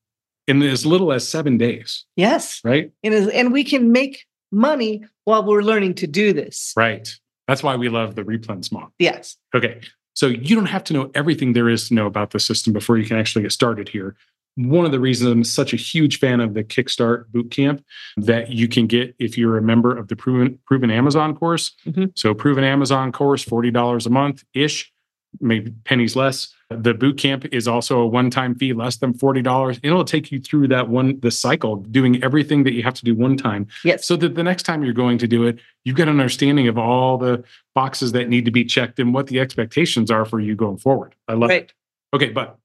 in 0.47 0.61
as 0.61 0.85
little 0.85 1.11
as 1.11 1.27
seven 1.27 1.57
days. 1.57 2.05
Yes. 2.15 2.61
Right. 2.63 2.91
And, 3.03 3.13
and 3.13 3.51
we 3.51 3.63
can 3.63 3.91
make 3.91 4.25
money 4.51 5.03
while 5.25 5.43
we're 5.43 5.61
learning 5.61 5.95
to 5.95 6.07
do 6.07 6.33
this. 6.33 6.73
Right. 6.75 7.09
That's 7.47 7.63
why 7.63 7.75
we 7.75 7.89
love 7.89 8.15
the 8.15 8.23
replens 8.23 8.71
model. 8.71 8.93
Yes. 8.99 9.37
Okay. 9.55 9.81
So 10.13 10.27
you 10.27 10.55
don't 10.55 10.65
have 10.65 10.83
to 10.85 10.93
know 10.93 11.11
everything 11.13 11.53
there 11.53 11.69
is 11.69 11.89
to 11.89 11.93
know 11.93 12.07
about 12.07 12.31
the 12.31 12.39
system 12.39 12.73
before 12.73 12.97
you 12.97 13.05
can 13.05 13.17
actually 13.17 13.43
get 13.43 13.51
started 13.51 13.87
here. 13.89 14.15
One 14.55 14.85
of 14.85 14.91
the 14.91 14.99
reasons 14.99 15.31
I'm 15.31 15.43
such 15.43 15.71
a 15.71 15.77
huge 15.77 16.17
fan 16.17 16.39
of 16.39 16.55
the 16.55 16.63
Kickstart 16.63 17.25
Bootcamp 17.31 17.83
that 18.17 18.49
you 18.49 18.67
can 18.67 18.87
get 18.87 19.15
if 19.19 19.37
you're 19.37 19.57
a 19.57 19.61
member 19.61 19.95
of 19.95 20.07
the 20.07 20.15
Proven, 20.15 20.57
Proven 20.65 20.89
Amazon 20.89 21.35
course. 21.35 21.73
Mm-hmm. 21.85 22.05
So, 22.15 22.33
Proven 22.33 22.63
Amazon 22.63 23.11
course, 23.11 23.45
$40 23.45 24.07
a 24.07 24.09
month 24.09 24.43
ish 24.55 24.91
maybe 25.39 25.71
pennies 25.83 26.15
less. 26.15 26.53
The 26.69 26.93
boot 26.93 27.17
camp 27.17 27.45
is 27.53 27.65
also 27.65 27.99
a 27.99 28.05
one-time 28.05 28.53
fee, 28.55 28.73
less 28.73 28.97
than 28.97 29.13
forty 29.13 29.41
dollars. 29.41 29.79
It'll 29.83 30.03
take 30.03 30.31
you 30.33 30.39
through 30.39 30.67
that 30.67 30.89
one 30.89 31.17
the 31.21 31.31
cycle, 31.31 31.77
doing 31.77 32.21
everything 32.21 32.63
that 32.65 32.73
you 32.73 32.83
have 32.83 32.93
to 32.95 33.05
do 33.05 33.15
one 33.15 33.37
time. 33.37 33.67
Yes. 33.85 34.05
So 34.05 34.17
that 34.17 34.35
the 34.35 34.43
next 34.43 34.63
time 34.63 34.83
you're 34.83 34.93
going 34.93 35.17
to 35.19 35.27
do 35.27 35.45
it, 35.45 35.59
you've 35.85 35.95
got 35.95 36.09
an 36.09 36.19
understanding 36.19 36.67
of 36.67 36.77
all 36.77 37.17
the 37.17 37.41
boxes 37.73 38.11
that 38.11 38.27
need 38.27 38.43
to 38.45 38.51
be 38.51 38.65
checked 38.65 38.99
and 38.99 39.13
what 39.13 39.27
the 39.27 39.39
expectations 39.39 40.11
are 40.11 40.25
for 40.25 40.41
you 40.41 40.55
going 40.55 40.77
forward. 40.77 41.15
I 41.29 41.33
love 41.33 41.49
right. 41.49 41.63
it. 41.63 41.73
Okay, 42.13 42.29
but 42.31 42.57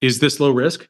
is 0.00 0.20
this 0.20 0.40
low 0.40 0.50
risk? 0.50 0.88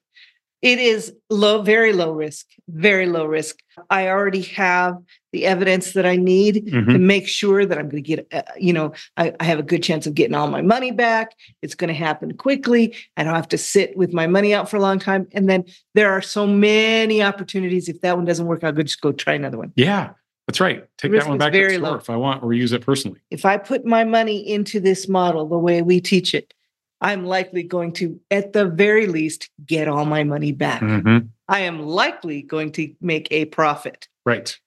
It 0.64 0.78
is 0.78 1.12
low, 1.28 1.60
very 1.60 1.92
low 1.92 2.10
risk, 2.10 2.46
very 2.68 3.04
low 3.04 3.26
risk. 3.26 3.56
I 3.90 4.08
already 4.08 4.40
have 4.40 4.96
the 5.30 5.44
evidence 5.44 5.92
that 5.92 6.06
I 6.06 6.16
need 6.16 6.64
mm-hmm. 6.64 6.90
to 6.90 6.98
make 6.98 7.28
sure 7.28 7.66
that 7.66 7.76
I'm 7.76 7.90
going 7.90 8.02
to 8.02 8.16
get, 8.16 8.26
uh, 8.32 8.42
you 8.56 8.72
know, 8.72 8.94
I, 9.18 9.34
I, 9.40 9.44
have 9.44 9.58
a 9.58 9.62
good 9.62 9.82
chance 9.82 10.06
of 10.06 10.14
getting 10.14 10.34
all 10.34 10.46
my 10.46 10.62
money 10.62 10.90
back. 10.90 11.32
It's 11.60 11.74
going 11.74 11.88
to 11.88 11.94
happen 11.94 12.34
quickly. 12.38 12.96
I 13.18 13.24
don't 13.24 13.34
have 13.34 13.48
to 13.48 13.58
sit 13.58 13.94
with 13.94 14.14
my 14.14 14.26
money 14.26 14.54
out 14.54 14.70
for 14.70 14.78
a 14.78 14.80
long 14.80 14.98
time. 14.98 15.28
And 15.32 15.50
then 15.50 15.66
there 15.92 16.10
are 16.10 16.22
so 16.22 16.46
many 16.46 17.22
opportunities. 17.22 17.90
If 17.90 18.00
that 18.00 18.16
one 18.16 18.24
doesn't 18.24 18.46
work, 18.46 18.64
I'll 18.64 18.72
just 18.72 19.02
go 19.02 19.12
try 19.12 19.34
another 19.34 19.58
one. 19.58 19.70
Yeah. 19.76 20.12
That's 20.46 20.60
right. 20.60 20.86
Take 20.96 21.12
that 21.12 21.28
one 21.28 21.36
back 21.36 21.52
to 21.52 21.58
the 21.58 21.74
store 21.74 21.90
low. 21.90 21.94
if 21.96 22.08
I 22.08 22.16
want 22.16 22.42
or 22.42 22.54
use 22.54 22.72
it 22.72 22.80
personally. 22.80 23.20
If 23.30 23.44
I 23.44 23.58
put 23.58 23.84
my 23.84 24.04
money 24.04 24.38
into 24.38 24.80
this 24.80 25.08
model 25.10 25.46
the 25.46 25.58
way 25.58 25.82
we 25.82 26.00
teach 26.00 26.34
it, 26.34 26.54
I'm 27.00 27.24
likely 27.24 27.62
going 27.62 27.92
to, 27.94 28.18
at 28.30 28.52
the 28.52 28.66
very 28.66 29.06
least, 29.06 29.50
get 29.66 29.88
all 29.88 30.04
my 30.04 30.24
money 30.24 30.52
back. 30.52 30.80
Mm-hmm. 30.80 31.26
I 31.48 31.60
am 31.60 31.82
likely 31.82 32.42
going 32.42 32.72
to 32.72 32.94
make 33.00 33.28
a 33.30 33.44
profit. 33.46 34.08
Right. 34.24 34.58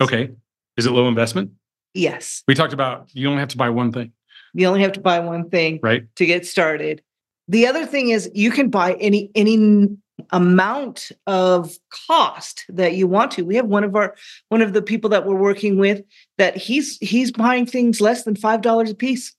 Okay. 0.00 0.30
Is 0.76 0.86
it 0.86 0.90
low 0.90 1.08
investment? 1.08 1.52
Yes. 1.94 2.42
We 2.46 2.54
talked 2.54 2.74
about 2.74 3.08
you 3.14 3.28
only 3.28 3.40
have 3.40 3.48
to 3.50 3.56
buy 3.56 3.70
one 3.70 3.92
thing. 3.92 4.12
You 4.52 4.66
only 4.66 4.82
have 4.82 4.92
to 4.92 5.00
buy 5.00 5.20
one 5.20 5.48
thing 5.48 5.80
right. 5.82 6.04
to 6.16 6.26
get 6.26 6.46
started. 6.46 7.02
The 7.48 7.66
other 7.66 7.86
thing 7.86 8.10
is 8.10 8.30
you 8.34 8.50
can 8.50 8.68
buy 8.70 8.94
any 8.94 9.30
any 9.34 9.88
amount 10.30 11.12
of 11.26 11.76
cost 11.90 12.64
that 12.68 12.94
you 12.94 13.06
want 13.06 13.30
to. 13.32 13.42
We 13.42 13.56
have 13.56 13.66
one 13.66 13.84
of 13.84 13.94
our 13.94 14.14
one 14.48 14.62
of 14.62 14.72
the 14.72 14.82
people 14.82 15.10
that 15.10 15.26
we're 15.26 15.36
working 15.36 15.78
with 15.78 16.02
that 16.38 16.56
he's 16.56 16.98
he's 16.98 17.30
buying 17.30 17.66
things 17.66 18.00
less 18.00 18.24
than 18.24 18.36
five 18.36 18.62
dollars 18.62 18.90
a 18.90 18.94
piece, 18.94 19.34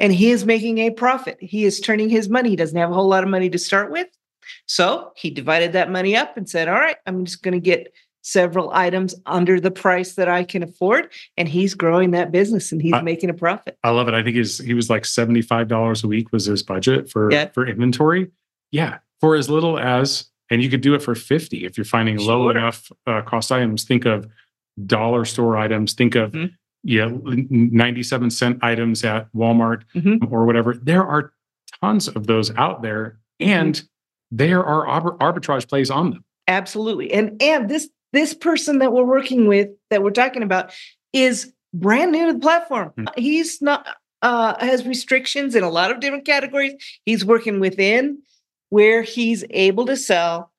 and 0.00 0.12
he 0.12 0.30
is 0.30 0.44
making 0.44 0.78
a 0.78 0.90
profit. 0.90 1.36
He 1.40 1.64
is 1.64 1.78
turning 1.78 2.08
his 2.08 2.28
money. 2.28 2.50
He 2.50 2.56
doesn't 2.56 2.76
have 2.76 2.90
a 2.90 2.94
whole 2.94 3.08
lot 3.08 3.22
of 3.22 3.30
money 3.30 3.48
to 3.50 3.58
start 3.58 3.92
with, 3.92 4.08
so 4.66 5.12
he 5.16 5.30
divided 5.30 5.72
that 5.74 5.90
money 5.90 6.16
up 6.16 6.36
and 6.36 6.48
said, 6.48 6.66
"All 6.66 6.74
right, 6.74 6.96
I'm 7.06 7.24
just 7.24 7.42
going 7.42 7.54
to 7.54 7.60
get." 7.60 7.92
several 8.22 8.70
items 8.74 9.14
under 9.24 9.58
the 9.58 9.70
price 9.70 10.12
that 10.16 10.28
I 10.28 10.44
can 10.44 10.62
afford 10.62 11.10
and 11.38 11.48
he's 11.48 11.72
growing 11.72 12.10
that 12.10 12.30
business 12.30 12.70
and 12.70 12.82
he's 12.82 12.92
I, 12.92 13.00
making 13.00 13.30
a 13.30 13.34
profit. 13.34 13.78
I 13.82 13.88
love 13.90 14.08
it. 14.08 14.14
I 14.14 14.22
think 14.22 14.36
he's 14.36 14.58
he 14.58 14.74
was 14.74 14.90
like 14.90 15.04
$75 15.04 16.04
a 16.04 16.06
week 16.06 16.30
was 16.30 16.44
his 16.44 16.62
budget 16.62 17.10
for 17.10 17.32
yeah. 17.32 17.48
for 17.54 17.66
inventory. 17.66 18.30
Yeah, 18.72 18.98
for 19.20 19.36
as 19.36 19.48
little 19.48 19.78
as 19.78 20.30
and 20.50 20.62
you 20.62 20.68
could 20.68 20.80
do 20.80 20.94
it 20.94 21.02
for 21.02 21.14
50 21.14 21.64
if 21.64 21.78
you're 21.78 21.84
finding 21.84 22.18
sure. 22.18 22.26
low 22.26 22.50
enough 22.50 22.90
uh, 23.06 23.22
cost 23.22 23.52
items 23.52 23.84
think 23.84 24.04
of 24.04 24.28
dollar 24.86 25.24
store 25.24 25.56
items 25.56 25.92
think 25.94 26.14
of 26.14 26.32
mm-hmm. 26.32 26.54
Yeah 26.82 27.10
97 27.24 28.30
cent 28.30 28.58
items 28.62 29.04
at 29.04 29.32
walmart 29.32 29.82
mm-hmm. 29.94 30.32
or 30.32 30.44
whatever 30.44 30.74
there 30.74 31.04
are 31.06 31.32
tons 31.82 32.08
of 32.08 32.26
those 32.26 32.54
out 32.56 32.82
there 32.82 33.18
and 33.38 33.76
mm-hmm. 33.76 34.36
there 34.36 34.64
are 34.64 34.86
arbitrage 35.18 35.68
plays 35.68 35.90
on 35.90 36.10
them 36.10 36.24
absolutely 36.48 37.12
and 37.12 37.40
and 37.42 37.68
this 37.68 37.88
this 38.12 38.34
person 38.34 38.78
that 38.78 38.92
we're 38.92 39.04
working 39.04 39.46
with 39.46 39.68
that 39.90 40.02
we're 40.02 40.10
talking 40.10 40.42
about 40.42 40.72
is 41.12 41.52
brand 41.72 42.12
new 42.12 42.26
to 42.26 42.32
the 42.32 42.40
platform 42.40 42.92
mm-hmm. 42.96 43.20
he's 43.20 43.60
not 43.60 43.86
uh, 44.22 44.54
has 44.62 44.86
restrictions 44.86 45.54
in 45.54 45.62
a 45.62 45.70
lot 45.70 45.90
of 45.90 46.00
different 46.00 46.26
categories 46.26 46.74
he's 47.06 47.24
working 47.24 47.58
within 47.58 48.20
where 48.68 49.00
he's 49.02 49.44
able 49.50 49.86
to 49.86 49.96
sell 49.96 50.50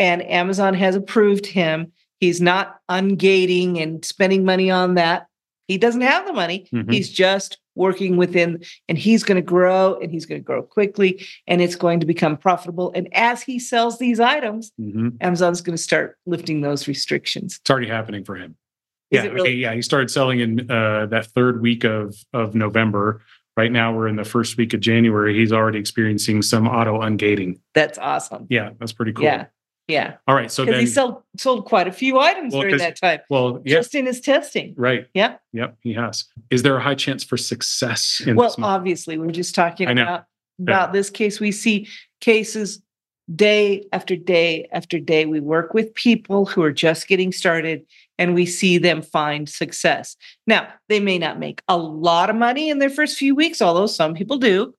and 0.00 0.22
Amazon 0.22 0.72
has 0.74 0.96
approved 0.96 1.44
him. 1.44 1.92
He's 2.20 2.40
not 2.40 2.80
ungating 2.90 3.80
and 3.80 4.02
spending 4.04 4.44
money 4.44 4.70
on 4.70 4.94
that. 4.94 5.26
He 5.70 5.78
doesn't 5.78 6.00
have 6.00 6.26
the 6.26 6.32
money. 6.32 6.66
Mm-hmm. 6.74 6.90
He's 6.90 7.08
just 7.08 7.58
working 7.76 8.16
within, 8.16 8.60
and 8.88 8.98
he's 8.98 9.22
going 9.22 9.36
to 9.36 9.42
grow 9.42 10.00
and 10.00 10.10
he's 10.10 10.26
going 10.26 10.40
to 10.40 10.44
grow 10.44 10.64
quickly 10.64 11.24
and 11.46 11.62
it's 11.62 11.76
going 11.76 12.00
to 12.00 12.06
become 12.06 12.36
profitable. 12.36 12.90
And 12.92 13.08
as 13.14 13.40
he 13.40 13.60
sells 13.60 14.00
these 14.00 14.18
items, 14.18 14.72
mm-hmm. 14.80 15.10
Amazon's 15.20 15.60
going 15.60 15.76
to 15.76 15.82
start 15.82 16.18
lifting 16.26 16.62
those 16.62 16.88
restrictions. 16.88 17.60
It's 17.60 17.70
already 17.70 17.86
happening 17.86 18.24
for 18.24 18.34
him. 18.34 18.56
Is 19.12 19.22
yeah, 19.22 19.30
really? 19.30 19.52
yeah. 19.52 19.72
He 19.72 19.80
started 19.80 20.10
selling 20.10 20.40
in 20.40 20.68
uh, 20.68 21.06
that 21.06 21.26
third 21.26 21.62
week 21.62 21.84
of 21.84 22.16
of 22.32 22.56
November. 22.56 23.22
Right 23.56 23.70
now, 23.70 23.94
we're 23.94 24.08
in 24.08 24.16
the 24.16 24.24
first 24.24 24.56
week 24.56 24.74
of 24.74 24.80
January. 24.80 25.38
He's 25.38 25.52
already 25.52 25.78
experiencing 25.78 26.42
some 26.42 26.66
auto 26.66 27.00
ungating. 27.00 27.60
That's 27.74 27.96
awesome. 27.96 28.48
Yeah, 28.50 28.70
that's 28.80 28.92
pretty 28.92 29.12
cool. 29.12 29.24
Yeah. 29.24 29.46
Yeah. 29.90 30.16
All 30.26 30.34
right. 30.34 30.50
So 30.50 30.64
then 30.64 30.80
he 30.80 30.86
sold 30.86 31.22
sold 31.36 31.64
quite 31.64 31.88
a 31.88 31.92
few 31.92 32.18
items 32.18 32.52
well, 32.52 32.62
during 32.62 32.78
that 32.78 32.96
time. 32.96 33.20
Well, 33.28 33.60
yeah. 33.64 33.76
Just 33.76 33.94
in 33.94 34.06
his 34.06 34.20
testing. 34.20 34.74
Right. 34.76 35.06
Yep. 35.14 35.40
Yep. 35.52 35.76
He 35.82 35.92
has. 35.94 36.24
Is 36.50 36.62
there 36.62 36.76
a 36.76 36.80
high 36.80 36.94
chance 36.94 37.24
for 37.24 37.36
success? 37.36 38.22
well, 38.26 38.54
obviously, 38.62 39.18
we're 39.18 39.30
just 39.30 39.54
talking 39.54 39.88
about 39.88 40.26
about 40.60 40.88
yeah. 40.88 40.92
this 40.92 41.10
case. 41.10 41.40
We 41.40 41.52
see 41.52 41.88
cases 42.20 42.82
day 43.34 43.84
after 43.92 44.16
day 44.16 44.68
after 44.72 44.98
day. 44.98 45.26
We 45.26 45.40
work 45.40 45.74
with 45.74 45.94
people 45.94 46.46
who 46.46 46.62
are 46.62 46.72
just 46.72 47.08
getting 47.08 47.32
started 47.32 47.84
and 48.18 48.34
we 48.34 48.44
see 48.46 48.78
them 48.78 49.02
find 49.02 49.48
success. 49.48 50.16
Now, 50.46 50.68
they 50.88 51.00
may 51.00 51.18
not 51.18 51.38
make 51.38 51.62
a 51.68 51.78
lot 51.78 52.30
of 52.30 52.36
money 52.36 52.68
in 52.68 52.78
their 52.78 52.90
first 52.90 53.16
few 53.16 53.34
weeks, 53.34 53.62
although 53.62 53.86
some 53.86 54.14
people 54.14 54.36
do. 54.36 54.74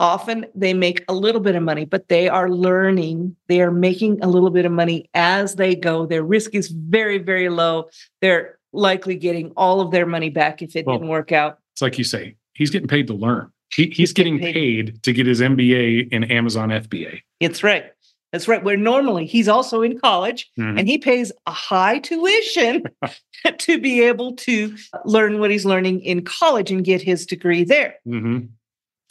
Often 0.00 0.46
they 0.54 0.74
make 0.74 1.04
a 1.08 1.14
little 1.14 1.40
bit 1.40 1.54
of 1.54 1.62
money, 1.62 1.84
but 1.84 2.08
they 2.08 2.28
are 2.28 2.50
learning. 2.50 3.36
They 3.48 3.62
are 3.62 3.70
making 3.70 4.22
a 4.22 4.28
little 4.28 4.50
bit 4.50 4.64
of 4.64 4.72
money 4.72 5.08
as 5.14 5.54
they 5.54 5.76
go. 5.76 6.04
Their 6.06 6.24
risk 6.24 6.54
is 6.54 6.68
very, 6.68 7.18
very 7.18 7.48
low. 7.48 7.88
They're 8.20 8.58
likely 8.72 9.14
getting 9.14 9.52
all 9.56 9.80
of 9.80 9.92
their 9.92 10.06
money 10.06 10.30
back 10.30 10.62
if 10.62 10.74
it 10.74 10.86
well, 10.86 10.96
didn't 10.96 11.08
work 11.08 11.30
out. 11.30 11.58
It's 11.72 11.82
like 11.82 11.96
you 11.96 12.04
say, 12.04 12.36
he's 12.54 12.70
getting 12.70 12.88
paid 12.88 13.06
to 13.06 13.14
learn. 13.14 13.50
He, 13.72 13.86
he's, 13.86 13.96
he's, 13.96 14.12
getting, 14.12 14.38
getting 14.38 14.54
paid. 14.54 14.86
paid 14.86 15.02
to 15.04 15.12
get 15.12 15.26
his 15.26 15.40
MBA 15.40 16.12
in 16.12 16.24
Amazon 16.24 16.70
FBA. 16.70 17.20
It's 17.40 17.62
right. 17.62 17.92
That's 18.32 18.48
right. 18.48 18.64
Where 18.64 18.76
normally 18.76 19.26
he's 19.26 19.46
also 19.46 19.82
in 19.82 20.00
college 20.00 20.50
mm-hmm. 20.58 20.78
and 20.78 20.88
he 20.88 20.98
pays 20.98 21.30
a 21.46 21.52
high 21.52 22.00
tuition 22.00 22.82
to 23.58 23.78
be 23.78 24.02
able 24.02 24.34
to 24.36 24.76
learn 25.04 25.38
what 25.38 25.50
he's 25.50 25.64
learning 25.64 26.00
in 26.00 26.24
college 26.24 26.70
and 26.70 26.84
get 26.84 27.02
his 27.02 27.26
degree 27.26 27.64
there. 27.64 27.94
Mm-hmm. 28.06 28.46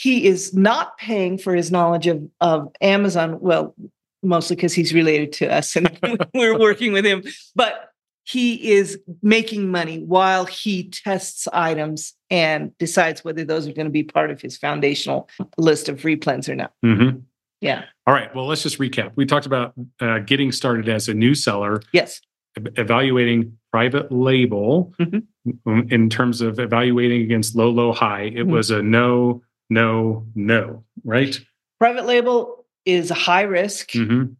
He 0.03 0.27
is 0.27 0.53
not 0.53 0.97
paying 0.97 1.37
for 1.37 1.55
his 1.55 1.71
knowledge 1.71 2.07
of, 2.07 2.21
of 2.41 2.67
Amazon. 2.81 3.39
Well, 3.39 3.73
mostly 4.21 4.57
because 4.57 4.73
he's 4.73 4.93
related 4.93 5.31
to 5.33 5.49
us 5.49 5.77
and 5.77 5.97
we're 6.33 6.59
working 6.59 6.91
with 6.91 7.05
him. 7.05 7.23
But 7.55 7.89
he 8.25 8.73
is 8.73 8.99
making 9.21 9.71
money 9.71 9.99
while 9.99 10.43
he 10.43 10.89
tests 10.89 11.47
items 11.53 12.13
and 12.29 12.77
decides 12.77 13.23
whether 13.23 13.45
those 13.45 13.65
are 13.65 13.71
going 13.71 13.85
to 13.85 13.91
be 13.91 14.03
part 14.03 14.29
of 14.29 14.41
his 14.41 14.57
foundational 14.57 15.29
list 15.57 15.87
of 15.87 16.01
replens 16.01 16.49
or 16.49 16.55
not. 16.55 16.73
Mm-hmm. 16.85 17.19
Yeah. 17.61 17.85
All 18.05 18.13
right. 18.13 18.33
Well, 18.35 18.45
let's 18.45 18.63
just 18.63 18.79
recap. 18.79 19.13
We 19.15 19.25
talked 19.25 19.45
about 19.45 19.73
uh, 20.01 20.19
getting 20.19 20.51
started 20.51 20.89
as 20.89 21.07
a 21.07 21.13
new 21.13 21.33
seller. 21.33 21.81
Yes. 21.93 22.19
evaluating 22.57 23.57
private 23.71 24.11
label 24.11 24.93
mm-hmm. 24.99 25.19
Um, 25.65 25.87
in 25.91 26.09
terms 26.09 26.39
of 26.39 26.57
evaluating 26.59 27.21
against 27.21 27.55
low, 27.55 27.69
low, 27.69 27.91
high. 27.91 28.23
It 28.23 28.33
mm-hmm. 28.33 28.51
was 28.51 28.71
a 28.71 28.81
no, 28.81 29.41
no, 29.73 30.25
no, 30.35 30.83
right? 31.03 31.39
Private 31.79 32.05
label 32.05 32.65
is 32.85 33.11
a 33.11 33.15
high 33.15 33.41
risk, 33.41 33.89
mm-hmm. 33.89 34.33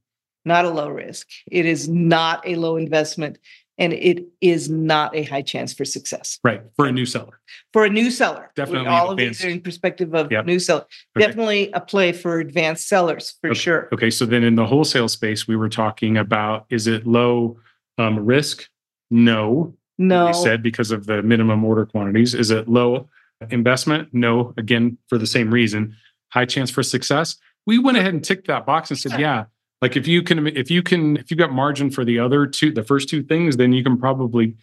not 0.46 0.66
a 0.66 0.70
low 0.70 0.90
risk. 0.90 1.28
It 1.52 1.66
is 1.66 1.90
not 1.90 2.48
a 2.48 2.56
low 2.56 2.78
investment 2.78 3.40
and 3.78 3.94
it 3.94 4.26
is 4.40 4.70
not 4.70 5.16
a 5.16 5.24
high 5.24 5.42
chance 5.42 5.74
for 5.74 5.84
success. 5.84 6.40
Right. 6.44 6.62
For 6.76 6.86
a 6.86 6.92
new 6.92 7.06
seller. 7.06 7.40
For 7.72 7.86
a 7.86 7.90
new 7.90 8.12
seller. 8.12 8.52
Definitely. 8.56 8.88
All 8.88 9.10
of 9.10 9.18
these 9.18 9.44
are 9.44 9.50
in 9.50 9.62
perspective 9.62 10.14
of 10.14 10.32
yep. 10.32 10.46
new 10.46 10.60
seller. 10.60 10.86
Okay. 11.18 11.26
Definitely 11.26 11.72
a 11.72 11.82
play 11.82 12.12
for 12.12 12.40
advanced 12.40 12.88
sellers 12.88 13.36
for 13.42 13.50
okay. 13.50 13.60
sure. 13.60 13.90
Okay. 13.92 14.12
So 14.12 14.26
then 14.26 14.44
in 14.44 14.56
the 14.56 14.66
wholesale 14.66 15.08
space, 15.08 15.48
we 15.48 15.56
were 15.56 15.70
talking 15.70 16.18
about 16.18 16.66
is 16.70 16.86
it 16.86 17.08
low 17.08 17.58
um, 17.98 18.24
risk? 18.24 18.70
No. 19.10 19.74
No. 19.98 20.28
We 20.28 20.34
said 20.34 20.62
because 20.62 20.92
of 20.92 21.08
the 21.08 21.24
minimum 21.24 21.66
order 21.66 21.86
quantities. 21.86 22.36
Is 22.36 22.52
it 22.52 22.68
low 22.68 23.10
investment? 23.50 24.10
No. 24.12 24.54
Again, 24.58 24.98
for 25.08 25.18
the 25.18 25.28
same 25.28 25.52
reason. 25.52 25.96
High 26.30 26.46
chance 26.46 26.72
for 26.72 26.84
success. 26.84 27.38
We 27.66 27.80
went 27.80 27.98
ahead 27.98 28.14
and 28.14 28.24
ticked 28.24 28.48
that 28.48 28.66
box 28.66 28.90
and 28.90 29.00
said, 29.00 29.20
yeah, 29.20 29.46
like 29.82 29.96
if 29.96 30.08
you 30.08 30.22
can, 30.24 30.48
if 30.48 30.72
you 30.72 30.82
can, 30.82 31.18
if 31.18 31.30
you've 31.30 31.38
got 31.38 31.52
margin 31.52 31.90
for 31.90 32.04
the 32.04 32.20
other 32.20 32.46
two, 32.48 32.72
the 32.72 32.84
first 32.84 33.10
two 33.10 33.24
things, 33.24 33.58
then 33.58 33.74
you 33.74 33.84
can 33.84 33.98
probably 33.98 34.56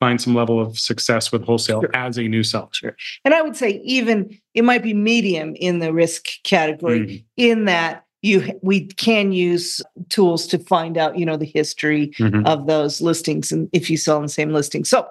find 0.00 0.20
some 0.20 0.34
level 0.34 0.60
of 0.60 0.78
success 0.78 1.32
with 1.32 1.44
wholesale 1.44 1.80
sure. 1.80 1.96
as 1.96 2.18
a 2.18 2.22
new 2.22 2.42
seller. 2.42 2.68
Sure. 2.72 2.96
And 3.24 3.32
I 3.32 3.42
would 3.42 3.56
say 3.56 3.80
even 3.84 4.38
it 4.52 4.62
might 4.62 4.82
be 4.82 4.92
medium 4.92 5.54
in 5.56 5.78
the 5.78 5.92
risk 5.92 6.26
category 6.42 7.00
mm-hmm. 7.00 7.24
in 7.36 7.64
that 7.66 8.04
you 8.20 8.58
we 8.62 8.86
can 8.86 9.32
use 9.32 9.80
tools 10.08 10.46
to 10.48 10.58
find 10.58 10.98
out, 10.98 11.18
you 11.18 11.26
know, 11.26 11.36
the 11.36 11.46
history 11.46 12.08
mm-hmm. 12.18 12.44
of 12.46 12.66
those 12.66 13.00
listings 13.00 13.52
and 13.52 13.68
if 13.72 13.88
you 13.88 13.96
sell 13.96 14.16
in 14.16 14.24
the 14.24 14.28
same 14.28 14.52
listing. 14.52 14.84
So 14.84 15.06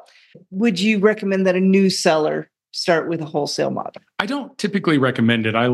would 0.49 0.79
you 0.79 0.99
recommend 0.99 1.45
that 1.47 1.55
a 1.55 1.59
new 1.59 1.89
seller 1.89 2.49
start 2.73 3.07
with 3.07 3.21
a 3.21 3.25
wholesale 3.25 3.71
model? 3.71 4.01
I 4.19 4.25
don't 4.25 4.57
typically 4.57 4.97
recommend 4.97 5.45
it. 5.45 5.55
I, 5.55 5.65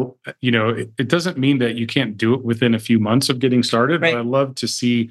you 0.41 0.51
know, 0.51 0.69
it, 0.69 0.91
it 0.97 1.07
doesn't 1.07 1.37
mean 1.37 1.57
that 1.59 1.75
you 1.75 1.87
can't 1.87 2.17
do 2.17 2.33
it 2.33 2.43
within 2.43 2.75
a 2.75 2.79
few 2.79 2.99
months 2.99 3.29
of 3.29 3.39
getting 3.39 3.63
started. 3.63 4.01
Right. 4.01 4.13
But 4.13 4.19
I 4.19 4.21
love 4.21 4.55
to 4.55 4.67
see 4.67 5.09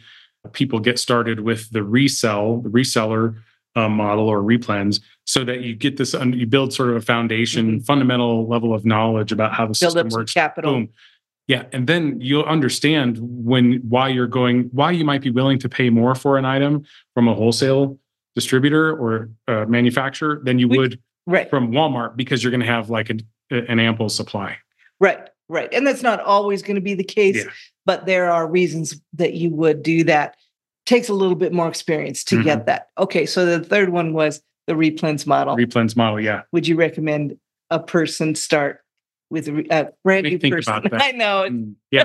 people 0.53 0.79
get 0.79 0.99
started 0.99 1.41
with 1.41 1.71
the 1.71 1.83
resell, 1.83 2.61
the 2.61 2.69
reseller 2.69 3.37
uh, 3.75 3.89
model 3.89 4.29
or 4.29 4.43
replens, 4.43 5.01
so 5.25 5.45
that 5.45 5.63
you 5.63 5.75
get 5.75 5.97
this, 5.97 6.15
you 6.15 6.47
build 6.47 6.73
sort 6.73 6.91
of 6.91 6.97
a 6.97 7.01
foundation, 7.01 7.73
mm-hmm. 7.73 7.85
fundamental 7.85 8.47
level 8.49 8.75
of 8.75 8.85
knowledge 8.85 9.33
about 9.33 9.53
how 9.53 9.65
the 9.65 9.77
build 9.81 9.93
system 9.93 10.09
works. 10.11 10.33
Capital. 10.33 10.73
Boom. 10.73 10.89
Yeah, 11.49 11.65
and 11.73 11.87
then 11.87 12.21
you'll 12.21 12.45
understand 12.45 13.19
when 13.21 13.77
why 13.89 14.09
you're 14.09 14.27
going, 14.27 14.69
why 14.73 14.91
you 14.91 15.05
might 15.05 15.23
be 15.23 15.31
willing 15.31 15.59
to 15.61 15.69
pay 15.69 15.89
more 15.89 16.15
for 16.15 16.37
an 16.37 16.45
item 16.45 16.85
from 17.15 17.27
a 17.27 17.35
wholesale 17.35 17.99
distributor 18.35 18.95
or 18.95 19.31
manufacturer 19.67 20.41
than 20.45 20.59
you 20.59 20.69
we, 20.69 20.79
would 20.79 21.01
right. 21.29 21.49
from 21.49 21.71
Walmart 21.71 22.17
because 22.17 22.43
you're 22.43 22.51
going 22.51 22.61
to 22.61 22.67
have 22.67 22.91
like 22.91 23.11
an, 23.11 23.21
an 23.51 23.79
ample 23.79 24.09
supply. 24.09 24.59
Right, 25.01 25.29
right. 25.49 25.73
And 25.73 25.87
that's 25.87 26.03
not 26.03 26.21
always 26.21 26.63
going 26.63 26.75
to 26.75 26.81
be 26.81 26.95
the 26.95 27.05
case, 27.05 27.37
yeah. 27.37 27.51
but 27.87 28.07
there 28.07 28.31
are 28.31 28.49
reasons 28.49 29.01
that 29.15 29.35
you 29.35 29.51
would 29.51 29.83
do 29.83 30.05
that. 30.05 30.37
Takes 30.87 31.09
a 31.09 31.15
little 31.15 31.37
bit 31.37 31.53
more 31.53 31.69
experience 31.69 32.25
to 32.25 32.37
mm-hmm. 32.37 32.45
get 32.45 32.67
that. 32.67 32.89
Okay, 32.97 33.27
so 33.27 33.45
the 33.45 33.63
third 33.63 33.91
one 33.91 34.15
was 34.15 34.41
the 34.67 34.73
replens 34.73 35.27
model. 35.27 35.55
Replens 35.55 35.95
model, 35.95 36.19
yeah. 36.19 36.43
Would 36.53 36.67
you 36.67 36.77
recommend 36.77 37.39
a 37.71 37.79
person 37.79 38.35
start 38.35 38.81
with 39.31 39.49
a 39.49 39.93
brand 40.03 40.25
new 40.25 40.39
person? 40.39 40.83
I 40.93 41.13
know. 41.13 41.47
Mm, 41.49 41.75
yeah. 41.91 42.05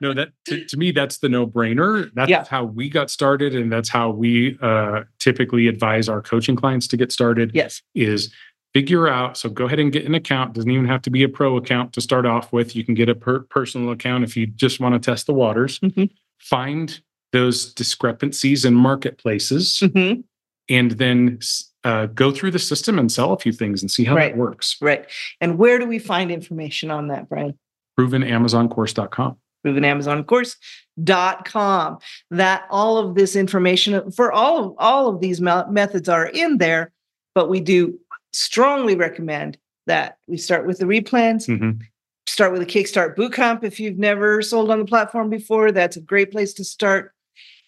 No, 0.00 0.12
that 0.12 0.28
to, 0.46 0.64
to, 0.66 0.76
me 0.76 0.90
that's 0.90 1.18
the 1.18 1.28
no-brainer. 1.28 2.10
That's 2.14 2.30
yeah. 2.30 2.44
how 2.48 2.64
we 2.64 2.88
got 2.88 3.10
started, 3.10 3.54
and 3.54 3.72
that's 3.72 3.88
how 3.88 4.10
we 4.10 4.58
uh, 4.60 5.04
typically 5.18 5.66
advise 5.66 6.08
our 6.08 6.20
coaching 6.20 6.56
clients 6.56 6.86
to 6.88 6.96
get 6.96 7.10
started. 7.10 7.50
Yes, 7.54 7.82
is 7.94 8.32
figure 8.74 9.08
out. 9.08 9.36
So 9.36 9.48
go 9.48 9.66
ahead 9.66 9.78
and 9.78 9.92
get 9.92 10.04
an 10.04 10.14
account. 10.14 10.54
Doesn't 10.54 10.70
even 10.70 10.86
have 10.86 11.02
to 11.02 11.10
be 11.10 11.22
a 11.22 11.28
pro 11.28 11.56
account 11.56 11.92
to 11.94 12.00
start 12.00 12.26
off 12.26 12.52
with. 12.52 12.76
You 12.76 12.84
can 12.84 12.94
get 12.94 13.08
a 13.08 13.14
per- 13.14 13.40
personal 13.40 13.90
account 13.90 14.24
if 14.24 14.36
you 14.36 14.46
just 14.46 14.80
want 14.80 14.94
to 14.94 14.98
test 14.98 15.26
the 15.26 15.34
waters. 15.34 15.78
Mm-hmm. 15.80 16.04
Find 16.38 17.00
those 17.32 17.74
discrepancies 17.74 18.64
in 18.64 18.74
marketplaces, 18.74 19.80
mm-hmm. 19.82 20.20
and 20.68 20.90
then 20.92 21.40
uh, 21.84 22.06
go 22.06 22.32
through 22.32 22.52
the 22.52 22.58
system 22.58 22.98
and 22.98 23.12
sell 23.12 23.32
a 23.32 23.38
few 23.38 23.52
things 23.52 23.82
and 23.82 23.90
see 23.90 24.04
how 24.04 24.14
right. 24.14 24.32
that 24.32 24.38
works. 24.38 24.76
Right. 24.80 25.06
And 25.40 25.58
where 25.58 25.78
do 25.78 25.86
we 25.86 25.98
find 25.98 26.30
information 26.30 26.90
on 26.90 27.08
that, 27.08 27.28
Brian? 27.28 27.58
ProvenAmazonCourse.com. 27.98 29.36
ProvenAmazonCourse.com. 29.66 31.98
That 32.30 32.64
all 32.70 32.98
of 32.98 33.14
this 33.14 33.36
information 33.36 34.10
for 34.12 34.32
all 34.32 34.64
of 34.64 34.74
all 34.78 35.08
of 35.08 35.20
these 35.20 35.40
methods 35.40 36.08
are 36.08 36.26
in 36.26 36.58
there, 36.58 36.92
but 37.34 37.48
we 37.48 37.60
do 37.60 37.98
strongly 38.32 38.94
recommend 38.94 39.58
that 39.86 40.18
we 40.26 40.36
start 40.36 40.66
with 40.66 40.78
the 40.78 40.84
replens. 40.84 41.46
Mm-hmm. 41.48 41.80
Start 42.26 42.52
with 42.52 42.62
a 42.62 42.66
Kickstart 42.66 43.16
Bootcamp 43.16 43.64
if 43.64 43.80
you've 43.80 43.98
never 43.98 44.42
sold 44.42 44.70
on 44.70 44.78
the 44.78 44.84
platform 44.84 45.30
before. 45.30 45.72
That's 45.72 45.96
a 45.96 46.00
great 46.00 46.30
place 46.30 46.52
to 46.54 46.64
start. 46.64 47.14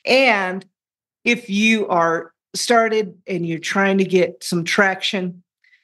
And 0.05 0.65
if 1.25 1.49
you 1.49 1.89
are 1.89 2.33
started 2.55 3.17
and 3.27 3.47
you're 3.47 3.59
trying 3.59 3.99
to 3.99 4.05
get 4.05 4.43
some 4.43 4.65
traction, 4.65 5.43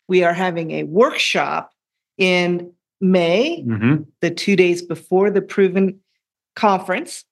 we 0.08 0.24
are 0.24 0.34
having 0.34 0.72
a 0.72 0.84
workshop 0.84 1.72
in 2.18 2.72
May, 3.00 3.62
mm-hmm. 3.62 4.02
the 4.20 4.30
two 4.30 4.56
days 4.56 4.82
before 4.82 5.30
the 5.30 5.42
Proven 5.42 6.00
Conference 6.54 7.24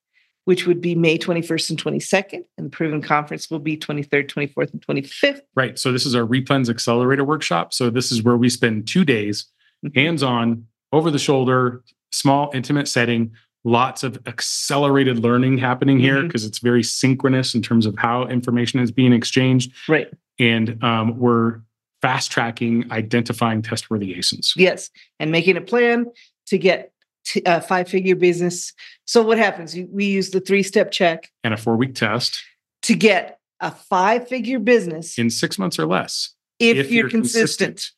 which 0.45 0.67
would 0.67 0.81
be 0.81 0.95
May 0.95 1.19
21st 1.19 1.71
and 1.71 1.83
22nd. 1.83 2.45
And 2.59 2.67
the 2.67 2.71
Proven 2.71 3.01
Conference 3.01 3.51
will 3.51 3.59
be 3.59 3.77
23rd, 3.77 4.29
24th, 4.29 4.73
and 4.73 4.87
25th. 4.87 5.41
Right. 5.55 5.79
So 5.79 5.93
this 5.93 6.05
is 6.05 6.15
our 6.15 6.25
Replens 6.25 6.69
Accelerator 6.69 7.25
Workshop. 7.25 7.73
So 7.73 7.91
this 7.91 8.13
is 8.13 8.23
where 8.23 8.37
we 8.37 8.49
spend 8.49 8.87
two 8.87 9.05
days 9.05 9.47
mm-hmm. 9.85 9.99
hands 9.99 10.23
on, 10.23 10.67
over 10.93 11.11
the 11.11 11.19
shoulder, 11.19 11.83
small, 12.13 12.51
intimate 12.55 12.89
setting, 12.89 13.33
lots 13.65 14.03
of 14.03 14.19
accelerated 14.27 15.19
learning 15.19 15.59
happening 15.59 15.99
here 15.99 16.23
because 16.23 16.43
mm-hmm. 16.43 16.49
it's 16.49 16.59
very 16.59 16.83
synchronous 16.83 17.55
in 17.55 17.63
terms 17.63 17.87
of 17.87 17.97
how 17.97 18.27
information 18.27 18.81
is 18.81 18.93
being 18.93 19.13
exchanged. 19.13 19.73
Right. 19.89 20.09
And 20.39 20.83
um, 20.85 21.19
we're 21.19 21.61
fast 22.03 22.31
tracking 22.31 22.91
identifying 22.93 23.63
test 23.63 23.89
worthy 23.89 24.15
ASINs. 24.15 24.53
Yes. 24.57 24.91
And 25.19 25.33
making 25.33 25.57
a 25.57 25.63
plan 25.63 26.07
to 26.49 26.59
get 26.59 26.93
a 27.37 27.49
uh, 27.49 27.61
five 27.61 27.89
figure 27.89 28.17
business. 28.17 28.73
So 29.07 29.23
what 29.23 29.39
happens? 29.39 29.77
We 29.91 30.07
use 30.07 30.31
the 30.31 30.41
three 30.41 30.63
step 30.63 30.91
check 30.91 31.31
and 31.43 31.55
a 31.55 31.57
four 31.57 31.77
week 31.77 31.95
test 31.95 32.43
to 32.83 32.95
get 32.95 33.39
a 33.61 33.71
five 33.71 34.29
figure 34.29 34.59
business 34.59 35.19
in 35.19 35.31
six 35.31 35.59
months 35.59 35.79
or 35.79 35.87
less. 35.87 36.35
If, 36.59 36.77
if 36.77 36.91
you're, 36.91 37.05
you're 37.05 37.11
consistent. 37.11 37.77
consistent. 37.77 37.91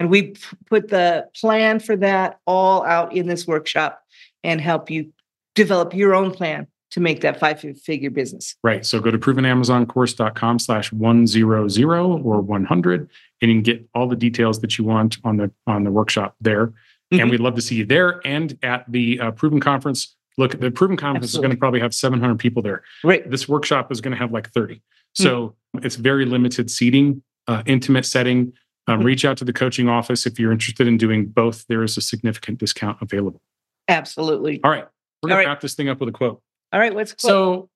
And 0.00 0.10
we 0.10 0.34
put 0.68 0.88
the 0.88 1.28
plan 1.36 1.78
for 1.78 1.96
that 1.96 2.40
all 2.46 2.84
out 2.84 3.14
in 3.14 3.26
this 3.26 3.46
workshop 3.46 4.02
and 4.42 4.60
help 4.60 4.90
you 4.90 5.12
develop 5.54 5.94
your 5.94 6.14
own 6.14 6.32
plan 6.32 6.66
to 6.90 7.00
make 7.00 7.22
that 7.22 7.40
five 7.40 7.60
figure 7.82 8.10
business. 8.10 8.54
Right. 8.62 8.86
So 8.86 9.00
go 9.00 9.10
to 9.10 9.18
provenamazoncourse.com 9.18 10.58
slash 10.60 10.92
100 10.92 12.22
or 12.24 12.40
100 12.40 13.10
and 13.42 13.50
you 13.50 13.56
can 13.56 13.62
get 13.62 13.88
all 13.94 14.06
the 14.06 14.16
details 14.16 14.60
that 14.60 14.78
you 14.78 14.84
want 14.84 15.18
on 15.24 15.36
the 15.36 15.50
on 15.66 15.84
the 15.84 15.90
workshop 15.90 16.36
there. 16.40 16.72
Mm-hmm. 17.14 17.22
And 17.22 17.30
we'd 17.30 17.40
love 17.40 17.54
to 17.54 17.62
see 17.62 17.76
you 17.76 17.86
there 17.86 18.20
and 18.24 18.58
at 18.62 18.84
the 18.88 19.20
uh, 19.20 19.30
Proven 19.32 19.60
Conference. 19.60 20.14
Look, 20.36 20.58
the 20.58 20.70
Proven 20.70 20.96
Conference 20.96 21.26
Absolutely. 21.26 21.46
is 21.46 21.48
going 21.48 21.56
to 21.56 21.60
probably 21.60 21.80
have 21.80 21.94
700 21.94 22.38
people 22.38 22.62
there. 22.62 22.82
Right. 23.04 23.28
This 23.30 23.48
workshop 23.48 23.92
is 23.92 24.00
going 24.00 24.12
to 24.12 24.18
have 24.18 24.32
like 24.32 24.50
30. 24.50 24.82
So 25.14 25.54
mm-hmm. 25.76 25.86
it's 25.86 25.96
very 25.96 26.24
limited 26.24 26.70
seating, 26.70 27.22
uh, 27.46 27.62
intimate 27.66 28.04
setting. 28.04 28.52
Um, 28.86 28.98
mm-hmm. 28.98 29.06
Reach 29.06 29.24
out 29.24 29.36
to 29.38 29.44
the 29.44 29.52
coaching 29.52 29.88
office 29.88 30.26
if 30.26 30.38
you're 30.38 30.52
interested 30.52 30.88
in 30.88 30.98
doing 30.98 31.26
both. 31.26 31.64
There 31.68 31.82
is 31.82 31.96
a 31.96 32.00
significant 32.00 32.58
discount 32.58 32.98
available. 33.00 33.40
Absolutely. 33.88 34.60
All 34.64 34.70
right. 34.70 34.86
We're 35.22 35.30
going 35.30 35.42
to 35.42 35.48
wrap 35.48 35.60
this 35.60 35.74
thing 35.74 35.88
up 35.88 36.00
with 36.00 36.08
a 36.08 36.12
quote. 36.12 36.42
All 36.72 36.80
right. 36.80 36.94
What's 36.94 37.14
So, 37.18 37.70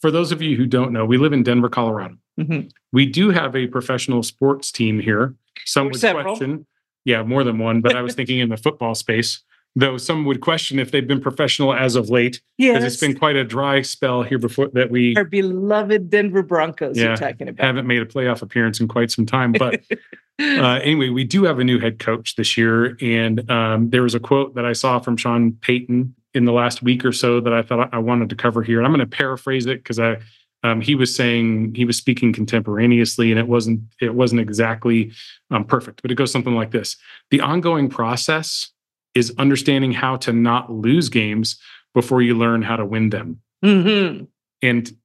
for 0.00 0.10
those 0.10 0.32
of 0.32 0.40
you 0.40 0.56
who 0.56 0.66
don't 0.66 0.92
know, 0.92 1.04
we 1.04 1.18
live 1.18 1.32
in 1.32 1.42
Denver, 1.42 1.68
Colorado. 1.68 2.16
Mm-hmm. 2.38 2.68
We 2.92 3.06
do 3.06 3.30
have 3.30 3.54
a 3.54 3.66
professional 3.66 4.22
sports 4.22 4.72
team 4.72 4.98
here. 4.98 5.34
Some 5.66 5.86
would 5.86 5.96
several. 5.96 6.24
question 6.24 6.66
yeah, 7.04 7.22
more 7.22 7.44
than 7.44 7.58
one, 7.58 7.80
but 7.80 7.96
I 7.96 8.02
was 8.02 8.14
thinking 8.14 8.38
in 8.38 8.48
the 8.48 8.56
football 8.56 8.94
space. 8.94 9.42
Though 9.76 9.96
some 9.96 10.24
would 10.26 10.40
question 10.40 10.78
if 10.78 10.92
they've 10.92 11.06
been 11.06 11.20
professional 11.20 11.74
as 11.74 11.96
of 11.96 12.08
late, 12.08 12.40
because 12.56 12.82
yes. 12.82 12.92
it's 12.92 13.00
been 13.00 13.18
quite 13.18 13.34
a 13.34 13.42
dry 13.42 13.82
spell 13.82 14.22
here 14.22 14.38
before 14.38 14.68
that 14.72 14.88
we 14.88 15.16
our 15.16 15.24
beloved 15.24 16.10
Denver 16.10 16.44
Broncos. 16.44 16.96
Yeah, 16.96 17.06
you're 17.06 17.16
talking 17.16 17.48
about 17.48 17.64
haven't 17.64 17.86
made 17.88 18.00
a 18.00 18.06
playoff 18.06 18.40
appearance 18.40 18.78
in 18.78 18.86
quite 18.86 19.10
some 19.10 19.26
time. 19.26 19.50
But 19.50 19.82
uh, 20.40 20.78
anyway, 20.80 21.08
we 21.08 21.24
do 21.24 21.42
have 21.42 21.58
a 21.58 21.64
new 21.64 21.80
head 21.80 21.98
coach 21.98 22.36
this 22.36 22.56
year, 22.56 22.96
and 23.00 23.50
um, 23.50 23.90
there 23.90 24.04
was 24.04 24.14
a 24.14 24.20
quote 24.20 24.54
that 24.54 24.64
I 24.64 24.74
saw 24.74 25.00
from 25.00 25.16
Sean 25.16 25.52
Payton 25.60 26.14
in 26.34 26.44
the 26.44 26.52
last 26.52 26.82
week 26.82 27.04
or 27.04 27.12
so 27.12 27.40
that 27.40 27.52
I 27.52 27.62
thought 27.62 27.92
I 27.92 27.98
wanted 27.98 28.28
to 28.30 28.36
cover 28.36 28.62
here. 28.62 28.78
And 28.78 28.86
I'm 28.86 28.92
going 28.92 29.08
to 29.08 29.16
paraphrase 29.16 29.66
it 29.66 29.78
because 29.78 29.98
I 29.98 30.18
um, 30.64 30.80
he 30.80 30.94
was 30.94 31.14
saying 31.14 31.74
he 31.74 31.84
was 31.84 31.96
speaking 31.96 32.32
contemporaneously 32.32 33.30
and 33.30 33.38
it 33.38 33.46
wasn't 33.46 33.80
it 34.00 34.14
wasn't 34.14 34.40
exactly 34.40 35.12
um, 35.50 35.64
perfect 35.64 36.02
but 36.02 36.10
it 36.10 36.16
goes 36.16 36.32
something 36.32 36.54
like 36.54 36.72
this 36.72 36.96
the 37.30 37.40
ongoing 37.40 37.88
process 37.88 38.70
is 39.14 39.32
understanding 39.38 39.92
how 39.92 40.16
to 40.16 40.32
not 40.32 40.72
lose 40.72 41.08
games 41.08 41.60
before 41.92 42.22
you 42.22 42.36
learn 42.36 42.62
how 42.62 42.74
to 42.74 42.84
win 42.84 43.10
them 43.10 43.40
mm-hmm. 43.64 44.24
and 44.62 44.96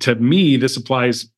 to 0.00 0.16
me 0.16 0.56
this 0.56 0.76
applies 0.76 1.28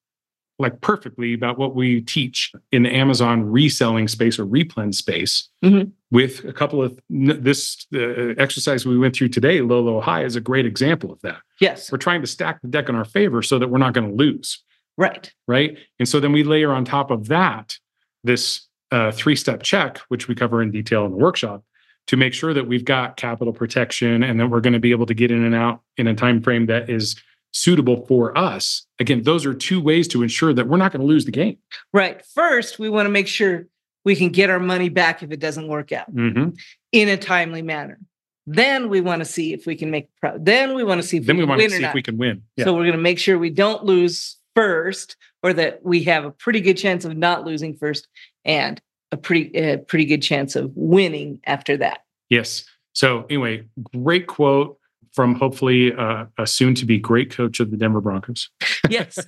like 0.59 0.81
perfectly 0.81 1.35
about 1.35 1.59
what 1.59 1.75
we 1.75 2.01
teach 2.01 2.53
in 2.73 2.83
the 2.83 2.95
Amazon 2.95 3.45
reselling 3.45 4.09
space 4.09 4.39
or 4.39 4.47
replen 4.47 4.93
space 4.93 5.49
mm-hmm. 5.65 5.91
with 6.11 6.45
a 6.45 6.53
couple 6.53 6.83
of 6.83 6.99
this 7.09 7.87
uh, 7.95 8.35
exercise 8.39 8.85
we 8.85 8.99
went 8.99 9.15
through 9.15 9.29
today, 9.29 9.61
low, 9.61 9.81
low, 9.81 10.01
high 10.01 10.25
is 10.25 10.37
a 10.37 10.41
great 10.41 10.67
example 10.67 11.13
of 11.13 11.21
that. 11.23 11.39
Yes. 11.61 11.93
We're 11.93 11.99
trying 11.99 12.23
to 12.23 12.27
stack 12.27 12.61
the 12.63 12.69
deck 12.69 12.89
in 12.89 12.97
our 12.97 13.05
favor 13.05 13.43
so 13.43 13.59
that 13.59 13.69
we're 13.69 13.79
not 13.79 13.95
going 13.95 14.09
to 14.09 14.15
lose. 14.15 14.63
Right. 14.97 15.33
Right. 15.47 15.79
And 16.01 16.09
so 16.09 16.19
then 16.19 16.33
we 16.33 16.43
layer 16.43 16.73
on 16.73 16.85
top 16.85 17.11
of 17.11 17.29
that 17.29 17.77
this 18.25 18.67
uh, 18.91 19.13
three 19.13 19.37
step 19.37 19.63
check, 19.63 19.99
which 20.09 20.27
we 20.27 20.35
cover 20.35 20.61
in 20.61 20.71
detail 20.71 21.05
in 21.05 21.13
the 21.13 21.17
workshop 21.19 21.63
to 22.09 22.17
make 22.17 22.35
sure 22.35 22.55
that 22.55 22.67
we've 22.67 22.85
got 22.85 23.17
capital 23.17 23.53
protection 23.53 24.23
and 24.23 24.41
that 24.41 24.49
we're 24.49 24.61
going 24.61 24.73
to 24.73 24.79
be 24.79 24.91
able 24.91 25.07
to 25.07 25.15
get 25.15 25.31
in 25.31 25.45
and 25.45 25.55
out 25.55 25.83
in 25.99 26.07
a 26.07 26.15
time 26.15 26.43
frame 26.43 26.67
that 26.67 26.89
is 26.91 27.23
suitable 27.53 28.07
for 28.07 28.37
us. 28.37 28.87
Again, 29.01 29.23
those 29.23 29.47
are 29.47 29.55
two 29.55 29.81
ways 29.81 30.09
to 30.09 30.23
ensure 30.23 30.53
that 30.53 30.69
we're 30.69 30.77
not 30.77 30.93
going 30.93 31.01
to 31.01 31.07
lose 31.07 31.25
the 31.25 31.31
game. 31.31 31.59
Right. 31.93 32.25
First, 32.25 32.79
we 32.79 32.89
want 32.89 33.07
to 33.07 33.11
make 33.11 33.29
sure 33.29 33.67
we 34.05 34.17
can 34.17 34.29
get 34.29 34.51
our 34.51 34.61
money 34.61 34.89
back 34.89 35.23
if 35.23 35.31
it 35.31 35.41
doesn't 35.41 35.69
work 35.69 35.93
out 35.93 36.15
mm-hmm. 36.15 36.51
in 36.93 37.09
a 37.09 37.17
timely 37.17 37.63
manner. 37.63 37.99
Then 38.47 38.89
we 38.89 39.03
want 39.03 39.21
to 39.21 39.27
see 39.27 39.53
if 39.53 39.67
we 39.67 39.77
can 39.77 39.91
make 39.91 40.09
pro- 40.21 40.39
then 40.39 40.75
we 40.75 40.83
want 40.83 41.03
to 41.03 41.07
see 41.07 41.19
if 41.19 41.27
then 41.27 41.37
we, 41.37 41.43
we 41.43 41.49
want 41.49 41.61
to 41.61 41.71
see 41.71 41.85
if 41.85 41.93
we 41.93 42.03
can 42.03 42.17
win. 42.17 42.43
Yeah. 42.57 42.65
So 42.65 42.73
we're 42.73 42.85
going 42.85 42.93
to 42.93 42.99
make 42.99 43.19
sure 43.19 43.39
we 43.39 43.51
don't 43.51 43.85
lose 43.85 44.39
first, 44.55 45.17
or 45.43 45.53
that 45.53 45.85
we 45.85 46.05
have 46.05 46.25
a 46.25 46.31
pretty 46.31 46.63
good 46.63 46.79
chance 46.79 47.05
of 47.05 47.15
not 47.17 47.45
losing 47.45 47.77
first, 47.77 48.09
and 48.47 48.81
a 49.13 49.19
pretty 49.19 49.55
a 49.59 49.77
pretty 49.77 50.07
good 50.07 50.23
chance 50.23 50.57
of 50.57 50.73
winning 50.75 51.41
after 51.45 51.77
that. 51.77 52.05
Yes. 52.31 52.65
So 52.95 53.25
anyway, 53.25 53.65
great 53.93 54.27
quote 54.27 54.78
from 55.19 55.35
hopefully 55.35 55.93
uh, 55.95 56.27
a 56.39 56.47
soon 56.47 56.77
to 56.77 56.87
be 56.87 56.97
great 56.97 57.29
coach 57.29 57.59
of 57.59 57.73
the 57.73 57.77
Denver 57.77 58.01
Broncos. 58.01 58.51
yes. 58.89 59.19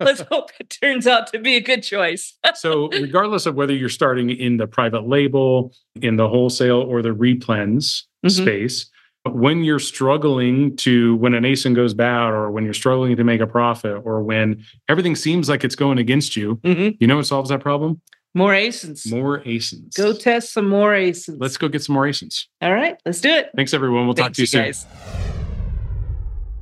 Let's 0.00 0.20
hope 0.32 0.50
it 0.58 0.76
turns 0.82 1.06
out 1.06 1.28
to 1.28 1.38
be 1.38 1.54
a 1.54 1.60
good 1.60 1.84
choice. 1.84 2.36
so, 2.56 2.88
regardless 2.88 3.46
of 3.46 3.54
whether 3.54 3.72
you're 3.72 3.88
starting 3.88 4.30
in 4.30 4.56
the 4.56 4.66
private 4.66 5.06
label, 5.06 5.72
in 6.02 6.16
the 6.16 6.28
wholesale, 6.28 6.80
or 6.80 7.00
the 7.00 7.10
replens 7.10 8.02
mm-hmm. 8.26 8.28
space, 8.28 8.90
when 9.24 9.62
you're 9.62 9.78
struggling 9.78 10.74
to, 10.78 11.14
when 11.14 11.32
an 11.32 11.44
ASIN 11.44 11.76
goes 11.76 11.94
bad, 11.94 12.30
or 12.30 12.50
when 12.50 12.64
you're 12.64 12.74
struggling 12.74 13.14
to 13.14 13.22
make 13.22 13.40
a 13.40 13.46
profit, 13.46 14.02
or 14.04 14.24
when 14.24 14.64
everything 14.88 15.14
seems 15.14 15.48
like 15.48 15.62
it's 15.62 15.76
going 15.76 15.98
against 15.98 16.34
you, 16.34 16.56
mm-hmm. 16.64 16.96
you 16.98 17.06
know 17.06 17.18
what 17.18 17.26
solves 17.26 17.50
that 17.50 17.60
problem? 17.60 18.00
More 18.34 18.52
ASINs. 18.52 19.08
More 19.08 19.42
ASINs. 19.42 19.94
Go 19.94 20.12
test 20.12 20.52
some 20.52 20.68
more 20.68 20.90
ASINs. 20.90 21.36
Let's 21.38 21.56
go 21.56 21.68
get 21.68 21.84
some 21.84 21.94
more 21.94 22.06
ASINs. 22.06 22.46
All 22.60 22.74
right, 22.74 23.00
let's 23.06 23.20
do 23.20 23.30
it. 23.30 23.50
Thanks, 23.54 23.72
everyone. 23.72 24.06
We'll 24.06 24.16
Thanks, 24.16 24.30
talk 24.30 24.34
to 24.34 24.42
you, 24.42 24.46
soon. 24.46 24.64
Guys. 24.64 25.25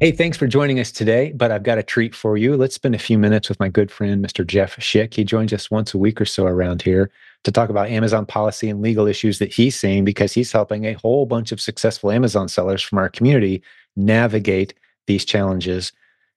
Hey, 0.05 0.13
thanks 0.13 0.37
for 0.37 0.47
joining 0.47 0.81
us 0.81 0.93
today. 0.93 1.33
But 1.33 1.51
I've 1.51 1.63
got 1.63 1.79
a 1.79 1.83
treat 1.83 2.15
for 2.15 2.37
you. 2.37 2.59
Let's 2.59 2.75
spend 2.75 2.95
a 2.95 2.99
few 2.99 3.17
minutes 3.17 3.49
with 3.49 3.59
my 3.59 3.71
good 3.71 3.91
friend, 3.91 4.23
Mr. 4.23 4.47
Jeff 4.47 4.77
Schick. 4.77 5.15
He 5.15 5.25
joins 5.25 5.51
us 5.51 5.71
once 5.71 5.95
a 5.95 5.99
week 5.99 6.21
or 6.21 6.27
so 6.27 6.45
around 6.45 6.83
here 6.83 7.11
to 7.45 7.51
talk 7.51 7.71
about 7.71 7.89
Amazon 7.89 8.27
policy 8.27 8.69
and 8.69 8.83
legal 8.83 9.07
issues 9.07 9.39
that 9.39 9.51
he's 9.51 9.77
seeing 9.77 10.05
because 10.05 10.35
he's 10.35 10.53
helping 10.53 10.85
a 10.85 10.93
whole 10.93 11.25
bunch 11.25 11.53
of 11.53 11.61
successful 11.63 12.11
Amazon 12.11 12.49
sellers 12.49 12.83
from 12.83 12.99
our 12.99 13.09
community 13.09 13.63
navigate 13.97 14.75
these 15.07 15.25
challenges. 15.25 15.91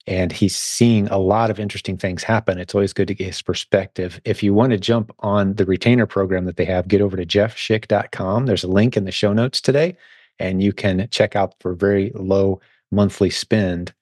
And 0.08 0.32
he's 0.32 0.56
seeing 0.56 1.10
a 1.10 1.18
lot 1.18 1.52
of 1.52 1.60
interesting 1.60 1.98
things 1.98 2.24
happen. 2.24 2.60
It's 2.60 2.74
always 2.74 2.94
good 2.94 3.10
to 3.10 3.16
get 3.16 3.28
his 3.28 3.42
perspective. 3.42 4.22
If 4.24 4.44
you 4.44 4.54
want 4.54 4.72
to 4.72 4.78
jump 4.78 5.14
on 5.20 5.56
the 5.56 5.66
retainer 5.66 6.06
program 6.06 6.46
that 6.46 6.56
they 6.56 6.64
have, 6.64 6.88
get 6.88 7.02
over 7.02 7.18
to 7.18 7.26
jeffschick.com. 7.26 8.46
There's 8.46 8.64
a 8.64 8.70
link 8.70 8.96
in 8.96 9.04
the 9.04 9.12
show 9.12 9.34
notes 9.34 9.60
today, 9.60 9.98
and 10.40 10.64
you 10.64 10.72
can 10.72 11.10
check 11.12 11.36
out 11.36 11.56
for 11.60 11.74
very 11.74 12.14
low 12.16 12.62
monthly 12.92 13.30
spend 13.30 13.94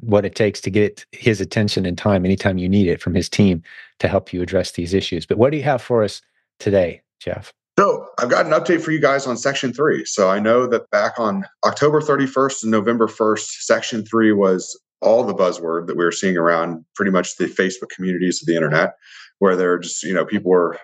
what 0.00 0.24
it 0.24 0.34
takes 0.34 0.60
to 0.60 0.70
get 0.70 1.04
his 1.12 1.40
attention 1.40 1.86
and 1.86 1.96
time 1.96 2.24
anytime 2.24 2.58
you 2.58 2.68
need 2.68 2.88
it 2.88 3.00
from 3.00 3.14
his 3.14 3.28
team 3.28 3.62
to 4.00 4.08
help 4.08 4.32
you 4.32 4.42
address 4.42 4.72
these 4.72 4.92
issues. 4.92 5.24
But 5.24 5.38
what 5.38 5.50
do 5.50 5.56
you 5.56 5.62
have 5.62 5.82
for 5.82 6.02
us 6.02 6.20
today, 6.58 7.02
Jeff? 7.20 7.52
So 7.78 8.06
I've 8.18 8.30
got 8.30 8.46
an 8.46 8.52
update 8.52 8.82
for 8.82 8.92
you 8.92 9.00
guys 9.00 9.26
on 9.26 9.36
Section 9.36 9.72
3. 9.72 10.04
So 10.04 10.30
I 10.30 10.38
know 10.38 10.66
that 10.66 10.90
back 10.90 11.18
on 11.18 11.44
October 11.64 12.00
31st 12.00 12.62
and 12.62 12.72
November 12.72 13.08
1st, 13.08 13.62
Section 13.62 14.04
3 14.04 14.32
was 14.32 14.80
all 15.00 15.24
the 15.24 15.34
buzzword 15.34 15.86
that 15.86 15.96
we 15.96 16.04
were 16.04 16.12
seeing 16.12 16.36
around 16.36 16.84
pretty 16.94 17.10
much 17.10 17.36
the 17.36 17.46
Facebook 17.46 17.90
communities 17.94 18.40
of 18.40 18.46
the 18.46 18.54
internet, 18.54 18.94
where 19.38 19.56
they're 19.56 19.78
just, 19.78 20.02
you 20.02 20.14
know, 20.14 20.24
people 20.24 20.50
were, 20.50 20.78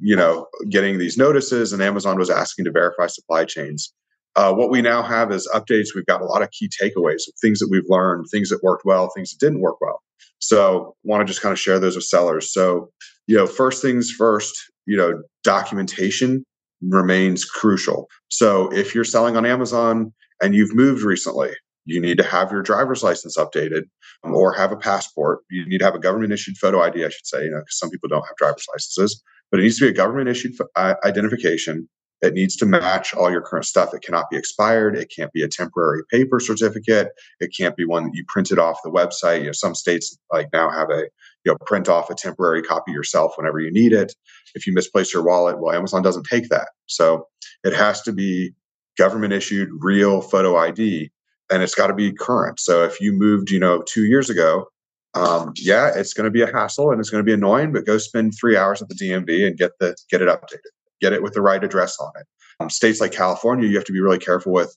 you 0.00 0.16
know, 0.16 0.46
getting 0.68 0.98
these 0.98 1.16
notices 1.16 1.72
and 1.72 1.80
Amazon 1.80 2.18
was 2.18 2.28
asking 2.28 2.64
to 2.64 2.72
verify 2.72 3.06
supply 3.06 3.44
chains. 3.44 3.92
Uh, 4.34 4.52
what 4.52 4.70
we 4.70 4.80
now 4.80 5.02
have 5.02 5.30
is 5.30 5.48
updates. 5.54 5.88
We've 5.94 6.06
got 6.06 6.22
a 6.22 6.24
lot 6.24 6.42
of 6.42 6.50
key 6.50 6.68
takeaways 6.68 7.22
things 7.40 7.58
that 7.58 7.68
we've 7.70 7.88
learned, 7.88 8.26
things 8.30 8.48
that 8.48 8.62
worked 8.62 8.84
well, 8.84 9.10
things 9.14 9.30
that 9.30 9.44
didn't 9.44 9.60
work 9.60 9.80
well. 9.80 10.00
So 10.38 10.96
want 11.04 11.20
to 11.20 11.24
just 11.24 11.42
kind 11.42 11.52
of 11.52 11.58
share 11.58 11.78
those 11.78 11.94
with 11.94 12.04
sellers. 12.04 12.52
So, 12.52 12.90
you 13.26 13.36
know, 13.36 13.46
first 13.46 13.82
things 13.82 14.10
first, 14.10 14.56
you 14.86 14.96
know, 14.96 15.22
documentation 15.44 16.44
remains 16.82 17.44
crucial. 17.44 18.08
So 18.28 18.72
if 18.72 18.94
you're 18.94 19.04
selling 19.04 19.36
on 19.36 19.46
Amazon 19.46 20.12
and 20.42 20.54
you've 20.54 20.74
moved 20.74 21.02
recently, 21.02 21.52
you 21.84 22.00
need 22.00 22.18
to 22.18 22.24
have 22.24 22.50
your 22.50 22.62
driver's 22.62 23.02
license 23.02 23.36
updated 23.36 23.82
um, 24.24 24.34
or 24.34 24.52
have 24.52 24.72
a 24.72 24.76
passport. 24.76 25.40
You 25.50 25.66
need 25.68 25.78
to 25.78 25.84
have 25.84 25.94
a 25.94 26.00
government 26.00 26.32
issued 26.32 26.56
photo 26.56 26.80
ID, 26.80 27.04
I 27.04 27.08
should 27.08 27.26
say, 27.26 27.44
you 27.44 27.50
know, 27.50 27.58
because 27.58 27.78
some 27.78 27.90
people 27.90 28.08
don't 28.08 28.26
have 28.26 28.36
driver's 28.36 28.66
licenses, 28.72 29.22
but 29.50 29.60
it 29.60 29.64
needs 29.64 29.78
to 29.78 29.84
be 29.84 29.90
a 29.90 29.94
government 29.94 30.28
issued 30.28 30.52
identification. 30.76 31.88
It 32.22 32.34
needs 32.34 32.56
to 32.56 32.66
match 32.66 33.14
all 33.14 33.30
your 33.30 33.42
current 33.42 33.66
stuff. 33.66 33.92
It 33.92 34.02
cannot 34.02 34.30
be 34.30 34.36
expired. 34.36 34.96
It 34.96 35.12
can't 35.14 35.32
be 35.32 35.42
a 35.42 35.48
temporary 35.48 36.02
paper 36.10 36.38
certificate. 36.38 37.08
It 37.40 37.52
can't 37.56 37.76
be 37.76 37.84
one 37.84 38.04
that 38.04 38.14
you 38.14 38.24
printed 38.28 38.58
off 38.58 38.78
the 38.84 38.90
website. 38.90 39.40
You 39.40 39.46
know, 39.46 39.52
some 39.52 39.74
states 39.74 40.16
like 40.32 40.48
now 40.52 40.70
have 40.70 40.90
a 40.90 41.08
you 41.44 41.52
know 41.52 41.56
print 41.66 41.88
off 41.88 42.10
a 42.10 42.14
temporary 42.14 42.62
copy 42.62 42.92
yourself 42.92 43.34
whenever 43.36 43.58
you 43.58 43.72
need 43.72 43.92
it. 43.92 44.14
If 44.54 44.66
you 44.66 44.72
misplace 44.72 45.12
your 45.12 45.24
wallet, 45.24 45.60
well, 45.60 45.74
Amazon 45.74 46.02
doesn't 46.02 46.26
take 46.26 46.48
that. 46.50 46.68
So 46.86 47.26
it 47.64 47.72
has 47.72 48.02
to 48.02 48.12
be 48.12 48.54
government 48.96 49.32
issued 49.32 49.70
real 49.80 50.20
photo 50.20 50.56
ID 50.56 51.10
and 51.52 51.62
it's 51.62 51.74
got 51.74 51.88
to 51.88 51.94
be 51.94 52.12
current. 52.12 52.58
So 52.58 52.82
if 52.84 53.00
you 53.00 53.12
moved, 53.12 53.50
you 53.50 53.60
know, 53.60 53.82
two 53.82 54.06
years 54.06 54.30
ago, 54.30 54.68
um, 55.14 55.52
yeah, 55.56 55.90
it's 55.94 56.14
going 56.14 56.24
to 56.24 56.30
be 56.30 56.40
a 56.40 56.50
hassle 56.50 56.90
and 56.90 56.98
it's 56.98 57.10
going 57.10 57.22
to 57.22 57.28
be 57.28 57.34
annoying. 57.34 57.72
But 57.72 57.84
go 57.84 57.98
spend 57.98 58.34
three 58.38 58.56
hours 58.56 58.80
at 58.80 58.88
the 58.88 58.94
DMV 58.94 59.46
and 59.46 59.58
get 59.58 59.72
the 59.78 59.94
get 60.10 60.22
it 60.22 60.28
updated, 60.28 60.72
get 61.02 61.12
it 61.12 61.22
with 61.22 61.34
the 61.34 61.42
right 61.42 61.62
address 61.62 61.98
on 62.00 62.12
it. 62.18 62.26
Um, 62.60 62.70
states 62.70 63.00
like 63.00 63.12
California, 63.12 63.68
you 63.68 63.76
have 63.76 63.84
to 63.86 63.92
be 63.92 64.00
really 64.00 64.18
careful 64.18 64.52
with. 64.52 64.74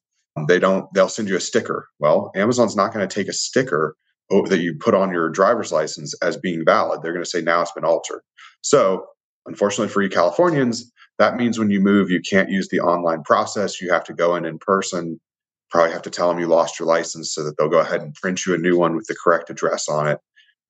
They 0.47 0.59
don't. 0.59 0.93
They'll 0.93 1.07
send 1.07 1.29
you 1.29 1.37
a 1.37 1.41
sticker. 1.41 1.87
Well, 1.99 2.31
Amazon's 2.35 2.75
not 2.75 2.93
going 2.93 3.07
to 3.07 3.13
take 3.13 3.29
a 3.29 3.33
sticker 3.33 3.95
that 4.29 4.59
you 4.59 4.75
put 4.75 4.93
on 4.95 5.13
your 5.13 5.29
driver's 5.29 5.71
license 5.71 6.13
as 6.21 6.35
being 6.35 6.65
valid. 6.65 7.01
They're 7.01 7.13
going 7.13 7.23
to 7.23 7.29
say 7.29 7.41
now 7.41 7.61
it's 7.61 7.71
been 7.71 7.85
altered. 7.85 8.21
So, 8.61 9.05
unfortunately 9.45 9.93
for 9.93 10.01
you 10.01 10.09
Californians, 10.09 10.91
that 11.19 11.37
means 11.37 11.57
when 11.57 11.69
you 11.69 11.79
move, 11.79 12.09
you 12.09 12.19
can't 12.19 12.49
use 12.49 12.67
the 12.67 12.81
online 12.81 13.23
process. 13.23 13.79
You 13.79 13.91
have 13.91 14.03
to 14.05 14.13
go 14.13 14.35
in 14.35 14.43
in 14.43 14.57
person 14.59 15.21
probably 15.75 15.91
have 15.91 16.01
to 16.03 16.09
tell 16.09 16.29
them 16.29 16.39
you 16.39 16.47
lost 16.47 16.79
your 16.79 16.87
license 16.87 17.33
so 17.33 17.43
that 17.43 17.57
they'll 17.57 17.69
go 17.69 17.79
ahead 17.79 18.01
and 18.01 18.13
print 18.15 18.45
you 18.45 18.53
a 18.53 18.57
new 18.57 18.77
one 18.77 18.95
with 18.95 19.05
the 19.07 19.15
correct 19.21 19.49
address 19.49 19.89
on 19.89 20.07
it 20.07 20.19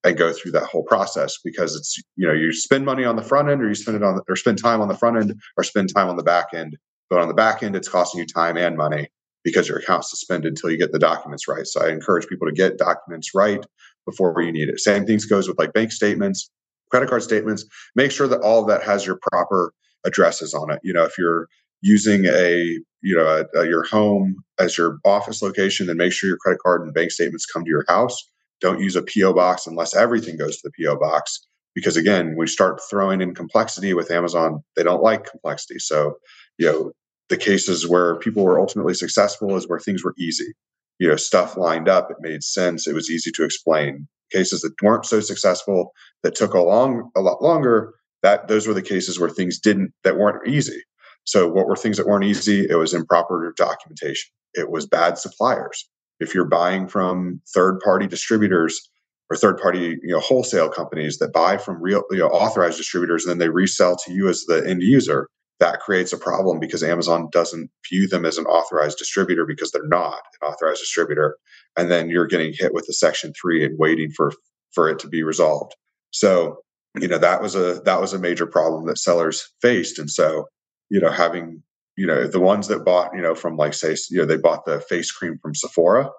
and 0.05 0.17
go 0.17 0.31
through 0.31 0.51
that 0.51 0.63
whole 0.63 0.83
process 0.83 1.37
because 1.43 1.75
it's 1.75 1.97
you 2.15 2.27
know 2.27 2.33
you 2.33 2.53
spend 2.53 2.85
money 2.85 3.03
on 3.03 3.15
the 3.15 3.23
front 3.23 3.49
end 3.49 3.61
or 3.61 3.67
you 3.67 3.75
spend 3.75 3.97
it 3.97 4.03
on 4.03 4.15
the, 4.15 4.23
or 4.29 4.35
spend 4.35 4.61
time 4.61 4.79
on 4.79 4.87
the 4.87 4.95
front 4.95 5.17
end 5.17 5.33
or 5.57 5.63
spend 5.63 5.93
time 5.93 6.07
on 6.07 6.15
the 6.15 6.23
back 6.23 6.47
end. 6.53 6.77
But 7.09 7.19
on 7.19 7.27
the 7.27 7.33
back 7.33 7.63
end 7.63 7.75
it's 7.75 7.89
costing 7.89 8.19
you 8.19 8.27
time 8.27 8.57
and 8.57 8.77
money 8.77 9.09
because 9.43 9.67
your 9.67 9.79
account's 9.79 10.09
suspended 10.09 10.49
until 10.49 10.71
you 10.71 10.77
get 10.77 10.91
the 10.91 10.99
documents 10.99 11.47
right. 11.47 11.65
So 11.67 11.85
i 11.85 11.89
encourage 11.89 12.27
people 12.27 12.47
to 12.47 12.53
get 12.53 12.77
documents 12.77 13.31
right 13.35 13.63
before 14.05 14.39
you 14.41 14.51
need 14.51 14.69
it. 14.69 14.79
Same 14.79 15.05
things 15.05 15.25
goes 15.25 15.47
with 15.47 15.59
like 15.59 15.73
bank 15.73 15.91
statements 15.91 16.49
credit 16.91 17.09
card 17.09 17.23
statements. 17.23 17.65
Make 17.95 18.11
sure 18.11 18.27
that 18.27 18.41
all 18.41 18.61
of 18.61 18.67
that 18.67 18.83
has 18.83 19.05
your 19.05 19.19
proper 19.31 19.73
addresses 20.05 20.53
on 20.53 20.71
it. 20.71 20.79
You 20.83 20.93
know 20.93 21.03
if 21.03 21.17
you're 21.17 21.47
using 21.81 22.25
a 22.25 22.79
you 23.01 23.15
know 23.15 23.25
a, 23.25 23.59
a, 23.59 23.67
your 23.67 23.83
home 23.83 24.43
as 24.59 24.77
your 24.77 24.99
office 25.05 25.41
location 25.41 25.87
then 25.87 25.97
make 25.97 26.11
sure 26.11 26.27
your 26.27 26.37
credit 26.37 26.59
card 26.61 26.81
and 26.81 26.93
bank 26.93 27.11
statements 27.11 27.45
come 27.45 27.63
to 27.63 27.69
your 27.69 27.85
house 27.87 28.29
don't 28.61 28.79
use 28.79 28.95
a 28.95 29.03
po 29.03 29.33
box 29.33 29.67
unless 29.67 29.95
everything 29.95 30.37
goes 30.37 30.57
to 30.57 30.69
the 30.69 30.85
po 30.85 30.97
box 30.97 31.45
because 31.73 31.97
again 31.97 32.35
we 32.37 32.47
start 32.47 32.81
throwing 32.89 33.21
in 33.21 33.35
complexity 33.35 33.93
with 33.93 34.11
amazon. 34.11 34.63
They 34.75 34.83
don't 34.83 35.03
like 35.03 35.29
complexity. 35.29 35.79
So 35.79 36.15
you 36.57 36.67
know 36.67 36.91
the 37.29 37.37
cases 37.37 37.87
where 37.87 38.17
people 38.19 38.43
were 38.43 38.59
ultimately 38.59 38.93
successful 38.93 39.55
is 39.55 39.67
where 39.67 39.79
things 39.79 40.03
were 40.03 40.15
easy. 40.17 40.53
You 40.99 41.09
know 41.09 41.15
stuff 41.15 41.57
lined 41.57 41.89
up 41.89 42.09
it 42.09 42.17
made 42.19 42.43
sense 42.43 42.87
it 42.87 42.95
was 42.95 43.09
easy 43.09 43.31
to 43.31 43.43
explain. 43.43 44.07
Cases 44.31 44.61
that 44.61 44.81
weren't 44.81 45.05
so 45.05 45.19
successful 45.19 45.91
that 46.23 46.35
took 46.35 46.53
a 46.53 46.59
long 46.59 47.11
a 47.15 47.21
lot 47.21 47.41
longer 47.41 47.93
that 48.23 48.47
those 48.47 48.67
were 48.67 48.73
the 48.73 48.81
cases 48.81 49.19
where 49.19 49.29
things 49.29 49.59
didn't 49.59 49.93
that 50.03 50.17
weren't 50.17 50.47
easy. 50.47 50.81
So, 51.25 51.47
what 51.47 51.67
were 51.67 51.75
things 51.75 51.97
that 51.97 52.07
weren't 52.07 52.25
easy? 52.25 52.67
It 52.69 52.75
was 52.75 52.93
improper 52.93 53.53
documentation, 53.57 54.31
it 54.53 54.69
was 54.69 54.87
bad 54.87 55.17
suppliers. 55.17 55.87
If 56.19 56.33
you're 56.33 56.45
buying 56.45 56.87
from 56.87 57.41
third 57.53 57.79
party 57.79 58.07
distributors 58.07 58.89
or 59.29 59.37
third 59.37 59.57
party 59.57 59.97
you 60.01 60.13
know, 60.13 60.19
wholesale 60.19 60.69
companies 60.69 61.17
that 61.17 61.33
buy 61.33 61.57
from 61.57 61.81
real 61.81 62.03
you 62.11 62.19
know, 62.19 62.27
authorized 62.27 62.77
distributors 62.77 63.25
and 63.25 63.31
then 63.31 63.39
they 63.39 63.49
resell 63.49 63.95
to 64.05 64.13
you 64.13 64.29
as 64.29 64.45
the 64.45 64.63
end 64.67 64.83
user, 64.83 65.27
that 65.59 65.79
creates 65.79 66.13
a 66.13 66.17
problem 66.17 66.59
because 66.59 66.83
Amazon 66.83 67.29
doesn't 67.31 67.71
view 67.89 68.07
them 68.07 68.25
as 68.25 68.37
an 68.37 68.45
authorized 68.45 68.97
distributor 68.97 69.45
because 69.45 69.71
they're 69.71 69.87
not 69.87 70.21
an 70.41 70.47
authorized 70.47 70.81
distributor. 70.81 71.37
And 71.77 71.89
then 71.89 72.09
you're 72.09 72.27
getting 72.27 72.53
hit 72.53 72.73
with 72.73 72.85
the 72.87 72.93
section 72.93 73.33
three 73.33 73.63
and 73.63 73.77
waiting 73.79 74.11
for 74.11 74.31
for 74.71 74.89
it 74.89 74.99
to 74.99 75.07
be 75.07 75.23
resolved. 75.23 75.73
So, 76.11 76.57
you 76.99 77.07
know, 77.07 77.17
that 77.17 77.41
was 77.41 77.55
a 77.55 77.81
that 77.85 78.01
was 78.01 78.13
a 78.13 78.19
major 78.19 78.45
problem 78.45 78.85
that 78.87 78.97
sellers 78.97 79.49
faced. 79.61 79.97
And 79.97 80.09
so 80.09 80.47
you 80.89 80.99
know, 80.99 81.09
having, 81.09 81.63
you 81.97 82.05
know, 82.05 82.27
the 82.27 82.39
ones 82.39 82.67
that 82.67 82.83
bought, 82.83 83.11
you 83.15 83.21
know, 83.21 83.35
from 83.35 83.57
like 83.57 83.73
say, 83.73 83.95
you 84.09 84.17
know, 84.17 84.25
they 84.25 84.37
bought 84.37 84.65
the 84.65 84.81
face 84.81 85.11
cream 85.11 85.37
from 85.41 85.55
Sephora, 85.55 86.09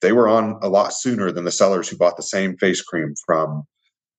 they 0.00 0.12
were 0.12 0.28
on 0.28 0.58
a 0.62 0.68
lot 0.68 0.92
sooner 0.92 1.30
than 1.30 1.44
the 1.44 1.52
sellers 1.52 1.88
who 1.88 1.96
bought 1.96 2.16
the 2.16 2.22
same 2.22 2.56
face 2.56 2.82
cream 2.82 3.14
from 3.24 3.62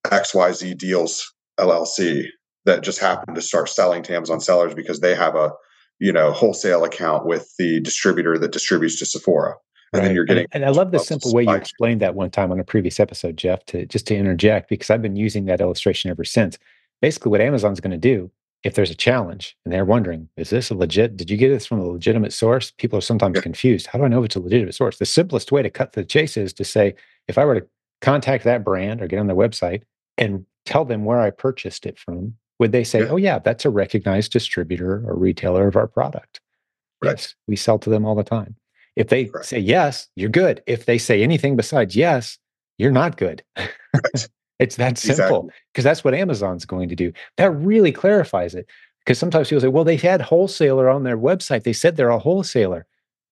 XYZ 0.06 0.76
Deals 0.78 1.32
LLC 1.60 2.26
that 2.64 2.82
just 2.82 2.98
happened 2.98 3.36
to 3.36 3.42
start 3.42 3.68
selling 3.68 4.02
to 4.02 4.16
Amazon 4.16 4.40
sellers 4.40 4.74
because 4.74 5.00
they 5.00 5.14
have 5.14 5.36
a, 5.36 5.52
you 5.98 6.12
know, 6.12 6.32
wholesale 6.32 6.84
account 6.84 7.26
with 7.26 7.52
the 7.58 7.80
distributor 7.80 8.38
that 8.38 8.52
distributes 8.52 8.98
to 8.98 9.06
Sephora. 9.06 9.54
And 9.92 10.00
right. 10.00 10.06
then 10.06 10.14
you're 10.16 10.24
getting 10.24 10.46
and, 10.52 10.64
and 10.64 10.64
I 10.64 10.70
love 10.76 10.90
the 10.90 10.98
simple 10.98 11.32
way 11.32 11.44
you 11.44 11.52
explained 11.52 12.00
that 12.00 12.14
one 12.14 12.30
time 12.30 12.50
on 12.50 12.58
a 12.58 12.64
previous 12.64 12.98
episode, 12.98 13.36
Jeff, 13.36 13.64
to 13.66 13.86
just 13.86 14.06
to 14.08 14.16
interject, 14.16 14.68
because 14.68 14.90
I've 14.90 15.02
been 15.02 15.16
using 15.16 15.44
that 15.44 15.60
illustration 15.60 16.10
ever 16.10 16.24
since. 16.24 16.58
Basically, 17.00 17.30
what 17.30 17.42
Amazon's 17.42 17.80
going 17.80 17.90
to 17.90 17.98
do 17.98 18.30
if 18.64 18.74
there's 18.74 18.90
a 18.90 18.94
challenge 18.94 19.56
and 19.64 19.72
they're 19.72 19.84
wondering, 19.84 20.28
is 20.36 20.50
this 20.50 20.70
a 20.70 20.74
legit? 20.74 21.16
Did 21.16 21.30
you 21.30 21.36
get 21.36 21.50
this 21.50 21.66
from 21.66 21.80
a 21.80 21.86
legitimate 21.86 22.32
source? 22.32 22.72
People 22.72 22.98
are 22.98 23.02
sometimes 23.02 23.40
confused. 23.40 23.86
How 23.86 23.98
do 23.98 24.04
I 24.06 24.08
know 24.08 24.20
if 24.20 24.24
it's 24.24 24.36
a 24.36 24.40
legitimate 24.40 24.74
source? 24.74 24.98
The 24.98 25.06
simplest 25.06 25.52
way 25.52 25.62
to 25.62 25.70
cut 25.70 25.92
the 25.92 26.04
chase 26.04 26.36
is 26.36 26.52
to 26.54 26.64
say, 26.64 26.94
if 27.28 27.36
I 27.36 27.44
were 27.44 27.60
to 27.60 27.66
contact 28.00 28.44
that 28.44 28.64
brand 28.64 29.02
or 29.02 29.06
get 29.06 29.18
on 29.18 29.26
their 29.26 29.36
website 29.36 29.82
and 30.16 30.46
tell 30.64 30.86
them 30.86 31.04
where 31.04 31.20
I 31.20 31.30
purchased 31.30 31.84
it 31.84 31.98
from, 31.98 32.34
would 32.58 32.72
they 32.72 32.84
say, 32.84 33.00
yeah. 33.00 33.08
oh, 33.08 33.16
yeah, 33.16 33.38
that's 33.38 33.66
a 33.66 33.70
recognized 33.70 34.32
distributor 34.32 35.04
or 35.06 35.14
retailer 35.14 35.68
of 35.68 35.76
our 35.76 35.86
product? 35.86 36.40
Right. 37.02 37.10
Yes, 37.10 37.34
we 37.46 37.56
sell 37.56 37.78
to 37.80 37.90
them 37.90 38.06
all 38.06 38.14
the 38.14 38.24
time. 38.24 38.56
If 38.96 39.08
they 39.08 39.26
right. 39.26 39.44
say 39.44 39.58
yes, 39.58 40.08
you're 40.16 40.30
good. 40.30 40.62
If 40.66 40.86
they 40.86 40.96
say 40.96 41.22
anything 41.22 41.56
besides 41.56 41.94
yes, 41.94 42.38
you're 42.78 42.92
not 42.92 43.18
good. 43.18 43.42
Right. 43.58 44.28
It's 44.58 44.76
that 44.76 44.98
simple 44.98 45.42
because 45.42 45.52
exactly. 45.74 45.82
that's 45.82 46.04
what 46.04 46.14
Amazon's 46.14 46.64
going 46.64 46.88
to 46.88 46.96
do. 46.96 47.12
That 47.36 47.50
really 47.50 47.92
clarifies 47.92 48.54
it. 48.54 48.66
Because 49.00 49.18
sometimes 49.18 49.48
people 49.48 49.60
say, 49.60 49.68
well, 49.68 49.84
they 49.84 49.96
had 49.96 50.22
wholesaler 50.22 50.88
on 50.88 51.02
their 51.02 51.18
website. 51.18 51.64
They 51.64 51.74
said 51.74 51.96
they're 51.96 52.08
a 52.08 52.18
wholesaler. 52.18 52.86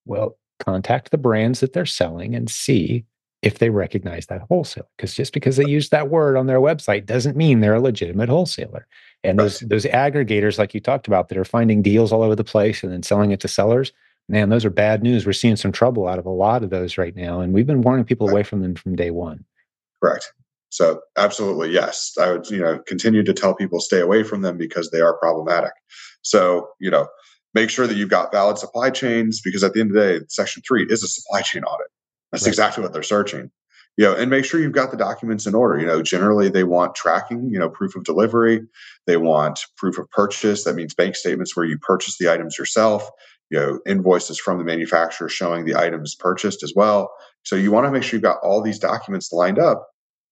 Well, 0.04 0.36
contact 0.58 1.10
the 1.10 1.18
brands 1.18 1.60
that 1.60 1.72
they're 1.72 1.86
selling 1.86 2.34
and 2.34 2.50
see 2.50 3.04
if 3.40 3.58
they 3.58 3.70
recognize 3.70 4.26
that 4.26 4.42
wholesaler. 4.42 4.86
Because 4.96 5.14
just 5.14 5.32
because 5.32 5.56
they 5.56 5.64
use 5.64 5.88
that 5.88 6.10
word 6.10 6.36
on 6.36 6.46
their 6.46 6.60
website 6.60 7.06
doesn't 7.06 7.36
mean 7.36 7.60
they're 7.60 7.74
a 7.74 7.80
legitimate 7.80 8.28
wholesaler. 8.28 8.86
And 9.24 9.38
those 9.38 9.60
those 9.60 9.84
aggregators, 9.86 10.58
like 10.58 10.74
you 10.74 10.80
talked 10.80 11.06
about, 11.06 11.28
that 11.28 11.38
are 11.38 11.44
finding 11.44 11.80
deals 11.80 12.12
all 12.12 12.22
over 12.22 12.36
the 12.36 12.44
place 12.44 12.82
and 12.82 12.92
then 12.92 13.02
selling 13.02 13.30
it 13.30 13.40
to 13.40 13.48
sellers, 13.48 13.92
man, 14.28 14.48
those 14.48 14.64
are 14.64 14.70
bad 14.70 15.02
news. 15.02 15.24
We're 15.26 15.32
seeing 15.32 15.56
some 15.56 15.72
trouble 15.72 16.06
out 16.06 16.18
of 16.18 16.26
a 16.26 16.30
lot 16.30 16.62
of 16.62 16.70
those 16.70 16.98
right 16.98 17.14
now. 17.16 17.40
And 17.40 17.52
we've 17.52 17.66
been 17.66 17.82
warning 17.82 18.04
people 18.04 18.28
away 18.28 18.42
from 18.42 18.62
them 18.62 18.74
from 18.74 18.94
day 18.94 19.10
one. 19.10 19.44
Correct. 20.02 20.32
So 20.72 21.02
absolutely, 21.18 21.70
yes. 21.70 22.12
I 22.18 22.32
would, 22.32 22.48
you 22.48 22.58
know, 22.58 22.78
continue 22.86 23.22
to 23.24 23.34
tell 23.34 23.54
people 23.54 23.78
stay 23.78 24.00
away 24.00 24.22
from 24.22 24.40
them 24.40 24.56
because 24.56 24.90
they 24.90 25.02
are 25.02 25.18
problematic. 25.18 25.72
So, 26.22 26.66
you 26.80 26.90
know, 26.90 27.08
make 27.52 27.68
sure 27.68 27.86
that 27.86 27.94
you've 27.94 28.08
got 28.08 28.32
valid 28.32 28.56
supply 28.56 28.88
chains 28.88 29.42
because 29.42 29.62
at 29.62 29.74
the 29.74 29.80
end 29.80 29.90
of 29.90 29.96
the 29.96 30.20
day, 30.20 30.24
section 30.30 30.62
three 30.66 30.86
is 30.88 31.02
a 31.02 31.08
supply 31.08 31.42
chain 31.42 31.62
audit. 31.64 31.88
That's 32.32 32.44
right. 32.44 32.48
exactly 32.48 32.82
what 32.82 32.94
they're 32.94 33.02
searching. 33.02 33.50
You 33.98 34.06
know, 34.06 34.14
and 34.14 34.30
make 34.30 34.46
sure 34.46 34.60
you've 34.60 34.72
got 34.72 34.90
the 34.90 34.96
documents 34.96 35.46
in 35.46 35.54
order. 35.54 35.78
You 35.78 35.84
know, 35.84 36.02
generally 36.02 36.48
they 36.48 36.64
want 36.64 36.94
tracking, 36.94 37.50
you 37.50 37.58
know, 37.58 37.68
proof 37.68 37.94
of 37.94 38.04
delivery. 38.04 38.62
They 39.06 39.18
want 39.18 39.60
proof 39.76 39.98
of 39.98 40.08
purchase. 40.08 40.64
That 40.64 40.74
means 40.74 40.94
bank 40.94 41.16
statements 41.16 41.54
where 41.54 41.66
you 41.66 41.76
purchase 41.76 42.16
the 42.16 42.32
items 42.32 42.56
yourself. 42.56 43.06
You 43.50 43.58
know, 43.58 43.80
invoices 43.86 44.38
from 44.38 44.56
the 44.56 44.64
manufacturer 44.64 45.28
showing 45.28 45.66
the 45.66 45.76
items 45.76 46.14
purchased 46.14 46.62
as 46.62 46.72
well. 46.74 47.12
So 47.42 47.56
you 47.56 47.70
want 47.70 47.84
to 47.84 47.90
make 47.90 48.04
sure 48.04 48.16
you've 48.16 48.22
got 48.22 48.38
all 48.42 48.62
these 48.62 48.78
documents 48.78 49.30
lined 49.30 49.58
up 49.58 49.86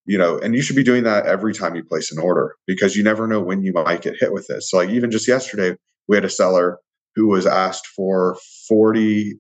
you 0.06 0.18
know, 0.18 0.38
and 0.38 0.54
you 0.54 0.62
should 0.62 0.76
be 0.76 0.82
doing 0.82 1.04
that 1.04 1.26
every 1.26 1.54
time 1.54 1.76
you 1.76 1.84
place 1.84 2.10
an 2.12 2.18
order 2.18 2.56
because 2.66 2.96
you 2.96 3.02
never 3.02 3.26
know 3.26 3.40
when 3.40 3.62
you 3.62 3.72
might 3.72 4.02
get 4.02 4.16
hit 4.18 4.32
with 4.32 4.46
this. 4.48 4.70
So, 4.70 4.78
like, 4.78 4.90
even 4.90 5.10
just 5.10 5.28
yesterday, 5.28 5.76
we 6.08 6.16
had 6.16 6.24
a 6.24 6.30
seller 6.30 6.78
who 7.14 7.28
was 7.28 7.46
asked 7.46 7.86
for 7.86 8.36
40 8.68 9.38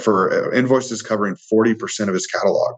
for 0.00 0.32
uh, 0.32 0.56
invoices 0.56 1.02
covering 1.02 1.36
40% 1.52 2.08
of 2.08 2.14
his 2.14 2.26
catalog. 2.26 2.74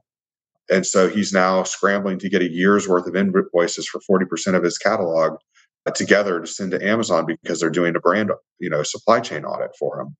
And 0.70 0.86
so 0.86 1.08
he's 1.08 1.32
now 1.32 1.62
scrambling 1.62 2.18
to 2.18 2.28
get 2.28 2.42
a 2.42 2.50
year's 2.50 2.86
worth 2.86 3.06
of 3.06 3.16
invoices 3.16 3.88
for 3.88 4.00
40% 4.00 4.54
of 4.54 4.62
his 4.62 4.76
catalog 4.76 5.38
uh, 5.86 5.90
together 5.92 6.40
to 6.40 6.46
send 6.46 6.72
to 6.72 6.86
Amazon 6.86 7.26
because 7.26 7.60
they're 7.60 7.70
doing 7.70 7.96
a 7.96 8.00
brand, 8.00 8.30
you 8.60 8.68
know, 8.68 8.82
supply 8.82 9.20
chain 9.20 9.44
audit 9.44 9.74
for 9.78 10.00
him, 10.00 10.16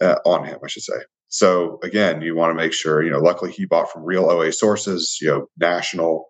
uh, 0.00 0.16
on 0.24 0.46
him, 0.46 0.58
I 0.64 0.68
should 0.68 0.82
say. 0.82 0.94
So 1.28 1.78
again, 1.82 2.22
you 2.22 2.34
want 2.34 2.50
to 2.50 2.54
make 2.54 2.72
sure, 2.72 3.02
you 3.02 3.10
know, 3.10 3.18
luckily 3.18 3.52
he 3.52 3.66
bought 3.66 3.90
from 3.90 4.04
real 4.04 4.30
OA 4.30 4.52
sources, 4.52 5.18
you 5.20 5.28
know, 5.28 5.46
national 5.58 6.26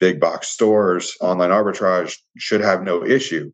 big 0.00 0.20
box 0.20 0.48
stores, 0.48 1.14
online 1.20 1.50
arbitrage 1.50 2.16
should 2.36 2.60
have 2.60 2.82
no 2.82 3.04
issue, 3.04 3.50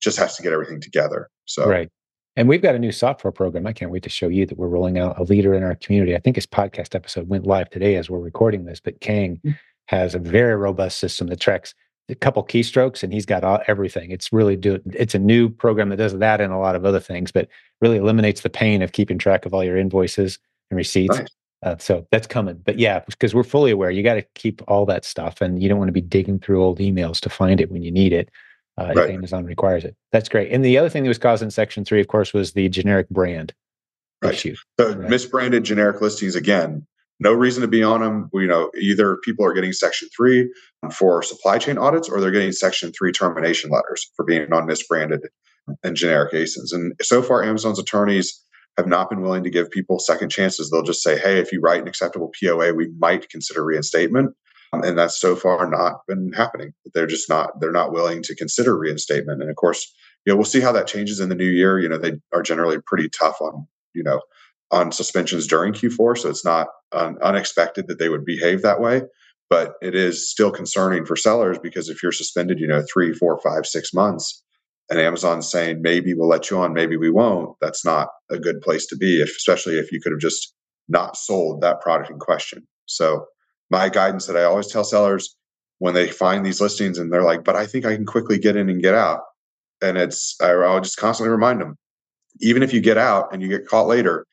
just 0.00 0.18
has 0.18 0.36
to 0.36 0.42
get 0.42 0.52
everything 0.52 0.80
together. 0.80 1.28
So, 1.46 1.68
right. 1.68 1.88
And 2.36 2.48
we've 2.48 2.60
got 2.60 2.74
a 2.74 2.78
new 2.78 2.92
software 2.92 3.32
program. 3.32 3.66
I 3.66 3.72
can't 3.72 3.90
wait 3.90 4.02
to 4.02 4.10
show 4.10 4.28
you 4.28 4.44
that 4.44 4.58
we're 4.58 4.68
rolling 4.68 4.98
out 4.98 5.18
a 5.18 5.22
leader 5.22 5.54
in 5.54 5.62
our 5.62 5.74
community. 5.74 6.14
I 6.14 6.18
think 6.18 6.36
his 6.36 6.46
podcast 6.46 6.94
episode 6.94 7.28
went 7.28 7.46
live 7.46 7.70
today 7.70 7.96
as 7.96 8.10
we're 8.10 8.18
recording 8.18 8.66
this, 8.66 8.78
but 8.78 9.00
Kang 9.00 9.40
mm. 9.44 9.58
has 9.86 10.14
a 10.14 10.18
very 10.18 10.54
robust 10.54 10.98
system 10.98 11.28
that 11.28 11.40
tracks 11.40 11.74
a 12.08 12.14
couple 12.14 12.44
keystrokes 12.44 13.02
and 13.02 13.12
he's 13.12 13.26
got 13.26 13.42
all, 13.42 13.60
everything. 13.66 14.10
It's 14.10 14.32
really 14.32 14.54
do 14.54 14.80
it's 14.92 15.14
a 15.14 15.18
new 15.18 15.48
program 15.48 15.88
that 15.88 15.96
does 15.96 16.16
that 16.18 16.40
and 16.40 16.52
a 16.52 16.58
lot 16.58 16.76
of 16.76 16.84
other 16.84 17.00
things, 17.00 17.32
but 17.32 17.48
really 17.80 17.96
eliminates 17.96 18.42
the 18.42 18.50
pain 18.50 18.82
of 18.82 18.92
keeping 18.92 19.18
track 19.18 19.46
of 19.46 19.54
all 19.54 19.64
your 19.64 19.78
invoices 19.78 20.38
and 20.70 20.76
receipts. 20.76 21.18
Nice. 21.18 21.28
Uh, 21.62 21.76
so 21.78 22.06
that's 22.10 22.26
coming. 22.26 22.60
But 22.64 22.78
yeah, 22.78 23.00
because 23.06 23.34
we're 23.34 23.42
fully 23.42 23.70
aware, 23.70 23.90
you 23.90 24.02
got 24.02 24.14
to 24.14 24.22
keep 24.34 24.62
all 24.68 24.86
that 24.86 25.04
stuff 25.04 25.40
and 25.40 25.62
you 25.62 25.68
don't 25.68 25.78
want 25.78 25.88
to 25.88 25.92
be 25.92 26.00
digging 26.00 26.38
through 26.38 26.62
old 26.62 26.78
emails 26.78 27.20
to 27.20 27.30
find 27.30 27.60
it 27.60 27.70
when 27.70 27.82
you 27.82 27.90
need 27.90 28.12
it 28.12 28.30
uh, 28.78 28.92
right. 28.94 29.08
if 29.08 29.10
Amazon 29.10 29.44
requires 29.44 29.84
it. 29.84 29.96
That's 30.12 30.28
great. 30.28 30.52
And 30.52 30.64
the 30.64 30.78
other 30.78 30.88
thing 30.88 31.02
that 31.04 31.08
was 31.08 31.18
caused 31.18 31.42
in 31.42 31.50
section 31.50 31.84
three, 31.84 32.00
of 32.00 32.08
course, 32.08 32.34
was 32.34 32.52
the 32.52 32.68
generic 32.68 33.08
brand 33.08 33.54
right. 34.22 34.34
issue. 34.34 34.54
So 34.78 34.94
right. 34.94 35.10
misbranded 35.10 35.62
generic 35.62 36.00
listings 36.00 36.36
again. 36.36 36.86
No 37.18 37.32
reason 37.32 37.62
to 37.62 37.68
be 37.68 37.82
on 37.82 38.02
them. 38.02 38.28
You 38.34 38.46
know, 38.46 38.70
either 38.78 39.16
people 39.24 39.46
are 39.46 39.54
getting 39.54 39.72
section 39.72 40.08
three 40.14 40.52
for 40.92 41.22
supply 41.22 41.56
chain 41.56 41.78
audits, 41.78 42.10
or 42.10 42.20
they're 42.20 42.30
getting 42.30 42.52
section 42.52 42.92
three 42.92 43.10
termination 43.10 43.70
letters 43.70 44.10
for 44.14 44.24
being 44.24 44.52
on 44.52 44.66
misbranded 44.66 45.20
and 45.82 45.96
generic 45.96 46.32
ASINs. 46.32 46.72
And 46.72 46.92
so 47.00 47.22
far, 47.22 47.42
Amazon's 47.42 47.78
attorneys 47.78 48.38
have 48.76 48.86
not 48.86 49.08
been 49.08 49.22
willing 49.22 49.44
to 49.44 49.50
give 49.50 49.70
people 49.70 49.98
second 49.98 50.30
chances. 50.30 50.70
They'll 50.70 50.82
just 50.82 51.02
say, 51.02 51.18
"Hey, 51.18 51.38
if 51.38 51.52
you 51.52 51.60
write 51.60 51.80
an 51.80 51.88
acceptable 51.88 52.30
POA, 52.38 52.74
we 52.74 52.88
might 52.98 53.28
consider 53.28 53.64
reinstatement." 53.64 54.34
Um, 54.72 54.82
and 54.82 54.98
that's 54.98 55.20
so 55.20 55.36
far 55.36 55.68
not 55.68 56.06
been 56.06 56.32
happening. 56.32 56.72
They're 56.94 57.06
just 57.06 57.28
not 57.28 57.60
they're 57.60 57.72
not 57.72 57.92
willing 57.92 58.22
to 58.22 58.34
consider 58.34 58.76
reinstatement. 58.76 59.40
And 59.40 59.50
of 59.50 59.56
course, 59.56 59.92
you 60.24 60.32
know, 60.32 60.36
we'll 60.36 60.44
see 60.44 60.60
how 60.60 60.72
that 60.72 60.86
changes 60.86 61.20
in 61.20 61.28
the 61.28 61.34
new 61.34 61.44
year. 61.44 61.78
You 61.78 61.88
know, 61.88 61.98
they 61.98 62.14
are 62.32 62.42
generally 62.42 62.78
pretty 62.86 63.08
tough 63.08 63.40
on 63.40 63.66
you 63.94 64.02
know 64.02 64.20
on 64.70 64.90
suspensions 64.92 65.46
during 65.46 65.72
Q4, 65.72 66.18
so 66.18 66.28
it's 66.28 66.44
not 66.44 66.66
un- 66.92 67.18
unexpected 67.22 67.86
that 67.86 67.98
they 67.98 68.08
would 68.08 68.24
behave 68.24 68.62
that 68.62 68.80
way. 68.80 69.02
But 69.48 69.74
it 69.80 69.94
is 69.94 70.28
still 70.28 70.50
concerning 70.50 71.06
for 71.06 71.14
sellers 71.14 71.56
because 71.56 71.88
if 71.88 72.02
you're 72.02 72.10
suspended, 72.10 72.58
you 72.58 72.66
know, 72.66 72.82
three, 72.92 73.12
four, 73.12 73.38
five, 73.40 73.64
six 73.64 73.94
months, 73.94 74.42
and 74.88 75.00
Amazon 75.00 75.42
saying 75.42 75.82
maybe 75.82 76.14
we'll 76.14 76.28
let 76.28 76.50
you 76.50 76.58
on, 76.58 76.72
maybe 76.72 76.96
we 76.96 77.10
won't. 77.10 77.56
That's 77.60 77.84
not 77.84 78.08
a 78.30 78.38
good 78.38 78.60
place 78.60 78.86
to 78.86 78.96
be, 78.96 79.20
if, 79.20 79.30
especially 79.30 79.78
if 79.78 79.90
you 79.90 80.00
could 80.00 80.12
have 80.12 80.20
just 80.20 80.54
not 80.88 81.16
sold 81.16 81.60
that 81.60 81.80
product 81.80 82.10
in 82.10 82.18
question. 82.18 82.66
So 82.86 83.26
my 83.70 83.88
guidance 83.88 84.26
that 84.26 84.36
I 84.36 84.44
always 84.44 84.68
tell 84.68 84.84
sellers 84.84 85.34
when 85.78 85.94
they 85.94 86.08
find 86.08 86.46
these 86.46 86.60
listings 86.60 86.98
and 86.98 87.12
they're 87.12 87.24
like, 87.24 87.44
but 87.44 87.56
I 87.56 87.66
think 87.66 87.84
I 87.84 87.96
can 87.96 88.06
quickly 88.06 88.38
get 88.38 88.56
in 88.56 88.68
and 88.68 88.82
get 88.82 88.94
out. 88.94 89.20
And 89.82 89.98
it's, 89.98 90.36
I'll 90.40 90.80
just 90.80 90.96
constantly 90.96 91.30
remind 91.30 91.60
them, 91.60 91.76
even 92.40 92.62
if 92.62 92.72
you 92.72 92.80
get 92.80 92.96
out 92.96 93.32
and 93.32 93.42
you 93.42 93.48
get 93.48 93.66
caught 93.66 93.88
later, 93.88 94.24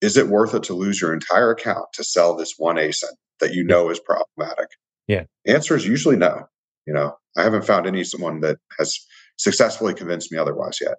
is 0.00 0.16
it 0.16 0.28
worth 0.28 0.54
it 0.54 0.62
to 0.64 0.74
lose 0.74 1.00
your 1.00 1.14
entire 1.14 1.50
account 1.50 1.86
to 1.94 2.04
sell 2.04 2.36
this 2.36 2.54
one 2.58 2.76
ASIN 2.76 3.10
that 3.40 3.54
you 3.54 3.64
know 3.64 3.88
is 3.90 3.98
problematic? 3.98 4.68
Yeah. 5.08 5.24
Answer 5.46 5.74
is 5.76 5.86
usually 5.86 6.16
no. 6.16 6.44
You 6.86 6.92
know, 6.92 7.16
I 7.36 7.42
haven't 7.42 7.64
found 7.64 7.86
any 7.86 8.04
someone 8.04 8.40
that 8.40 8.58
has 8.78 8.98
successfully 9.36 9.94
convinced 9.94 10.30
me 10.32 10.38
otherwise 10.38 10.78
yet. 10.80 10.94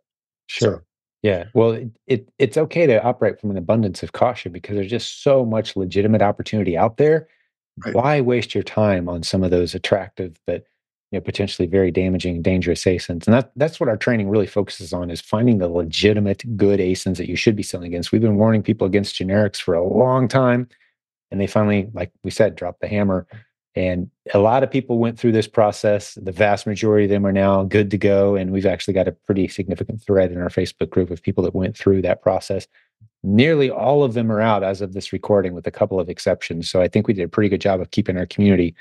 Sure. 0.47 0.77
So, 0.77 0.81
yeah. 1.23 1.45
Well, 1.53 1.71
it, 1.71 1.89
it, 2.07 2.29
it's 2.37 2.57
okay 2.57 2.85
to 2.85 3.03
operate 3.03 3.39
from 3.39 3.49
an 3.51 3.57
abundance 3.57 4.03
of 4.03 4.11
caution 4.11 4.51
because 4.51 4.75
there's 4.75 4.89
just 4.89 5.23
so 5.23 5.45
much 5.45 5.75
legitimate 5.75 6.21
opportunity 6.21 6.77
out 6.77 6.97
there 6.97 7.27
Right. 7.83 7.95
Why 7.95 8.21
waste 8.21 8.55
your 8.55 8.63
time 8.63 9.09
on 9.09 9.23
some 9.23 9.43
of 9.43 9.51
those 9.51 9.75
attractive 9.75 10.39
but 10.47 10.65
you 11.11 11.19
know 11.19 11.21
potentially 11.21 11.67
very 11.67 11.91
damaging, 11.91 12.41
dangerous 12.41 12.85
ASINs? 12.85 13.27
And 13.27 13.33
that 13.33 13.51
that's 13.57 13.79
what 13.79 13.89
our 13.89 13.97
training 13.97 14.29
really 14.29 14.47
focuses 14.47 14.93
on 14.93 15.11
is 15.11 15.19
finding 15.19 15.57
the 15.57 15.67
legitimate 15.67 16.43
good 16.55 16.79
ASINs 16.79 17.17
that 17.17 17.27
you 17.27 17.35
should 17.35 17.55
be 17.55 17.63
selling 17.63 17.87
against. 17.87 18.11
We've 18.11 18.21
been 18.21 18.37
warning 18.37 18.63
people 18.63 18.87
against 18.87 19.15
generics 19.15 19.59
for 19.59 19.73
a 19.73 19.85
long 19.85 20.29
time, 20.29 20.69
and 21.31 21.41
they 21.41 21.47
finally, 21.47 21.89
like 21.93 22.11
we 22.23 22.31
said, 22.31 22.55
dropped 22.55 22.79
the 22.79 22.87
hammer. 22.87 23.27
And 23.75 24.09
a 24.33 24.39
lot 24.39 24.63
of 24.63 24.71
people 24.71 24.99
went 24.99 25.19
through 25.19 25.33
this 25.33 25.47
process. 25.47 26.13
The 26.15 26.31
vast 26.31 26.65
majority 26.65 27.05
of 27.05 27.11
them 27.11 27.25
are 27.25 27.33
now 27.33 27.63
good 27.63 27.91
to 27.91 27.97
go. 27.97 28.35
And 28.35 28.51
we've 28.51 28.65
actually 28.65 28.93
got 28.93 29.07
a 29.07 29.11
pretty 29.11 29.49
significant 29.49 30.01
thread 30.01 30.31
in 30.31 30.41
our 30.41 30.49
Facebook 30.49 30.89
group 30.89 31.11
of 31.11 31.21
people 31.21 31.43
that 31.43 31.53
went 31.53 31.75
through 31.75 32.01
that 32.03 32.21
process 32.21 32.67
nearly 33.25 33.71
all 33.71 34.03
of 34.03 34.13
them 34.13 34.31
are 34.31 34.39
out 34.39 34.63
as 34.63 34.81
of 34.81 34.93
this 34.93 35.11
recording 35.11 35.53
with 35.53 35.65
a 35.65 35.71
couple 35.71 35.99
of 35.99 36.09
exceptions 36.09 36.69
so 36.69 36.79
i 36.79 36.87
think 36.87 37.07
we 37.07 37.13
did 37.13 37.23
a 37.23 37.27
pretty 37.27 37.49
good 37.49 37.61
job 37.61 37.81
of 37.81 37.89
keeping 37.89 38.17
our 38.17 38.25
community 38.27 38.75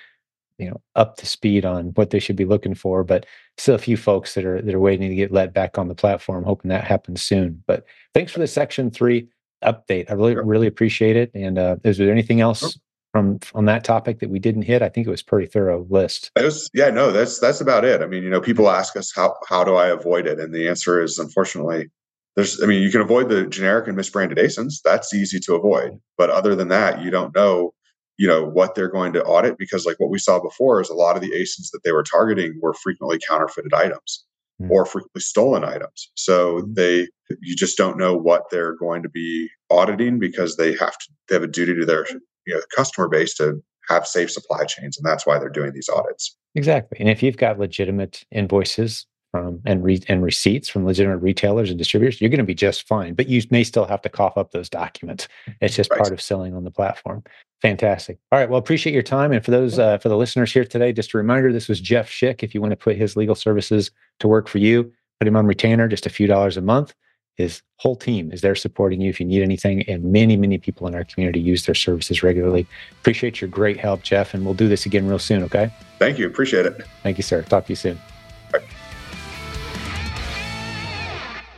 you 0.59 0.68
know 0.68 0.80
up 0.97 1.16
to 1.16 1.24
speed 1.24 1.64
on 1.64 1.86
what 1.95 2.11
they 2.11 2.18
should 2.18 2.36
be 2.36 2.45
looking 2.45 2.74
for 2.74 3.03
but 3.03 3.24
still 3.57 3.74
a 3.74 3.78
few 3.78 3.97
folks 3.97 4.34
that 4.34 4.45
are 4.45 4.61
that 4.61 4.74
are 4.74 4.80
waiting 4.80 5.09
to 5.09 5.14
get 5.14 5.32
let 5.32 5.55
back 5.55 5.78
on 5.78 5.88
the 5.88 5.95
platform 5.95 6.45
hoping 6.45 6.68
that 6.68 6.84
happens 6.84 7.22
soon 7.22 7.62
but 7.66 7.86
thanks 8.12 8.32
for 8.32 8.38
the 8.38 8.47
section 8.47 8.90
three 8.90 9.26
update 9.64 10.11
i 10.11 10.12
really 10.12 10.34
really 10.36 10.66
appreciate 10.66 11.16
it 11.16 11.30
and 11.34 11.59
uh 11.59 11.76
is 11.82 11.97
there 11.97 12.12
anything 12.12 12.42
else. 12.42 12.78
From 13.15 13.39
on 13.55 13.67
that 13.67 13.85
topic 13.85 14.19
that 14.19 14.29
we 14.29 14.41
didn't 14.41 14.62
hit 14.62 14.83
i 14.83 14.89
think 14.89 15.07
it 15.07 15.11
was 15.11 15.23
pretty 15.23 15.47
thorough 15.47 15.87
list. 15.89 16.33
It 16.37 16.43
was, 16.43 16.69
yeah 16.75 16.91
no 16.91 17.12
that's 17.12 17.39
that's 17.39 17.61
about 17.61 17.85
it. 17.85 18.03
I 18.03 18.07
mean 18.07 18.25
you 18.25 18.29
know 18.29 18.41
people 18.41 18.69
ask 18.69 18.97
us 18.97 19.12
how 19.15 19.37
how 19.49 19.62
do 19.62 19.77
i 19.77 19.87
avoid 19.87 20.27
it? 20.27 20.41
And 20.41 20.53
the 20.53 20.69
answer 20.69 21.01
is 21.01 21.17
unfortunately 21.17 21.91
there's 22.35 22.61
i 22.61 22.67
mean 22.67 22.83
you 22.83 22.91
can 22.91 23.01
avoid 23.01 23.29
the 23.29 23.47
generic 23.47 23.87
and 23.87 23.97
misbranded 23.97 24.39
asins. 24.39 24.83
That's 24.85 25.15
easy 25.15 25.39
to 25.41 25.55
avoid. 25.55 25.93
But 26.19 26.31
other 26.31 26.57
than 26.57 26.69
that 26.69 27.03
you 27.03 27.11
don't 27.12 27.33
know 27.37 27.73
you 28.17 28.27
know 28.27 28.45
what 28.45 28.75
they're 28.75 28.89
going 28.89 29.12
to 29.12 29.23
audit 29.23 29.59
because 29.59 29.87
like 29.87 30.01
what 30.01 30.11
we 30.11 30.19
saw 30.19 30.41
before 30.41 30.81
is 30.81 30.91
a 30.91 30.95
lot 30.95 31.15
of 31.15 31.23
the 31.23 31.31
asins 31.31 31.71
that 31.73 31.83
they 31.85 31.93
were 31.93 32.03
targeting 32.03 32.59
were 32.61 32.75
frequently 32.75 33.21
counterfeited 33.29 33.75
items 33.75 34.25
mm. 34.61 34.71
or 34.71 34.87
frequently 34.87 35.21
stolen 35.21 35.65
items. 35.65 36.11
So 36.17 36.62
mm. 36.62 36.75
they 36.75 37.09
you 37.41 37.55
just 37.55 37.79
don't 37.79 37.97
know 37.97 38.17
what 38.17 38.51
they're 38.51 38.75
going 38.75 39.05
to 39.05 39.09
be 39.09 39.49
auditing 39.71 40.19
because 40.19 40.57
they 40.57 40.73
have 40.75 40.99
to 40.99 41.07
they 41.29 41.37
have 41.37 41.45
a 41.45 41.49
duty 41.49 41.77
to 41.77 41.87
their 41.87 42.05
you 42.47 42.55
know 42.55 42.61
customer 42.74 43.09
base 43.09 43.34
to 43.34 43.62
have 43.88 44.07
safe 44.07 44.30
supply 44.30 44.64
chains 44.64 44.97
and 44.97 45.05
that's 45.05 45.26
why 45.26 45.38
they're 45.38 45.49
doing 45.49 45.72
these 45.72 45.88
audits 45.88 46.36
exactly 46.55 46.99
and 47.01 47.09
if 47.09 47.22
you've 47.22 47.36
got 47.36 47.59
legitimate 47.59 48.24
invoices 48.30 49.07
from 49.34 49.61
and 49.64 49.82
re- 49.82 50.01
and 50.07 50.22
receipts 50.22 50.68
from 50.68 50.86
legitimate 50.86 51.16
retailers 51.16 51.68
and 51.68 51.76
distributors, 51.76 52.20
you're 52.20 52.30
going 52.30 52.38
to 52.38 52.45
be 52.45 52.55
just 52.55 52.86
fine. 52.86 53.14
But 53.14 53.26
you 53.26 53.42
may 53.51 53.64
still 53.64 53.84
have 53.84 54.01
to 54.03 54.09
cough 54.09 54.38
up 54.38 54.53
those 54.53 54.68
documents. 54.68 55.26
It's 55.61 55.74
just 55.74 55.90
right. 55.90 55.99
part 55.99 56.12
of 56.12 56.22
selling 56.22 56.55
on 56.55 56.62
the 56.62 56.70
platform. 56.70 57.24
Fantastic. 57.61 58.18
All 58.30 58.38
right. 58.38 58.49
Well, 58.49 58.61
appreciate 58.61 58.92
your 58.92 59.03
time. 59.03 59.32
And 59.32 59.45
for 59.45 59.51
those 59.51 59.76
uh, 59.76 59.99
for 59.99 60.09
the 60.09 60.16
listeners 60.16 60.53
here 60.53 60.64
today, 60.64 60.92
just 60.92 61.14
a 61.14 61.18
reminder: 61.18 61.53
this 61.53 61.68
was 61.68 61.80
Jeff 61.80 62.09
Schick. 62.09 62.45
If 62.45 62.55
you 62.55 62.61
want 62.61 62.70
to 62.70 62.76
put 62.76 62.97
his 62.97 63.16
legal 63.16 63.34
services 63.34 63.90
to 64.20 64.28
work 64.28 64.47
for 64.47 64.59
you, 64.59 64.92
put 65.18 65.26
him 65.26 65.34
on 65.34 65.47
retainer, 65.47 65.88
just 65.88 66.07
a 66.07 66.11
few 66.11 66.28
dollars 66.28 66.57
a 66.57 66.62
month. 66.62 66.95
His 67.37 67.62
whole 67.76 67.97
team 67.97 68.30
is 68.32 68.41
there 68.41 68.55
supporting 68.55 69.01
you 69.01 69.11
if 69.11 69.18
you 69.18 69.26
need 69.26 69.43
anything. 69.43 69.82
And 69.89 70.05
many, 70.12 70.37
many 70.37 70.59
people 70.59 70.87
in 70.87 70.95
our 70.95 71.05
community 71.05 71.41
use 71.41 71.66
their 71.66 71.74
services 71.74 72.22
regularly. 72.22 72.66
Appreciate 72.93 73.41
your 73.41 73.51
great 73.51 73.78
help, 73.78 74.03
Jeff. 74.03 74.35
And 74.35 74.45
we'll 74.45 74.55
do 74.55 74.68
this 74.68 74.87
again 74.87 75.09
real 75.09 75.18
soon. 75.18 75.43
Okay. 75.45 75.70
Thank 75.99 76.18
you. 76.18 76.26
Appreciate 76.26 76.66
it. 76.66 76.82
Thank 77.03 77.18
you, 77.18 77.22
sir. 77.22 77.43
Talk 77.43 77.66
to 77.66 77.72
you 77.72 77.76
soon. 77.76 77.99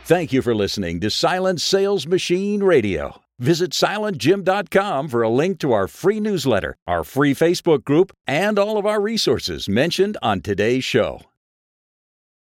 Thank 0.05 0.31
you 0.31 0.41
for 0.41 0.55
listening 0.55 1.01
to 1.01 1.09
Silent 1.09 1.59
Sales 1.59 2.07
Machine 2.07 2.63
Radio. 2.63 3.21
Visit 3.39 3.71
silentjim.com 3.71 5.09
for 5.09 5.21
a 5.21 5.29
link 5.29 5.59
to 5.59 5.73
our 5.73 5.87
free 5.87 6.19
newsletter, 6.19 6.77
our 6.87 7.03
free 7.03 7.35
Facebook 7.35 7.83
group, 7.83 8.11
and 8.25 8.57
all 8.57 8.77
of 8.77 8.85
our 8.85 9.01
resources 9.01 9.67
mentioned 9.69 10.17
on 10.23 10.41
today's 10.41 10.83
show. 10.83 11.21